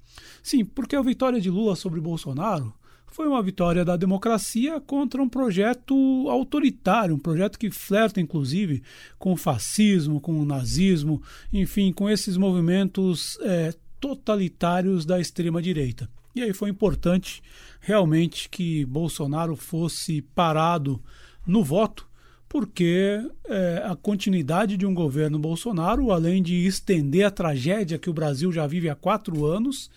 Sim, 0.43 0.65
porque 0.65 0.97
a 0.97 1.03
vitória 1.03 1.41
de 1.41 1.51
Lula 1.51 1.77
sobre 1.77 2.01
Bolsonaro 2.01 2.73
foi 3.07 3.27
uma 3.27 3.43
vitória 3.43 3.85
da 3.85 3.97
democracia 3.97 4.81
contra 4.81 5.23
um 5.23 5.29
projeto 5.29 5.95
autoritário, 6.29 7.15
um 7.15 7.19
projeto 7.19 7.59
que 7.59 7.71
flerta, 7.71 8.21
inclusive, 8.21 8.83
com 9.19 9.33
o 9.33 9.37
fascismo, 9.37 10.21
com 10.21 10.41
o 10.41 10.45
nazismo, 10.45 11.23
enfim, 11.53 11.93
com 11.93 12.09
esses 12.09 12.37
movimentos 12.37 13.39
é, 13.43 13.75
totalitários 13.99 15.05
da 15.05 15.21
extrema-direita. 15.21 16.09
E 16.35 16.43
aí 16.43 16.53
foi 16.53 16.71
importante 16.71 17.43
realmente 17.81 18.49
que 18.49 18.85
Bolsonaro 18.85 19.57
fosse 19.57 20.23
parado 20.23 21.03
no 21.47 21.65
voto 21.65 22.08
porque 22.49 23.21
é, 23.47 23.83
a 23.85 23.95
continuidade 23.95 24.77
de 24.77 24.87
um 24.87 24.95
governo 24.95 25.39
Bolsonaro, 25.39 26.11
além 26.11 26.43
de 26.43 26.67
estender 26.67 27.27
a 27.27 27.31
tragédia 27.31 27.99
que 27.99 28.09
o 28.09 28.15
Brasil 28.15 28.51
já 28.51 28.67
vive 28.67 28.89
há 28.89 28.95
quatro 28.95 29.45
anos, 29.45 29.91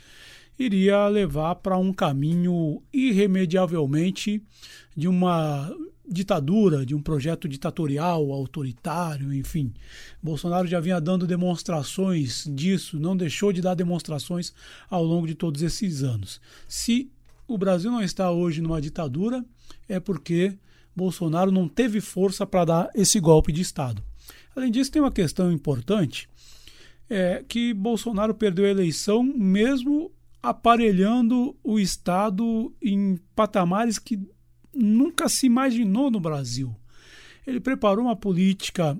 iria 0.59 1.07
levar 1.07 1.55
para 1.55 1.77
um 1.77 1.93
caminho 1.93 2.81
irremediavelmente 2.93 4.43
de 4.95 5.07
uma 5.07 5.73
ditadura, 6.07 6.85
de 6.85 6.93
um 6.93 7.01
projeto 7.01 7.47
ditatorial, 7.47 8.31
autoritário, 8.33 9.33
enfim. 9.33 9.73
Bolsonaro 10.21 10.67
já 10.67 10.79
vinha 10.81 10.99
dando 10.99 11.25
demonstrações 11.25 12.45
disso, 12.53 12.99
não 12.99 13.15
deixou 13.15 13.53
de 13.53 13.61
dar 13.61 13.75
demonstrações 13.75 14.53
ao 14.89 15.03
longo 15.03 15.25
de 15.25 15.35
todos 15.35 15.61
esses 15.61 16.03
anos. 16.03 16.41
Se 16.67 17.09
o 17.47 17.57
Brasil 17.57 17.89
não 17.89 18.01
está 18.01 18.29
hoje 18.29 18.61
numa 18.61 18.81
ditadura, 18.81 19.43
é 19.87 19.99
porque 20.01 20.57
Bolsonaro 20.95 21.51
não 21.51 21.67
teve 21.67 22.01
força 22.01 22.45
para 22.45 22.65
dar 22.65 22.89
esse 22.93 23.19
golpe 23.19 23.51
de 23.51 23.61
Estado. 23.61 24.03
Além 24.55 24.71
disso, 24.71 24.91
tem 24.91 25.01
uma 25.01 25.11
questão 25.11 25.51
importante, 25.51 26.29
é 27.09 27.43
que 27.47 27.73
Bolsonaro 27.73 28.33
perdeu 28.33 28.65
a 28.65 28.69
eleição 28.69 29.23
mesmo 29.23 30.11
aparelhando 30.41 31.55
o 31.63 31.79
Estado 31.79 32.73
em 32.81 33.19
patamares 33.35 33.99
que 33.99 34.19
nunca 34.73 35.29
se 35.29 35.45
imaginou 35.45 36.09
no 36.09 36.19
Brasil. 36.19 36.75
Ele 37.45 37.59
preparou 37.59 38.05
uma 38.05 38.15
política 38.15 38.97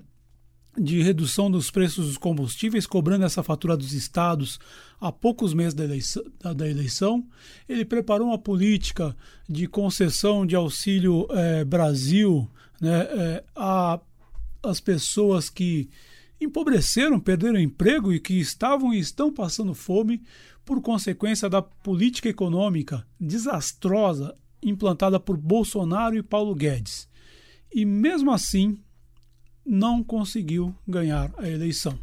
de 0.78 1.02
redução 1.02 1.52
dos 1.52 1.70
preços 1.70 2.08
dos 2.08 2.18
combustíveis, 2.18 2.88
cobrando 2.88 3.26
essa 3.26 3.44
fatura 3.44 3.76
dos 3.76 3.94
estados 3.94 4.60
há 5.00 5.12
poucos 5.12 5.54
meses 5.54 5.74
da 5.74 5.84
eleição, 5.84 6.24
da 6.56 6.70
eleição. 6.70 7.28
Ele 7.68 7.84
preparou 7.84 8.28
uma 8.28 8.38
política 8.38 9.16
de 9.50 9.68
concessão 9.68 10.46
de 10.46 10.56
auxílio 10.56 11.28
é, 11.32 11.66
Brasil 11.66 12.50
né, 12.80 13.02
é, 13.02 13.44
a 13.56 14.00
as 14.64 14.80
pessoas 14.80 15.50
que 15.50 15.90
empobreceram, 16.40 17.20
perderam 17.20 17.60
emprego 17.60 18.14
e 18.14 18.20
que 18.20 18.40
estavam 18.40 18.94
e 18.94 19.00
estão 19.00 19.32
passando 19.34 19.74
fome 19.74 20.22
por 20.66 20.82
consequência 20.82 21.50
da 21.50 21.62
política 21.62 22.30
econômica 22.30 23.06
desastrosa 23.20 24.36
implantada 24.62 25.20
por 25.20 25.38
Bolsonaro 25.38 26.16
e 26.16 26.24
Paulo 26.24 26.54
Guedes. 26.54 27.08
E 27.74 27.86
mesmo 27.86 28.32
assim, 28.32 28.80
não 29.66 30.04
conseguiu 30.04 30.76
ganhar 30.88 31.32
a 31.38 31.48
eleição. 31.48 31.98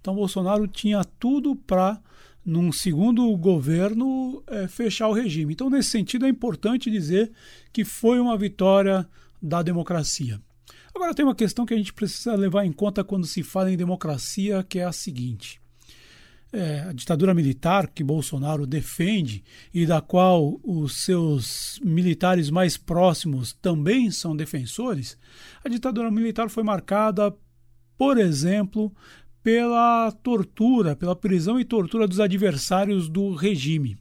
Então, 0.00 0.14
Bolsonaro 0.14 0.66
tinha 0.66 1.04
tudo 1.04 1.54
para, 1.54 2.00
num 2.44 2.72
segundo 2.72 3.36
governo, 3.36 4.42
é, 4.46 4.68
fechar 4.68 5.08
o 5.08 5.12
regime. 5.12 5.52
Então, 5.52 5.68
nesse 5.68 5.90
sentido, 5.90 6.26
é 6.26 6.28
importante 6.28 6.90
dizer 6.90 7.32
que 7.72 7.84
foi 7.84 8.20
uma 8.20 8.36
vitória 8.36 9.08
da 9.40 9.62
democracia. 9.62 10.40
Agora, 10.94 11.14
tem 11.14 11.24
uma 11.24 11.34
questão 11.34 11.64
que 11.64 11.74
a 11.74 11.76
gente 11.76 11.92
precisa 11.92 12.34
levar 12.34 12.64
em 12.64 12.72
conta 12.72 13.04
quando 13.04 13.26
se 13.26 13.42
fala 13.42 13.70
em 13.70 13.76
democracia, 13.76 14.64
que 14.68 14.78
é 14.78 14.84
a 14.84 14.92
seguinte. 14.92 15.60
É, 16.50 16.80
a 16.88 16.92
ditadura 16.92 17.34
militar 17.34 17.88
que 17.88 18.02
Bolsonaro 18.02 18.66
defende 18.66 19.44
e 19.72 19.84
da 19.84 20.00
qual 20.00 20.58
os 20.64 21.04
seus 21.04 21.78
militares 21.84 22.48
mais 22.48 22.78
próximos 22.78 23.52
também 23.52 24.10
são 24.10 24.34
defensores, 24.34 25.18
a 25.62 25.68
ditadura 25.68 26.10
militar 26.10 26.48
foi 26.48 26.62
marcada, 26.62 27.36
por 27.98 28.16
exemplo, 28.16 28.90
pela 29.42 30.10
tortura, 30.22 30.96
pela 30.96 31.14
prisão 31.14 31.60
e 31.60 31.64
tortura 31.66 32.08
dos 32.08 32.18
adversários 32.18 33.10
do 33.10 33.34
regime. 33.34 33.98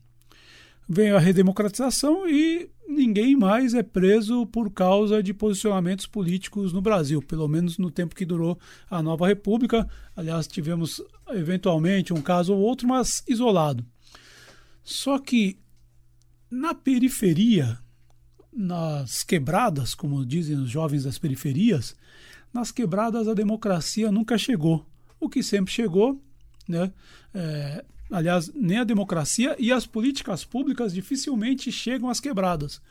Veio 0.88 1.18
a 1.18 1.20
redemocratização 1.20 2.30
e 2.30 2.70
ninguém 2.88 3.36
mais 3.36 3.74
é 3.74 3.84
preso 3.84 4.46
por 4.46 4.72
causa 4.72 5.22
de 5.22 5.34
posicionamentos 5.34 6.08
políticos 6.08 6.72
no 6.72 6.82
Brasil, 6.82 7.22
pelo 7.22 7.48
menos 7.48 7.78
no 7.78 7.92
tempo 7.92 8.16
que 8.16 8.26
durou 8.26 8.58
a 8.90 9.04
nova 9.04 9.28
república. 9.28 9.86
Aliás, 10.16 10.48
tivemos 10.48 11.04
eventualmente 11.30 12.14
um 12.14 12.22
caso 12.22 12.54
ou 12.54 12.60
outro, 12.60 12.88
mas 12.88 13.24
isolado. 13.28 13.86
Só 14.84 15.20
que 15.20 15.60
na 16.50 16.74
periferia, 16.74 17.78
nas 18.52 19.24
quebradas, 19.24 19.94
como 19.94 20.26
dizem 20.26 20.56
os 20.56 20.70
jovens 20.70 21.04
das 21.04 21.18
periferias, 21.18 21.96
nas 22.54 22.72
quebradas 22.72 23.28
a 23.28 23.34
democracia 23.34 24.12
nunca 24.12 24.38
chegou. 24.38 24.86
O 25.20 25.30
que 25.30 25.44
sempre 25.44 25.74
chegou, 25.74 26.22
né, 26.68 26.92
é, 27.34 27.84
aliás, 28.10 28.52
nem 28.54 28.78
a 28.78 28.84
democracia 28.84 29.56
e 29.60 29.72
as 29.72 29.86
políticas 29.86 30.46
públicas 30.46 30.94
dificilmente 30.94 31.72
chegam 31.72 32.10
às 32.10 32.20
quebradas. 32.20 32.82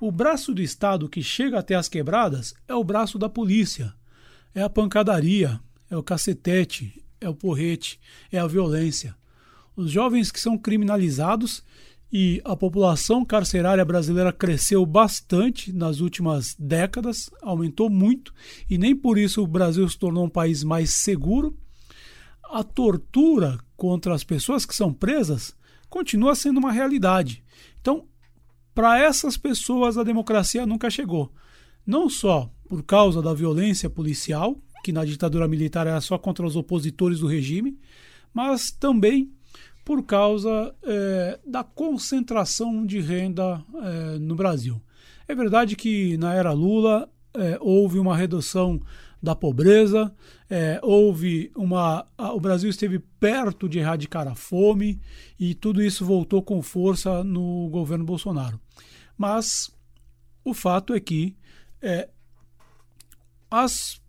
O 0.00 0.10
braço 0.10 0.52
do 0.54 0.62
Estado 0.62 1.08
que 1.08 1.22
chega 1.22 1.58
até 1.58 1.74
as 1.74 1.88
quebradas 1.88 2.54
é 2.66 2.74
o 2.74 2.82
braço 2.82 3.18
da 3.18 3.28
polícia, 3.28 3.94
é 4.54 4.62
a 4.62 4.70
pancadaria, 4.70 5.60
é 5.90 5.96
o 5.96 6.02
cacetete, 6.02 7.03
é 7.20 7.28
o 7.28 7.34
porrete, 7.34 8.00
é 8.30 8.38
a 8.38 8.46
violência. 8.46 9.16
Os 9.76 9.90
jovens 9.90 10.30
que 10.30 10.40
são 10.40 10.56
criminalizados 10.56 11.62
e 12.12 12.40
a 12.44 12.54
população 12.54 13.24
carcerária 13.24 13.84
brasileira 13.84 14.32
cresceu 14.32 14.86
bastante 14.86 15.72
nas 15.72 15.98
últimas 15.98 16.54
décadas, 16.56 17.28
aumentou 17.42 17.90
muito, 17.90 18.32
e 18.70 18.78
nem 18.78 18.94
por 18.94 19.18
isso 19.18 19.42
o 19.42 19.48
Brasil 19.48 19.88
se 19.88 19.98
tornou 19.98 20.24
um 20.24 20.30
país 20.30 20.62
mais 20.62 20.90
seguro. 20.90 21.58
A 22.44 22.62
tortura 22.62 23.58
contra 23.76 24.14
as 24.14 24.22
pessoas 24.22 24.64
que 24.64 24.76
são 24.76 24.92
presas 24.92 25.56
continua 25.90 26.36
sendo 26.36 26.58
uma 26.58 26.70
realidade. 26.70 27.42
Então, 27.80 28.06
para 28.74 28.98
essas 28.98 29.36
pessoas, 29.36 29.98
a 29.98 30.04
democracia 30.04 30.66
nunca 30.66 30.90
chegou. 30.90 31.32
Não 31.86 32.08
só 32.08 32.50
por 32.68 32.82
causa 32.82 33.20
da 33.20 33.34
violência 33.34 33.90
policial, 33.90 34.56
que 34.84 34.92
na 34.92 35.02
ditadura 35.02 35.48
militar 35.48 35.86
era 35.86 36.00
só 36.02 36.18
contra 36.18 36.44
os 36.46 36.56
opositores 36.56 37.20
do 37.20 37.26
regime, 37.26 37.78
mas 38.34 38.70
também 38.70 39.32
por 39.82 40.04
causa 40.04 40.74
é, 40.82 41.40
da 41.46 41.64
concentração 41.64 42.84
de 42.84 43.00
renda 43.00 43.64
é, 43.82 44.18
no 44.18 44.34
Brasil. 44.34 44.80
É 45.26 45.34
verdade 45.34 45.74
que 45.74 46.18
na 46.18 46.34
era 46.34 46.52
Lula 46.52 47.10
é, 47.32 47.56
houve 47.62 47.98
uma 47.98 48.14
redução 48.14 48.78
da 49.22 49.34
pobreza, 49.34 50.14
houve 50.82 51.50
uma. 51.56 52.06
A, 52.18 52.34
o 52.34 52.38
Brasil 52.38 52.68
esteve 52.68 52.98
perto 52.98 53.66
de 53.66 53.78
erradicar 53.78 54.28
a 54.28 54.34
fome 54.34 55.00
e 55.40 55.54
tudo 55.54 55.82
isso 55.82 56.04
voltou 56.04 56.42
com 56.42 56.60
força 56.60 57.24
no 57.24 57.70
governo 57.70 58.04
Bolsonaro. 58.04 58.60
Mas 59.16 59.74
o 60.44 60.52
fato 60.52 60.92
é 60.92 61.00
que 61.00 61.34
as 63.50 64.03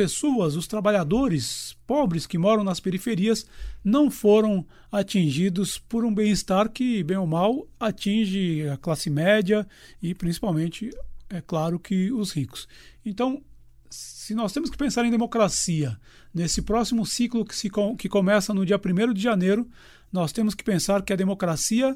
pessoas, 0.00 0.56
os 0.56 0.66
trabalhadores 0.66 1.76
pobres 1.86 2.26
que 2.26 2.38
moram 2.38 2.64
nas 2.64 2.80
periferias, 2.80 3.44
não 3.84 4.10
foram 4.10 4.66
atingidos 4.90 5.76
por 5.76 6.06
um 6.06 6.14
bem-estar 6.14 6.70
que, 6.70 7.04
bem 7.04 7.18
ou 7.18 7.26
mal, 7.26 7.68
atinge 7.78 8.66
a 8.66 8.78
classe 8.78 9.10
média 9.10 9.68
e 10.02 10.14
principalmente, 10.14 10.88
é 11.28 11.42
claro, 11.42 11.78
que 11.78 12.10
os 12.10 12.32
ricos. 12.32 12.66
Então, 13.04 13.42
se 13.90 14.34
nós 14.34 14.54
temos 14.54 14.70
que 14.70 14.78
pensar 14.78 15.04
em 15.04 15.10
democracia 15.10 16.00
nesse 16.32 16.62
próximo 16.62 17.04
ciclo 17.04 17.44
que, 17.44 17.54
se, 17.54 17.68
que 17.98 18.08
começa 18.08 18.54
no 18.54 18.64
dia 18.64 18.80
1 18.82 19.12
de 19.12 19.20
janeiro, 19.20 19.68
nós 20.10 20.32
temos 20.32 20.54
que 20.54 20.64
pensar 20.64 21.02
que 21.02 21.12
a 21.12 21.16
democracia 21.16 21.94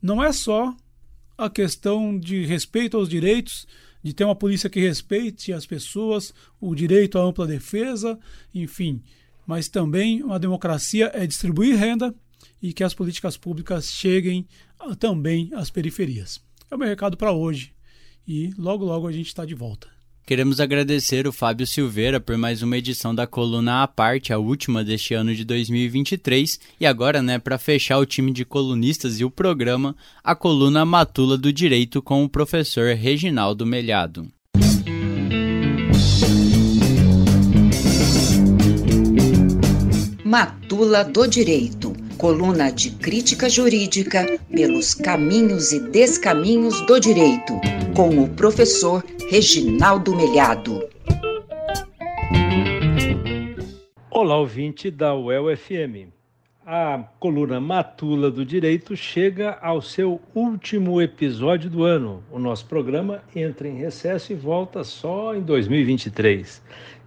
não 0.00 0.24
é 0.24 0.32
só 0.32 0.74
a 1.36 1.50
questão 1.50 2.18
de 2.18 2.46
respeito 2.46 2.96
aos 2.96 3.06
direitos 3.06 3.66
de 4.04 4.12
ter 4.12 4.24
uma 4.24 4.36
polícia 4.36 4.68
que 4.68 4.78
respeite 4.78 5.50
as 5.50 5.64
pessoas, 5.64 6.34
o 6.60 6.74
direito 6.74 7.18
à 7.18 7.22
ampla 7.22 7.46
defesa, 7.46 8.18
enfim. 8.54 9.02
Mas 9.46 9.66
também 9.66 10.22
uma 10.22 10.38
democracia 10.38 11.10
é 11.14 11.26
distribuir 11.26 11.76
renda 11.76 12.14
e 12.62 12.74
que 12.74 12.84
as 12.84 12.92
políticas 12.92 13.38
públicas 13.38 13.86
cheguem 13.86 14.46
também 14.98 15.50
às 15.54 15.70
periferias. 15.70 16.38
É 16.70 16.74
o 16.74 16.78
meu 16.78 16.86
recado 16.86 17.16
para 17.16 17.32
hoje 17.32 17.74
e 18.28 18.50
logo 18.58 18.84
logo 18.84 19.08
a 19.08 19.12
gente 19.12 19.28
está 19.28 19.46
de 19.46 19.54
volta. 19.54 19.93
Queremos 20.26 20.58
agradecer 20.58 21.26
o 21.26 21.32
Fábio 21.32 21.66
Silveira 21.66 22.18
por 22.18 22.38
mais 22.38 22.62
uma 22.62 22.78
edição 22.78 23.14
da 23.14 23.26
coluna 23.26 23.82
à 23.82 23.86
parte, 23.86 24.32
a 24.32 24.38
última 24.38 24.82
deste 24.82 25.12
ano 25.12 25.34
de 25.34 25.44
2023. 25.44 26.58
E 26.80 26.86
agora, 26.86 27.20
né, 27.20 27.38
para 27.38 27.58
fechar 27.58 27.98
o 27.98 28.06
time 28.06 28.32
de 28.32 28.42
colunistas 28.42 29.20
e 29.20 29.24
o 29.24 29.30
programa, 29.30 29.94
a 30.22 30.34
coluna 30.34 30.82
Matula 30.86 31.36
do 31.36 31.52
Direito 31.52 32.00
com 32.00 32.24
o 32.24 32.28
professor 32.28 32.94
Reginaldo 32.94 33.66
Melhado. 33.66 34.26
Matula 40.24 41.04
do 41.04 41.26
Direito 41.26 41.93
coluna 42.24 42.72
de 42.72 42.90
crítica 42.90 43.50
jurídica 43.50 44.24
pelos 44.50 44.94
caminhos 44.94 45.72
e 45.72 45.90
descaminhos 45.90 46.80
do 46.86 46.98
direito, 46.98 47.52
com 47.94 48.24
o 48.24 48.30
professor 48.30 49.04
Reginaldo 49.28 50.16
Melhado. 50.16 50.88
Olá, 54.10 54.38
ouvinte 54.38 54.90
da 54.90 55.14
UEL 55.14 55.54
FM. 55.54 56.14
A 56.66 57.04
coluna 57.20 57.60
Matula 57.60 58.30
do 58.30 58.42
Direito 58.42 58.96
chega 58.96 59.58
ao 59.60 59.82
seu 59.82 60.18
último 60.34 61.02
episódio 61.02 61.68
do 61.68 61.84
ano. 61.84 62.24
O 62.32 62.38
nosso 62.38 62.64
programa 62.64 63.22
entra 63.36 63.68
em 63.68 63.76
recesso 63.76 64.32
e 64.32 64.34
volta 64.34 64.82
só 64.82 65.34
em 65.34 65.42
2023. 65.42 66.62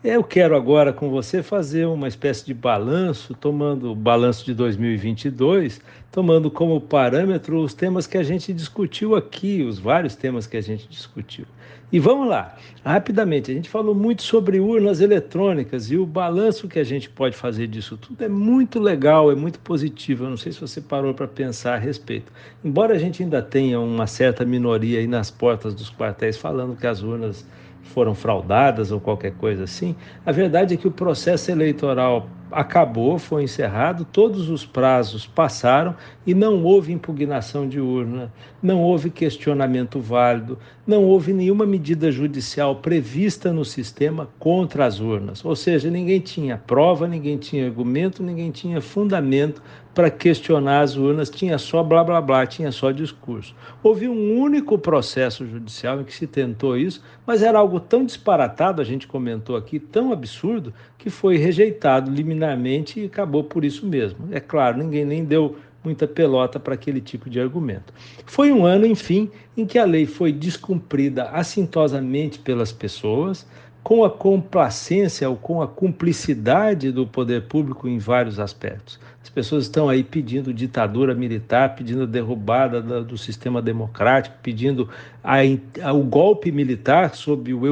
Eu 0.10 0.24
quero 0.24 0.56
agora 0.56 0.94
com 0.94 1.10
você 1.10 1.44
fazer 1.44 1.86
uma 1.86 2.08
espécie 2.08 2.46
de 2.46 2.54
balanço, 2.54 3.34
tomando 3.34 3.92
o 3.92 3.96
balanço 3.96 4.46
de 4.46 4.54
2022, 4.54 5.82
tomando 6.10 6.50
como 6.50 6.80
parâmetro 6.80 7.60
os 7.60 7.74
temas 7.74 8.08
que 8.08 8.18
a 8.18 8.24
gente 8.24 8.54
discutiu 8.54 9.18
aqui, 9.18 9.64
os 9.64 9.78
vários 9.78 10.16
temas 10.16 10.48
que 10.48 10.56
a 10.56 10.62
gente 10.62 10.88
discutiu. 10.88 11.44
E 11.92 12.00
vamos 12.00 12.30
lá, 12.30 12.56
rapidamente, 12.86 13.52
a 13.52 13.54
gente 13.54 13.70
falou 13.70 13.94
muito 13.94 14.24
sobre 14.24 14.62
urnas 14.62 15.02
eletrônicas 15.02 15.92
e 15.92 15.98
o 15.98 16.06
balanço 16.06 16.70
que 16.70 16.80
a 16.80 16.86
gente 16.86 17.10
pode 17.10 17.36
fazer 17.36 17.68
disso 17.68 17.98
tudo 17.98 18.24
é 18.24 18.30
muito 18.30 18.80
legal, 18.80 19.30
é 19.30 19.36
muito 19.36 19.60
positivo. 19.60 20.24
Eu 20.24 20.30
não 20.30 20.38
sei 20.38 20.54
se 20.54 20.62
você 20.62 20.80
parou 20.80 21.14
para 21.14 21.28
pensar 21.28 21.74
a 21.74 21.78
respeito. 21.78 22.32
Embora 22.64 22.96
a 22.96 22.98
gente 22.98 23.24
ainda 23.24 23.42
tenha 23.42 23.78
uma 23.78 24.08
certa 24.08 24.46
minoria 24.46 25.00
aí 25.00 25.08
nas 25.08 25.30
portas 25.30 25.74
dos 25.74 25.92
quartéis 25.92 26.38
falando 26.38 26.78
que 26.78 26.88
as 26.88 27.04
urnas 27.04 27.46
foram 27.88 28.14
fraudadas 28.14 28.92
ou 28.92 29.00
qualquer 29.00 29.34
coisa 29.34 29.64
assim, 29.64 29.96
a 30.26 30.32
verdade 30.32 30.74
é 30.74 30.78
que 30.78 30.88
o 30.88 30.92
processo 30.92 31.50
eleitoral 31.50 32.30
acabou, 32.52 33.20
foi 33.20 33.44
encerrado, 33.44 34.06
todos 34.06 34.50
os 34.50 34.66
prazos 34.66 35.26
passaram 35.26 35.96
e 36.26 36.34
não 36.34 36.64
houve 36.64 36.94
impugnação 36.94 37.68
de 37.68 37.80
urna, 37.80 38.32
não 38.62 38.82
houve 38.82 39.10
questionamento 39.10 40.00
válido, 40.00 40.58
não 40.86 41.04
houve 41.04 41.34
nenhuma 41.34 41.66
medida 41.66 42.12
judicial 42.12 42.78
prevista 42.78 43.52
no 43.52 43.66
sistema 43.66 44.30
contra 44.40 44.86
as 44.86 45.00
urnas. 45.00 45.44
Ou 45.44 45.56
seja, 45.56 45.90
ninguém 45.90 46.20
tinha 46.20 46.58
prova, 46.58 47.08
ninguém 47.08 47.38
tinha 47.38 47.66
argumento, 47.66 48.24
ninguém 48.24 48.52
tinha 48.52 48.80
fundamento 48.80 49.62
para 49.98 50.12
questionar 50.12 50.82
as 50.82 50.96
urnas, 50.96 51.28
tinha 51.28 51.58
só 51.58 51.82
blá 51.82 52.04
blá 52.04 52.22
blá, 52.22 52.46
tinha 52.46 52.72
só 52.72 52.92
discurso. 52.92 53.56
Houve 53.82 54.08
um 54.08 54.40
único 54.40 54.78
processo 54.78 55.44
judicial 55.44 56.02
em 56.02 56.04
que 56.04 56.14
se 56.14 56.28
tentou 56.28 56.78
isso, 56.78 57.02
mas 57.26 57.42
era 57.42 57.58
algo 57.58 57.80
tão 57.80 58.06
disparatado, 58.06 58.80
a 58.80 58.86
gente 58.86 59.08
comentou 59.08 59.56
aqui, 59.56 59.80
tão 59.80 60.14
absurdo, 60.14 60.72
que 61.00 61.10
foi 61.10 61.38
rejeitado 61.38 62.12
liminarmente 62.12 63.00
e 63.00 63.06
acabou 63.08 63.44
por 63.44 63.66
isso 63.66 63.88
mesmo. 63.88 64.20
É 64.32 64.40
claro, 64.40 64.78
ninguém 64.78 65.04
nem 65.04 65.26
deu 65.26 65.56
muita 65.84 66.08
pelota 66.08 66.60
para 66.60 66.76
aquele 66.76 67.02
tipo 67.02 67.28
de 67.28 67.40
argumento. 67.40 67.92
Foi 68.28 68.52
um 68.52 68.68
ano, 68.68 68.86
enfim, 68.86 69.32
em 69.58 69.66
que 69.66 69.80
a 69.80 69.86
lei 69.86 70.06
foi 70.06 70.32
descumprida 70.32 71.24
assintosamente 71.32 72.38
pelas 72.38 72.72
pessoas, 72.72 73.48
com 73.88 74.04
a 74.04 74.12
complacência 74.12 75.28
ou 75.28 75.38
com 75.38 75.60
a 75.62 75.68
cumplicidade 75.68 76.92
do 76.92 77.08
poder 77.08 77.48
público 77.48 77.88
em 77.88 77.98
vários 77.98 78.38
aspectos. 78.38 79.00
As 79.28 79.30
pessoas 79.30 79.66
estão 79.66 79.90
aí 79.90 80.06
pedindo 80.06 80.54
ditadura 80.54 81.14
militar, 81.14 81.76
pedindo 81.76 82.04
a 82.04 82.06
derrubada 82.06 82.82
do 82.82 83.18
sistema 83.18 83.62
democrático, 83.62 84.38
pedindo 84.42 84.90
a, 85.22 85.40
a, 85.84 85.92
o 85.92 86.02
golpe 86.02 86.50
militar 86.50 87.14
sob 87.14 87.54
o 87.54 87.64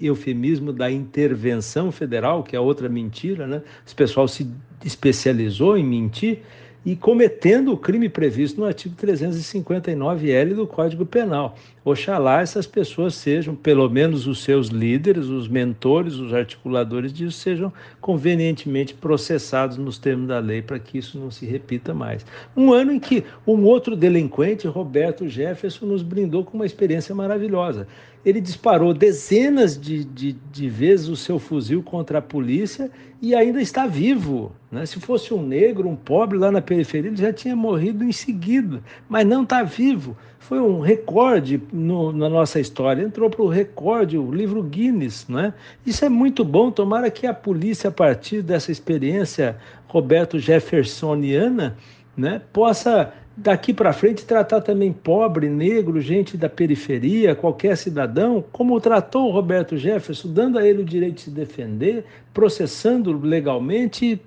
eufemismo 0.00 0.72
da 0.72 0.88
intervenção 0.88 1.90
federal, 1.90 2.44
que 2.44 2.54
é 2.54 2.60
outra 2.60 2.88
mentira, 2.88 3.44
né? 3.44 3.60
Esse 3.84 3.94
pessoal 3.94 4.28
se 4.28 4.48
especializou 4.84 5.76
em 5.76 5.84
mentir 5.84 6.42
e 6.84 6.96
cometendo 6.96 7.72
o 7.72 7.76
crime 7.76 8.08
previsto 8.08 8.60
no 8.60 8.66
artigo 8.66 8.94
359L 8.96 10.54
do 10.54 10.66
Código 10.66 11.04
Penal. 11.04 11.56
Oxalá 11.84 12.40
essas 12.40 12.66
pessoas 12.66 13.14
sejam, 13.14 13.54
pelo 13.54 13.88
menos 13.88 14.26
os 14.26 14.42
seus 14.42 14.68
líderes, 14.68 15.26
os 15.26 15.48
mentores, 15.48 16.14
os 16.14 16.32
articuladores 16.32 17.12
disso, 17.12 17.38
sejam 17.38 17.72
convenientemente 18.00 18.94
processados 18.94 19.76
nos 19.76 19.98
termos 19.98 20.28
da 20.28 20.38
lei 20.38 20.62
para 20.62 20.78
que 20.78 20.98
isso 20.98 21.18
não 21.18 21.30
se 21.30 21.46
repita 21.46 21.94
mais. 21.94 22.24
Um 22.56 22.72
ano 22.72 22.92
em 22.92 23.00
que 23.00 23.24
um 23.46 23.64
outro 23.64 23.96
delinquente, 23.96 24.66
Roberto 24.66 25.28
Jefferson, 25.28 25.86
nos 25.86 26.02
brindou 26.02 26.44
com 26.44 26.56
uma 26.56 26.66
experiência 26.66 27.14
maravilhosa 27.14 27.86
ele 28.24 28.40
disparou 28.40 28.92
dezenas 28.92 29.78
de, 29.78 30.04
de, 30.04 30.32
de, 30.52 30.68
vezes 30.68 31.08
o 31.08 31.16
seu 31.16 31.38
fuzil 31.38 31.82
contra 31.82 32.18
a 32.18 32.22
polícia 32.22 32.90
e 33.20 33.34
ainda 33.34 33.60
está 33.62 33.86
vivo. 33.86 34.52
Né? 34.70 34.84
Se 34.84 35.00
fosse 35.00 35.32
um 35.32 35.42
negro, 35.42 35.88
um 35.88 35.96
pobre 35.96 36.36
lá 36.36 36.50
na 36.50 36.60
periferia, 36.60 37.10
ele 37.10 37.16
já 37.16 37.32
tinha 37.32 37.56
morrido 37.56 38.04
em 38.04 38.12
seguida, 38.12 38.82
mas 39.08 39.26
não 39.26 39.42
está 39.42 39.62
vivo. 39.62 40.16
Foi 40.38 40.60
um 40.60 40.80
recorde 40.80 41.62
no, 41.72 42.12
na 42.12 42.28
nossa 42.28 42.60
história, 42.60 43.02
entrou 43.02 43.30
para 43.30 43.42
o 43.42 43.48
recorde, 43.48 44.18
o 44.18 44.30
livro 44.30 44.62
Guinness. 44.62 45.26
Né? 45.28 45.54
Isso 45.86 46.04
é 46.04 46.08
muito 46.08 46.44
bom, 46.44 46.70
tomara 46.70 47.10
que 47.10 47.26
a 47.26 47.32
polícia, 47.32 47.88
a 47.88 47.92
partir 47.92 48.42
dessa 48.42 48.70
experiência 48.70 49.56
Roberto 49.88 50.38
Jeffersoniana, 50.38 51.76
né, 52.16 52.42
possa 52.52 53.14
daqui 53.42 53.72
para 53.72 53.92
frente 53.92 54.24
tratar 54.26 54.60
também 54.60 54.92
pobre, 54.92 55.48
negro, 55.48 55.98
gente 55.98 56.36
da 56.36 56.48
periferia, 56.48 57.34
qualquer 57.34 57.74
cidadão, 57.76 58.44
como 58.52 58.78
tratou 58.80 59.28
o 59.28 59.32
Roberto 59.32 59.78
Jefferson, 59.78 60.28
dando 60.28 60.58
a 60.58 60.66
ele 60.66 60.82
o 60.82 60.84
direito 60.84 61.14
de 61.16 61.20
se 61.22 61.30
defender, 61.30 62.04
processando 62.34 63.18
legalmente 63.18 64.20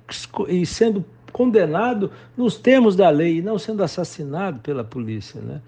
e 0.47 0.65
sendo 0.65 1.05
condenado 1.31 2.11
nos 2.35 2.57
termos 2.57 2.95
da 2.95 3.09
lei 3.09 3.37
e 3.37 3.41
não 3.41 3.59
sendo 3.59 3.83
assassinado 3.83 4.59
pela 4.59 4.83
polícia. 4.83 5.39
Né? 5.41 5.61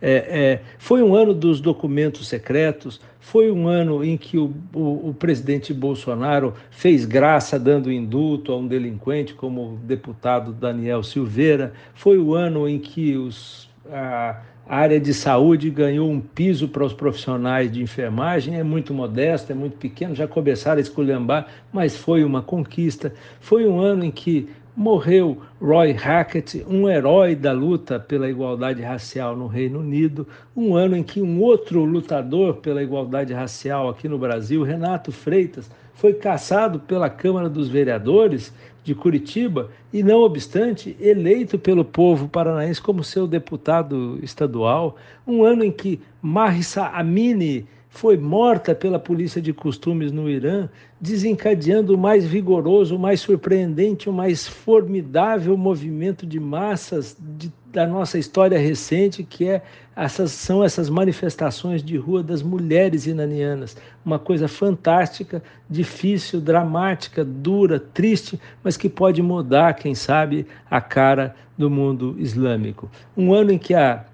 É, 0.00 0.12
é, 0.12 0.60
foi 0.78 1.02
um 1.02 1.14
ano 1.14 1.34
dos 1.34 1.60
documentos 1.60 2.28
secretos, 2.28 3.00
foi 3.18 3.50
um 3.50 3.66
ano 3.66 4.04
em 4.04 4.16
que 4.16 4.38
o, 4.38 4.54
o, 4.72 5.10
o, 5.10 5.14
presidente 5.14 5.74
Bolsonaro 5.74 6.54
fez 6.70 7.04
graça 7.04 7.58
dando 7.58 7.90
indulto 7.90 8.52
a 8.52 8.56
um 8.56 8.66
delinquente 8.66 9.34
como 9.34 9.72
o 9.72 9.76
deputado 9.76 10.52
Daniel 10.52 11.02
Silveira, 11.02 11.72
foi 11.94 12.16
o 12.16 12.34
ano 12.34 12.68
em 12.68 12.78
que 12.78 13.16
os, 13.16 13.68
a, 13.90 14.40
a 14.68 14.76
área 14.76 15.00
de 15.00 15.12
saúde 15.12 15.68
ganhou 15.68 16.10
um 16.10 16.20
piso 16.20 16.68
para 16.68 16.84
os 16.84 16.92
profissionais 16.92 17.72
de 17.72 17.82
enfermagem, 17.82 18.56
é 18.56 18.62
muito 18.62 18.94
modesto, 18.94 19.50
é 19.50 19.54
muito 19.54 19.78
pequeno, 19.78 20.14
já 20.14 20.28
começaram 20.28 20.78
a 20.78 20.82
esculhambar, 20.82 21.48
mas 21.72 21.96
foi 21.96 22.22
uma 22.22 22.42
conquista. 22.42 23.12
Foi 23.40 23.66
um 23.66 23.80
ano 23.80 24.04
em 24.04 24.10
que 24.10 24.48
morreu 24.78 25.38
Roy 25.60 25.90
Hackett, 25.90 26.64
um 26.68 26.88
herói 26.88 27.34
da 27.34 27.50
luta 27.50 27.98
pela 27.98 28.30
igualdade 28.30 28.80
racial 28.80 29.36
no 29.36 29.48
Reino 29.48 29.80
Unido, 29.80 30.24
um 30.56 30.76
ano 30.76 30.96
em 30.96 31.02
que 31.02 31.20
um 31.20 31.40
outro 31.40 31.84
lutador 31.84 32.58
pela 32.58 32.80
igualdade 32.80 33.32
racial 33.34 33.88
aqui 33.88 34.08
no 34.08 34.16
Brasil, 34.16 34.62
Renato 34.62 35.10
Freitas, 35.10 35.68
foi 35.94 36.14
caçado 36.14 36.78
pela 36.78 37.10
Câmara 37.10 37.48
dos 37.48 37.68
Vereadores 37.68 38.54
de 38.84 38.94
Curitiba 38.94 39.68
e, 39.92 40.00
não 40.00 40.20
obstante, 40.20 40.96
eleito 41.00 41.58
pelo 41.58 41.84
povo 41.84 42.28
paranaense 42.28 42.80
como 42.80 43.02
seu 43.02 43.26
deputado 43.26 44.20
estadual, 44.22 44.94
um 45.26 45.42
ano 45.42 45.64
em 45.64 45.72
que 45.72 46.00
Marissa 46.22 46.86
Amini 46.86 47.66
foi 47.88 48.16
morta 48.16 48.76
pela 48.76 48.98
polícia 48.98 49.42
de 49.42 49.52
costumes 49.52 50.12
no 50.12 50.30
Irã, 50.30 50.68
desencadeando 51.00 51.94
o 51.94 51.98
mais 51.98 52.24
vigoroso, 52.24 52.96
o 52.96 52.98
mais 52.98 53.20
surpreendente, 53.20 54.08
o 54.08 54.12
mais 54.12 54.48
formidável 54.48 55.56
movimento 55.56 56.26
de 56.26 56.40
massas 56.40 57.16
de, 57.20 57.52
da 57.72 57.86
nossa 57.86 58.18
história 58.18 58.58
recente, 58.58 59.22
que 59.22 59.48
é 59.48 59.62
essas, 59.94 60.32
são 60.32 60.64
essas 60.64 60.88
manifestações 60.88 61.82
de 61.82 61.96
rua 61.96 62.22
das 62.22 62.42
mulheres 62.42 63.06
iranianas. 63.06 63.76
Uma 64.04 64.18
coisa 64.18 64.48
fantástica, 64.48 65.42
difícil, 65.68 66.40
dramática, 66.40 67.24
dura, 67.24 67.78
triste, 67.78 68.40
mas 68.64 68.76
que 68.76 68.88
pode 68.88 69.22
mudar, 69.22 69.74
quem 69.74 69.94
sabe, 69.94 70.46
a 70.70 70.80
cara 70.80 71.34
do 71.56 71.70
mundo 71.70 72.16
islâmico. 72.18 72.90
Um 73.16 73.32
ano 73.32 73.52
em 73.52 73.58
que 73.58 73.74
a 73.74 74.04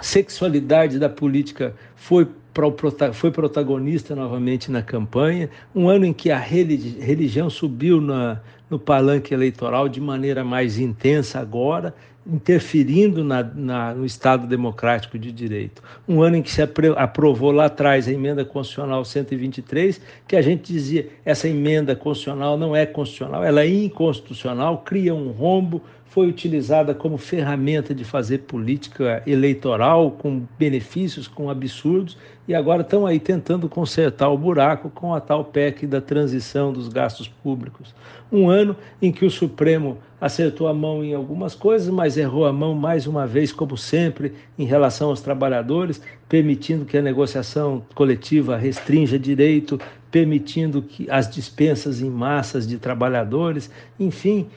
sexualidade 0.00 0.98
da 0.98 1.08
política 1.08 1.74
foi 1.94 2.26
foi 3.12 3.30
protagonista 3.30 4.14
novamente 4.14 4.70
na 4.70 4.82
campanha, 4.82 5.48
um 5.74 5.88
ano 5.88 6.04
em 6.04 6.12
que 6.12 6.30
a 6.30 6.38
religião 6.38 7.48
subiu 7.48 8.00
na, 8.00 8.40
no 8.68 8.78
palanque 8.78 9.34
eleitoral 9.34 9.88
de 9.88 10.00
maneira 10.00 10.44
mais 10.44 10.78
intensa 10.78 11.40
agora, 11.40 11.94
interferindo 12.26 13.24
na, 13.24 13.42
na, 13.42 13.94
no 13.94 14.04
Estado 14.04 14.46
Democrático 14.46 15.18
de 15.18 15.32
Direito. 15.32 15.82
Um 16.06 16.22
ano 16.22 16.36
em 16.36 16.42
que 16.42 16.50
se 16.50 16.62
aprovou 16.62 17.50
lá 17.50 17.64
atrás 17.64 18.06
a 18.06 18.12
emenda 18.12 18.44
constitucional 18.44 19.04
123, 19.04 20.00
que 20.28 20.36
a 20.36 20.42
gente 20.42 20.72
dizia 20.72 21.08
essa 21.24 21.48
emenda 21.48 21.96
constitucional 21.96 22.56
não 22.56 22.76
é 22.76 22.86
constitucional, 22.86 23.42
ela 23.42 23.62
é 23.62 23.68
inconstitucional, 23.68 24.78
cria 24.78 25.14
um 25.14 25.30
rombo 25.30 25.82
foi 26.10 26.26
utilizada 26.26 26.92
como 26.92 27.16
ferramenta 27.16 27.94
de 27.94 28.04
fazer 28.04 28.38
política 28.38 29.22
eleitoral 29.24 30.10
com 30.10 30.42
benefícios, 30.58 31.28
com 31.28 31.48
absurdos, 31.48 32.18
e 32.48 32.54
agora 32.54 32.82
estão 32.82 33.06
aí 33.06 33.20
tentando 33.20 33.68
consertar 33.68 34.28
o 34.28 34.36
buraco 34.36 34.90
com 34.90 35.14
a 35.14 35.20
tal 35.20 35.44
PEC 35.44 35.86
da 35.86 36.00
transição 36.00 36.72
dos 36.72 36.88
gastos 36.88 37.28
públicos. 37.28 37.94
Um 38.30 38.50
ano 38.50 38.76
em 39.00 39.12
que 39.12 39.24
o 39.24 39.30
Supremo 39.30 39.98
acertou 40.20 40.66
a 40.66 40.74
mão 40.74 41.04
em 41.04 41.14
algumas 41.14 41.54
coisas, 41.54 41.88
mas 41.88 42.16
errou 42.16 42.44
a 42.44 42.52
mão 42.52 42.74
mais 42.74 43.06
uma 43.06 43.24
vez, 43.24 43.52
como 43.52 43.76
sempre, 43.76 44.34
em 44.58 44.64
relação 44.64 45.10
aos 45.10 45.20
trabalhadores, 45.20 46.02
permitindo 46.28 46.84
que 46.84 46.98
a 46.98 47.02
negociação 47.02 47.84
coletiva 47.94 48.56
restrinja 48.56 49.16
direito, 49.16 49.80
permitindo 50.10 50.82
que 50.82 51.08
as 51.08 51.30
dispensas 51.30 52.02
em 52.02 52.10
massas 52.10 52.66
de 52.66 52.78
trabalhadores, 52.78 53.70
enfim, 53.98 54.48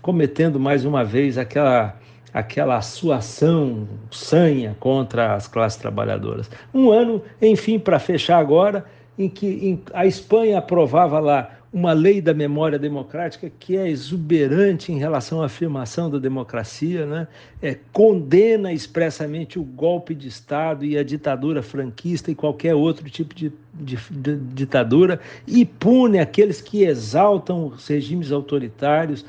cometendo 0.00 0.58
mais 0.58 0.84
uma 0.84 1.04
vez 1.04 1.38
aquela 1.38 1.96
aquela 2.32 2.80
suação 2.80 3.88
sanha 4.08 4.76
contra 4.78 5.34
as 5.34 5.48
classes 5.48 5.76
trabalhadoras. 5.76 6.48
Um 6.72 6.92
ano, 6.92 7.20
enfim, 7.42 7.76
para 7.76 7.98
fechar 7.98 8.38
agora, 8.38 8.84
em 9.18 9.28
que 9.28 9.80
a 9.92 10.06
Espanha 10.06 10.58
aprovava 10.58 11.18
lá 11.18 11.50
uma 11.72 11.92
lei 11.92 12.20
da 12.20 12.34
memória 12.34 12.78
democrática 12.78 13.50
que 13.60 13.76
é 13.76 13.88
exuberante 13.88 14.90
em 14.90 14.98
relação 14.98 15.40
à 15.40 15.46
afirmação 15.46 16.10
da 16.10 16.18
democracia, 16.18 17.06
né? 17.06 17.28
é, 17.62 17.76
condena 17.92 18.72
expressamente 18.72 19.56
o 19.56 19.62
golpe 19.62 20.12
de 20.12 20.26
Estado 20.26 20.84
e 20.84 20.98
a 20.98 21.04
ditadura 21.04 21.62
franquista 21.62 22.30
e 22.30 22.34
qualquer 22.34 22.74
outro 22.74 23.08
tipo 23.08 23.32
de, 23.34 23.52
de, 23.72 23.96
de 24.10 24.36
ditadura 24.36 25.20
e 25.46 25.64
pune 25.64 26.18
aqueles 26.18 26.60
que 26.60 26.82
exaltam 26.82 27.66
os 27.66 27.86
regimes 27.86 28.32
autoritários 28.32 29.24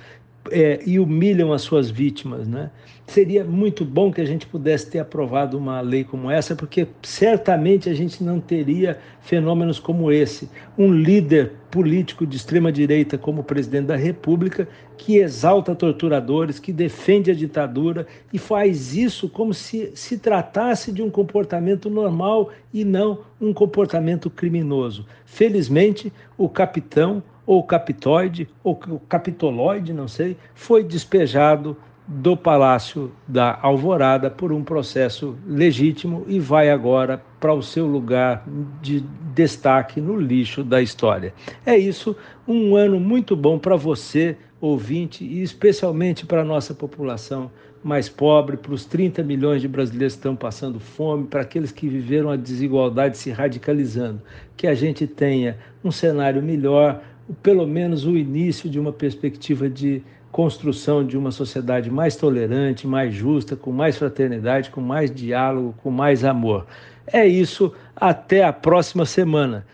é, 0.49 0.79
e 0.85 0.99
humilham 0.99 1.53
as 1.53 1.61
suas 1.61 1.89
vítimas, 1.89 2.47
né? 2.47 2.71
Seria 3.05 3.43
muito 3.43 3.83
bom 3.83 4.11
que 4.11 4.21
a 4.21 4.25
gente 4.25 4.47
pudesse 4.47 4.89
ter 4.89 4.99
aprovado 4.99 5.57
uma 5.57 5.81
lei 5.81 6.03
como 6.03 6.31
essa, 6.31 6.55
porque 6.55 6.87
certamente 7.03 7.89
a 7.89 7.93
gente 7.93 8.23
não 8.23 8.39
teria 8.39 8.97
fenômenos 9.19 9.79
como 9.79 10.11
esse. 10.11 10.49
Um 10.77 10.93
líder 10.93 11.51
político 11.69 12.25
de 12.25 12.37
extrema 12.37 12.71
direita 12.71 13.17
como 13.17 13.41
o 13.41 13.43
presidente 13.43 13.87
da 13.87 13.97
República 13.97 14.67
que 14.97 15.17
exalta 15.17 15.75
torturadores, 15.75 16.59
que 16.59 16.71
defende 16.71 17.31
a 17.31 17.33
ditadura 17.33 18.07
e 18.31 18.37
faz 18.37 18.95
isso 18.95 19.27
como 19.27 19.53
se 19.53 19.91
se 19.95 20.17
tratasse 20.17 20.91
de 20.91 21.01
um 21.01 21.09
comportamento 21.09 21.89
normal 21.89 22.49
e 22.73 22.85
não 22.85 23.19
um 23.41 23.53
comportamento 23.53 24.29
criminoso. 24.29 25.05
Felizmente, 25.25 26.13
o 26.37 26.47
capitão 26.47 27.21
ou 27.45 27.63
capitoide, 27.63 28.47
ou 28.63 28.75
capitoloide, 29.09 29.93
não 29.93 30.07
sei, 30.07 30.37
foi 30.53 30.83
despejado 30.83 31.75
do 32.07 32.35
Palácio 32.35 33.11
da 33.27 33.57
Alvorada 33.61 34.29
por 34.29 34.51
um 34.51 34.63
processo 34.63 35.37
legítimo 35.47 36.25
e 36.27 36.39
vai 36.39 36.69
agora 36.69 37.23
para 37.39 37.53
o 37.53 37.61
seu 37.61 37.87
lugar 37.87 38.43
de 38.81 39.01
destaque 39.33 40.01
no 40.01 40.19
lixo 40.19 40.63
da 40.63 40.81
história. 40.81 41.33
É 41.65 41.77
isso, 41.77 42.15
um 42.47 42.75
ano 42.75 42.99
muito 42.99 43.35
bom 43.35 43.57
para 43.57 43.75
você, 43.75 44.35
ouvinte, 44.59 45.23
e 45.23 45.41
especialmente 45.41 46.25
para 46.25 46.41
a 46.41 46.45
nossa 46.45 46.73
população 46.73 47.49
mais 47.83 48.07
pobre, 48.07 48.57
para 48.57 48.73
os 48.73 48.85
30 48.85 49.23
milhões 49.23 49.61
de 49.61 49.67
brasileiros 49.67 50.13
que 50.13 50.19
estão 50.19 50.35
passando 50.35 50.79
fome, 50.79 51.27
para 51.27 51.41
aqueles 51.41 51.71
que 51.71 51.87
viveram 51.87 52.29
a 52.29 52.35
desigualdade 52.35 53.17
se 53.17 53.31
radicalizando. 53.31 54.21
Que 54.55 54.67
a 54.67 54.75
gente 54.75 55.07
tenha 55.07 55.57
um 55.83 55.91
cenário 55.91 56.43
melhor, 56.43 57.01
pelo 57.41 57.67
menos 57.67 58.05
o 58.05 58.17
início 58.17 58.69
de 58.69 58.79
uma 58.79 58.91
perspectiva 58.91 59.69
de 59.69 60.03
construção 60.31 61.05
de 61.05 61.17
uma 61.17 61.31
sociedade 61.31 61.91
mais 61.91 62.15
tolerante, 62.15 62.87
mais 62.87 63.13
justa, 63.13 63.55
com 63.55 63.71
mais 63.71 63.97
fraternidade, 63.97 64.71
com 64.71 64.81
mais 64.81 65.13
diálogo, 65.13 65.75
com 65.83 65.91
mais 65.91 66.23
amor. 66.23 66.65
É 67.05 67.27
isso, 67.27 67.73
até 67.95 68.43
a 68.43 68.53
próxima 68.53 69.05
semana. 69.05 69.65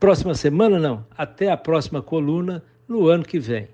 Próxima 0.00 0.34
semana 0.34 0.78
não, 0.78 1.04
até 1.16 1.50
a 1.50 1.56
próxima 1.56 2.02
coluna 2.02 2.62
no 2.88 3.06
ano 3.06 3.24
que 3.24 3.38
vem. 3.38 3.68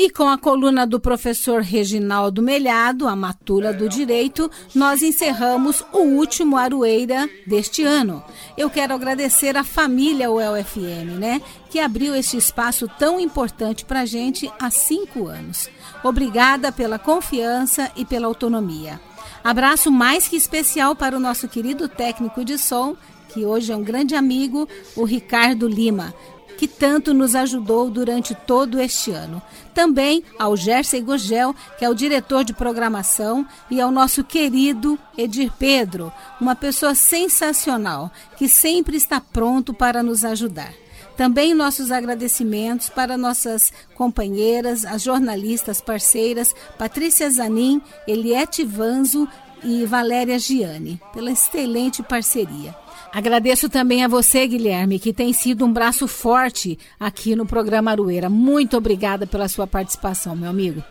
E 0.00 0.08
com 0.10 0.28
a 0.28 0.38
coluna 0.38 0.86
do 0.86 1.00
professor 1.00 1.60
Reginaldo 1.60 2.40
Melhado, 2.40 3.08
a 3.08 3.16
Matula 3.16 3.72
do 3.72 3.88
Direito, 3.88 4.48
nós 4.72 5.02
encerramos 5.02 5.84
o 5.92 5.98
último 5.98 6.56
Aroeira 6.56 7.28
deste 7.44 7.82
ano. 7.82 8.22
Eu 8.56 8.70
quero 8.70 8.94
agradecer 8.94 9.56
à 9.56 9.64
família 9.64 10.30
UEL-FM, 10.30 11.18
né, 11.18 11.42
que 11.68 11.80
abriu 11.80 12.14
este 12.14 12.36
espaço 12.36 12.88
tão 12.96 13.18
importante 13.18 13.84
para 13.84 14.02
a 14.02 14.06
gente 14.06 14.48
há 14.60 14.70
cinco 14.70 15.26
anos. 15.26 15.68
Obrigada 16.04 16.70
pela 16.70 16.96
confiança 16.96 17.90
e 17.96 18.04
pela 18.04 18.28
autonomia. 18.28 19.00
Abraço 19.42 19.90
mais 19.90 20.28
que 20.28 20.36
especial 20.36 20.94
para 20.94 21.16
o 21.16 21.20
nosso 21.20 21.48
querido 21.48 21.88
técnico 21.88 22.44
de 22.44 22.56
som, 22.56 22.96
que 23.30 23.44
hoje 23.44 23.72
é 23.72 23.76
um 23.76 23.82
grande 23.82 24.14
amigo, 24.14 24.68
o 24.94 25.02
Ricardo 25.02 25.66
Lima 25.66 26.14
que 26.58 26.66
tanto 26.66 27.14
nos 27.14 27.36
ajudou 27.36 27.88
durante 27.88 28.34
todo 28.34 28.80
este 28.80 29.12
ano. 29.12 29.40
Também 29.72 30.24
ao 30.36 30.56
Gerson 30.56 31.00
Gogel, 31.02 31.54
que 31.78 31.84
é 31.84 31.88
o 31.88 31.94
diretor 31.94 32.44
de 32.44 32.52
programação, 32.52 33.46
e 33.70 33.80
ao 33.80 33.92
nosso 33.92 34.24
querido 34.24 34.98
Edir 35.16 35.52
Pedro, 35.56 36.12
uma 36.40 36.56
pessoa 36.56 36.96
sensacional, 36.96 38.10
que 38.36 38.48
sempre 38.48 38.96
está 38.96 39.20
pronto 39.20 39.72
para 39.72 40.02
nos 40.02 40.24
ajudar. 40.24 40.74
Também 41.16 41.54
nossos 41.54 41.92
agradecimentos 41.92 42.88
para 42.88 43.16
nossas 43.16 43.72
companheiras, 43.94 44.84
as 44.84 45.02
jornalistas 45.02 45.80
parceiras 45.80 46.54
Patrícia 46.76 47.30
Zanin, 47.30 47.80
Eliette 48.06 48.64
Vanzo 48.64 49.28
e 49.62 49.86
Valéria 49.86 50.38
Giani, 50.40 51.00
pela 51.12 51.30
excelente 51.30 52.02
parceria. 52.02 52.74
Agradeço 53.12 53.68
também 53.68 54.04
a 54.04 54.08
você, 54.08 54.46
Guilherme, 54.46 54.98
que 54.98 55.12
tem 55.12 55.32
sido 55.32 55.64
um 55.64 55.72
braço 55.72 56.06
forte 56.06 56.78
aqui 57.00 57.34
no 57.34 57.46
programa 57.46 57.90
Arueira. 57.90 58.28
Muito 58.28 58.76
obrigada 58.76 59.26
pela 59.26 59.48
sua 59.48 59.66
participação, 59.66 60.36
meu 60.36 60.50
amigo. 60.50 60.82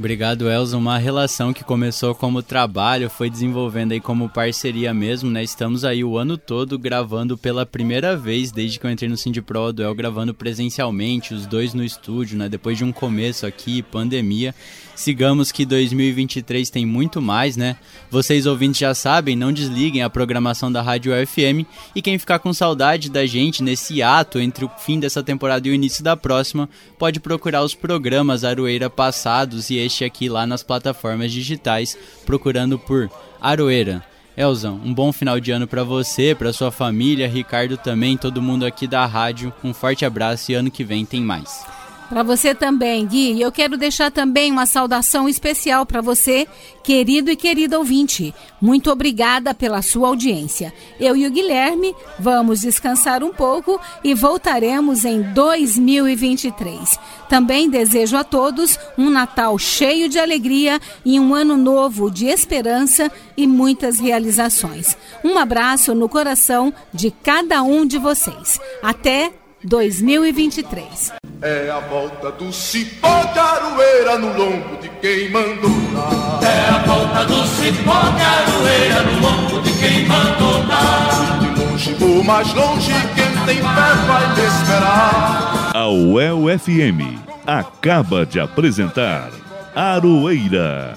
Obrigado, 0.00 0.50
Elza. 0.50 0.78
Uma 0.78 0.96
relação 0.96 1.52
que 1.52 1.62
começou 1.62 2.14
como 2.14 2.42
trabalho, 2.42 3.10
foi 3.10 3.28
desenvolvendo 3.28 3.92
aí 3.92 4.00
como 4.00 4.30
parceria 4.30 4.94
mesmo, 4.94 5.30
né? 5.30 5.42
Estamos 5.42 5.84
aí 5.84 6.02
o 6.02 6.16
ano 6.16 6.38
todo 6.38 6.78
gravando 6.78 7.36
pela 7.36 7.66
primeira 7.66 8.16
vez, 8.16 8.50
desde 8.50 8.80
que 8.80 8.86
eu 8.86 8.90
entrei 8.90 9.10
no 9.10 9.16
Cindy 9.18 9.42
Pro 9.42 9.74
Duel, 9.74 9.94
gravando 9.94 10.32
presencialmente, 10.32 11.34
os 11.34 11.44
dois 11.44 11.74
no 11.74 11.84
estúdio, 11.84 12.38
né? 12.38 12.48
Depois 12.48 12.78
de 12.78 12.84
um 12.84 12.92
começo 12.92 13.44
aqui, 13.44 13.82
pandemia. 13.82 14.54
Sigamos 15.00 15.50
que 15.50 15.64
2023 15.64 16.68
tem 16.68 16.84
muito 16.84 17.22
mais, 17.22 17.56
né? 17.56 17.76
Vocês 18.10 18.44
ouvintes 18.44 18.80
já 18.80 18.94
sabem, 18.94 19.34
não 19.34 19.50
desliguem 19.50 20.02
a 20.02 20.10
programação 20.10 20.70
da 20.70 20.82
Rádio 20.82 21.12
UFM 21.12 21.66
e 21.94 22.02
quem 22.02 22.18
ficar 22.18 22.38
com 22.38 22.52
saudade 22.52 23.08
da 23.10 23.24
gente 23.24 23.62
nesse 23.62 24.02
ato 24.02 24.38
entre 24.38 24.62
o 24.62 24.70
fim 24.78 25.00
dessa 25.00 25.22
temporada 25.22 25.66
e 25.66 25.70
o 25.70 25.74
início 25.74 26.04
da 26.04 26.18
próxima, 26.18 26.68
pode 26.98 27.18
procurar 27.18 27.62
os 27.62 27.74
programas 27.74 28.44
Aroeira 28.44 28.90
passados 28.90 29.70
e 29.70 29.78
aqui 30.04 30.28
lá 30.28 30.46
nas 30.46 30.62
plataformas 30.62 31.32
digitais, 31.32 31.98
procurando 32.24 32.78
por 32.78 33.10
Aroeira. 33.40 34.04
Elzão, 34.36 34.80
um 34.84 34.94
bom 34.94 35.12
final 35.12 35.38
de 35.40 35.50
ano 35.50 35.66
para 35.66 35.84
você, 35.84 36.34
para 36.34 36.52
sua 36.52 36.70
família, 36.70 37.28
Ricardo 37.28 37.76
também, 37.76 38.16
todo 38.16 38.40
mundo 38.40 38.64
aqui 38.64 38.86
da 38.86 39.04
rádio. 39.04 39.52
Um 39.62 39.74
forte 39.74 40.04
abraço 40.04 40.50
e 40.50 40.54
ano 40.54 40.70
que 40.70 40.84
vem 40.84 41.04
tem 41.04 41.20
mais. 41.20 41.64
Para 42.10 42.24
você 42.24 42.56
também, 42.56 43.06
Gui. 43.06 43.40
Eu 43.40 43.52
quero 43.52 43.76
deixar 43.76 44.10
também 44.10 44.50
uma 44.50 44.66
saudação 44.66 45.28
especial 45.28 45.86
para 45.86 46.00
você, 46.00 46.44
querido 46.82 47.30
e 47.30 47.36
querida 47.36 47.78
ouvinte. 47.78 48.34
Muito 48.60 48.90
obrigada 48.90 49.54
pela 49.54 49.80
sua 49.80 50.08
audiência. 50.08 50.74
Eu 50.98 51.16
e 51.16 51.24
o 51.24 51.30
Guilherme 51.30 51.94
vamos 52.18 52.62
descansar 52.62 53.22
um 53.22 53.32
pouco 53.32 53.80
e 54.02 54.12
voltaremos 54.12 55.04
em 55.04 55.22
2023. 55.22 56.98
Também 57.28 57.70
desejo 57.70 58.16
a 58.16 58.24
todos 58.24 58.76
um 58.98 59.08
Natal 59.08 59.56
cheio 59.56 60.08
de 60.08 60.18
alegria 60.18 60.80
e 61.04 61.20
um 61.20 61.32
ano 61.32 61.56
novo 61.56 62.10
de 62.10 62.26
esperança 62.26 63.08
e 63.36 63.46
muitas 63.46 64.00
realizações. 64.00 64.96
Um 65.22 65.38
abraço 65.38 65.94
no 65.94 66.08
coração 66.08 66.74
de 66.92 67.12
cada 67.12 67.62
um 67.62 67.86
de 67.86 67.98
vocês. 67.98 68.58
Até 68.82 69.32
2023. 69.64 71.12
É 71.42 71.70
a 71.70 71.80
volta 71.80 72.30
do 72.32 72.52
cipó 72.52 73.24
de 73.24 73.38
aroeira 73.38 74.18
no 74.18 74.28
lombo 74.28 74.76
de 74.80 74.88
quem 75.00 75.30
mandou 75.30 75.70
dar. 75.92 76.40
É 76.42 76.68
a 76.70 76.78
volta 76.78 77.24
do 77.26 77.46
cipó 77.46 78.00
de 78.10 78.22
aroeira 78.22 79.02
no 79.02 79.20
lombo 79.20 79.60
de 79.60 79.72
quem 79.78 80.06
mandou 80.06 80.62
dar. 80.66 81.40
De 81.40 81.60
longe 81.60 81.96
ou 82.00 82.24
mais 82.24 82.52
longe, 82.54 82.92
quem 83.14 83.44
tem 83.44 83.56
fé 83.56 83.94
vai 84.06 84.34
me 84.34 84.46
esperar. 84.46 85.70
A 85.74 85.88
UEL 85.88 86.58
FM 86.58 87.18
acaba 87.46 88.24
de 88.24 88.40
apresentar 88.40 89.30
Aroeira, 89.74 90.96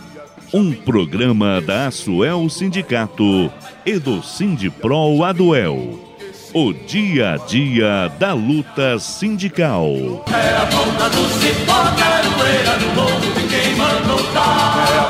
um 0.53 0.71
programa 0.73 1.61
da 1.61 1.87
Asuel 1.87 2.49
Sindicato 2.49 3.51
e 3.85 3.99
do 3.99 4.23
Sindipro 4.23 5.23
Aduel 5.23 6.12
o 6.53 6.71
dia 6.71 7.33
a 7.33 7.37
dia 7.37 8.11
da 8.19 8.33
luta 8.33 8.99
sindical. 8.99 10.23
É 10.31 10.55
a 10.55 10.65
volta 10.65 11.09
do 11.09 11.27
cipó, 11.39 11.73
caroeira 11.97 12.77
de 12.77 13.47
quem 13.47 13.75
mandou 13.75 14.21
dar. 14.33 15.02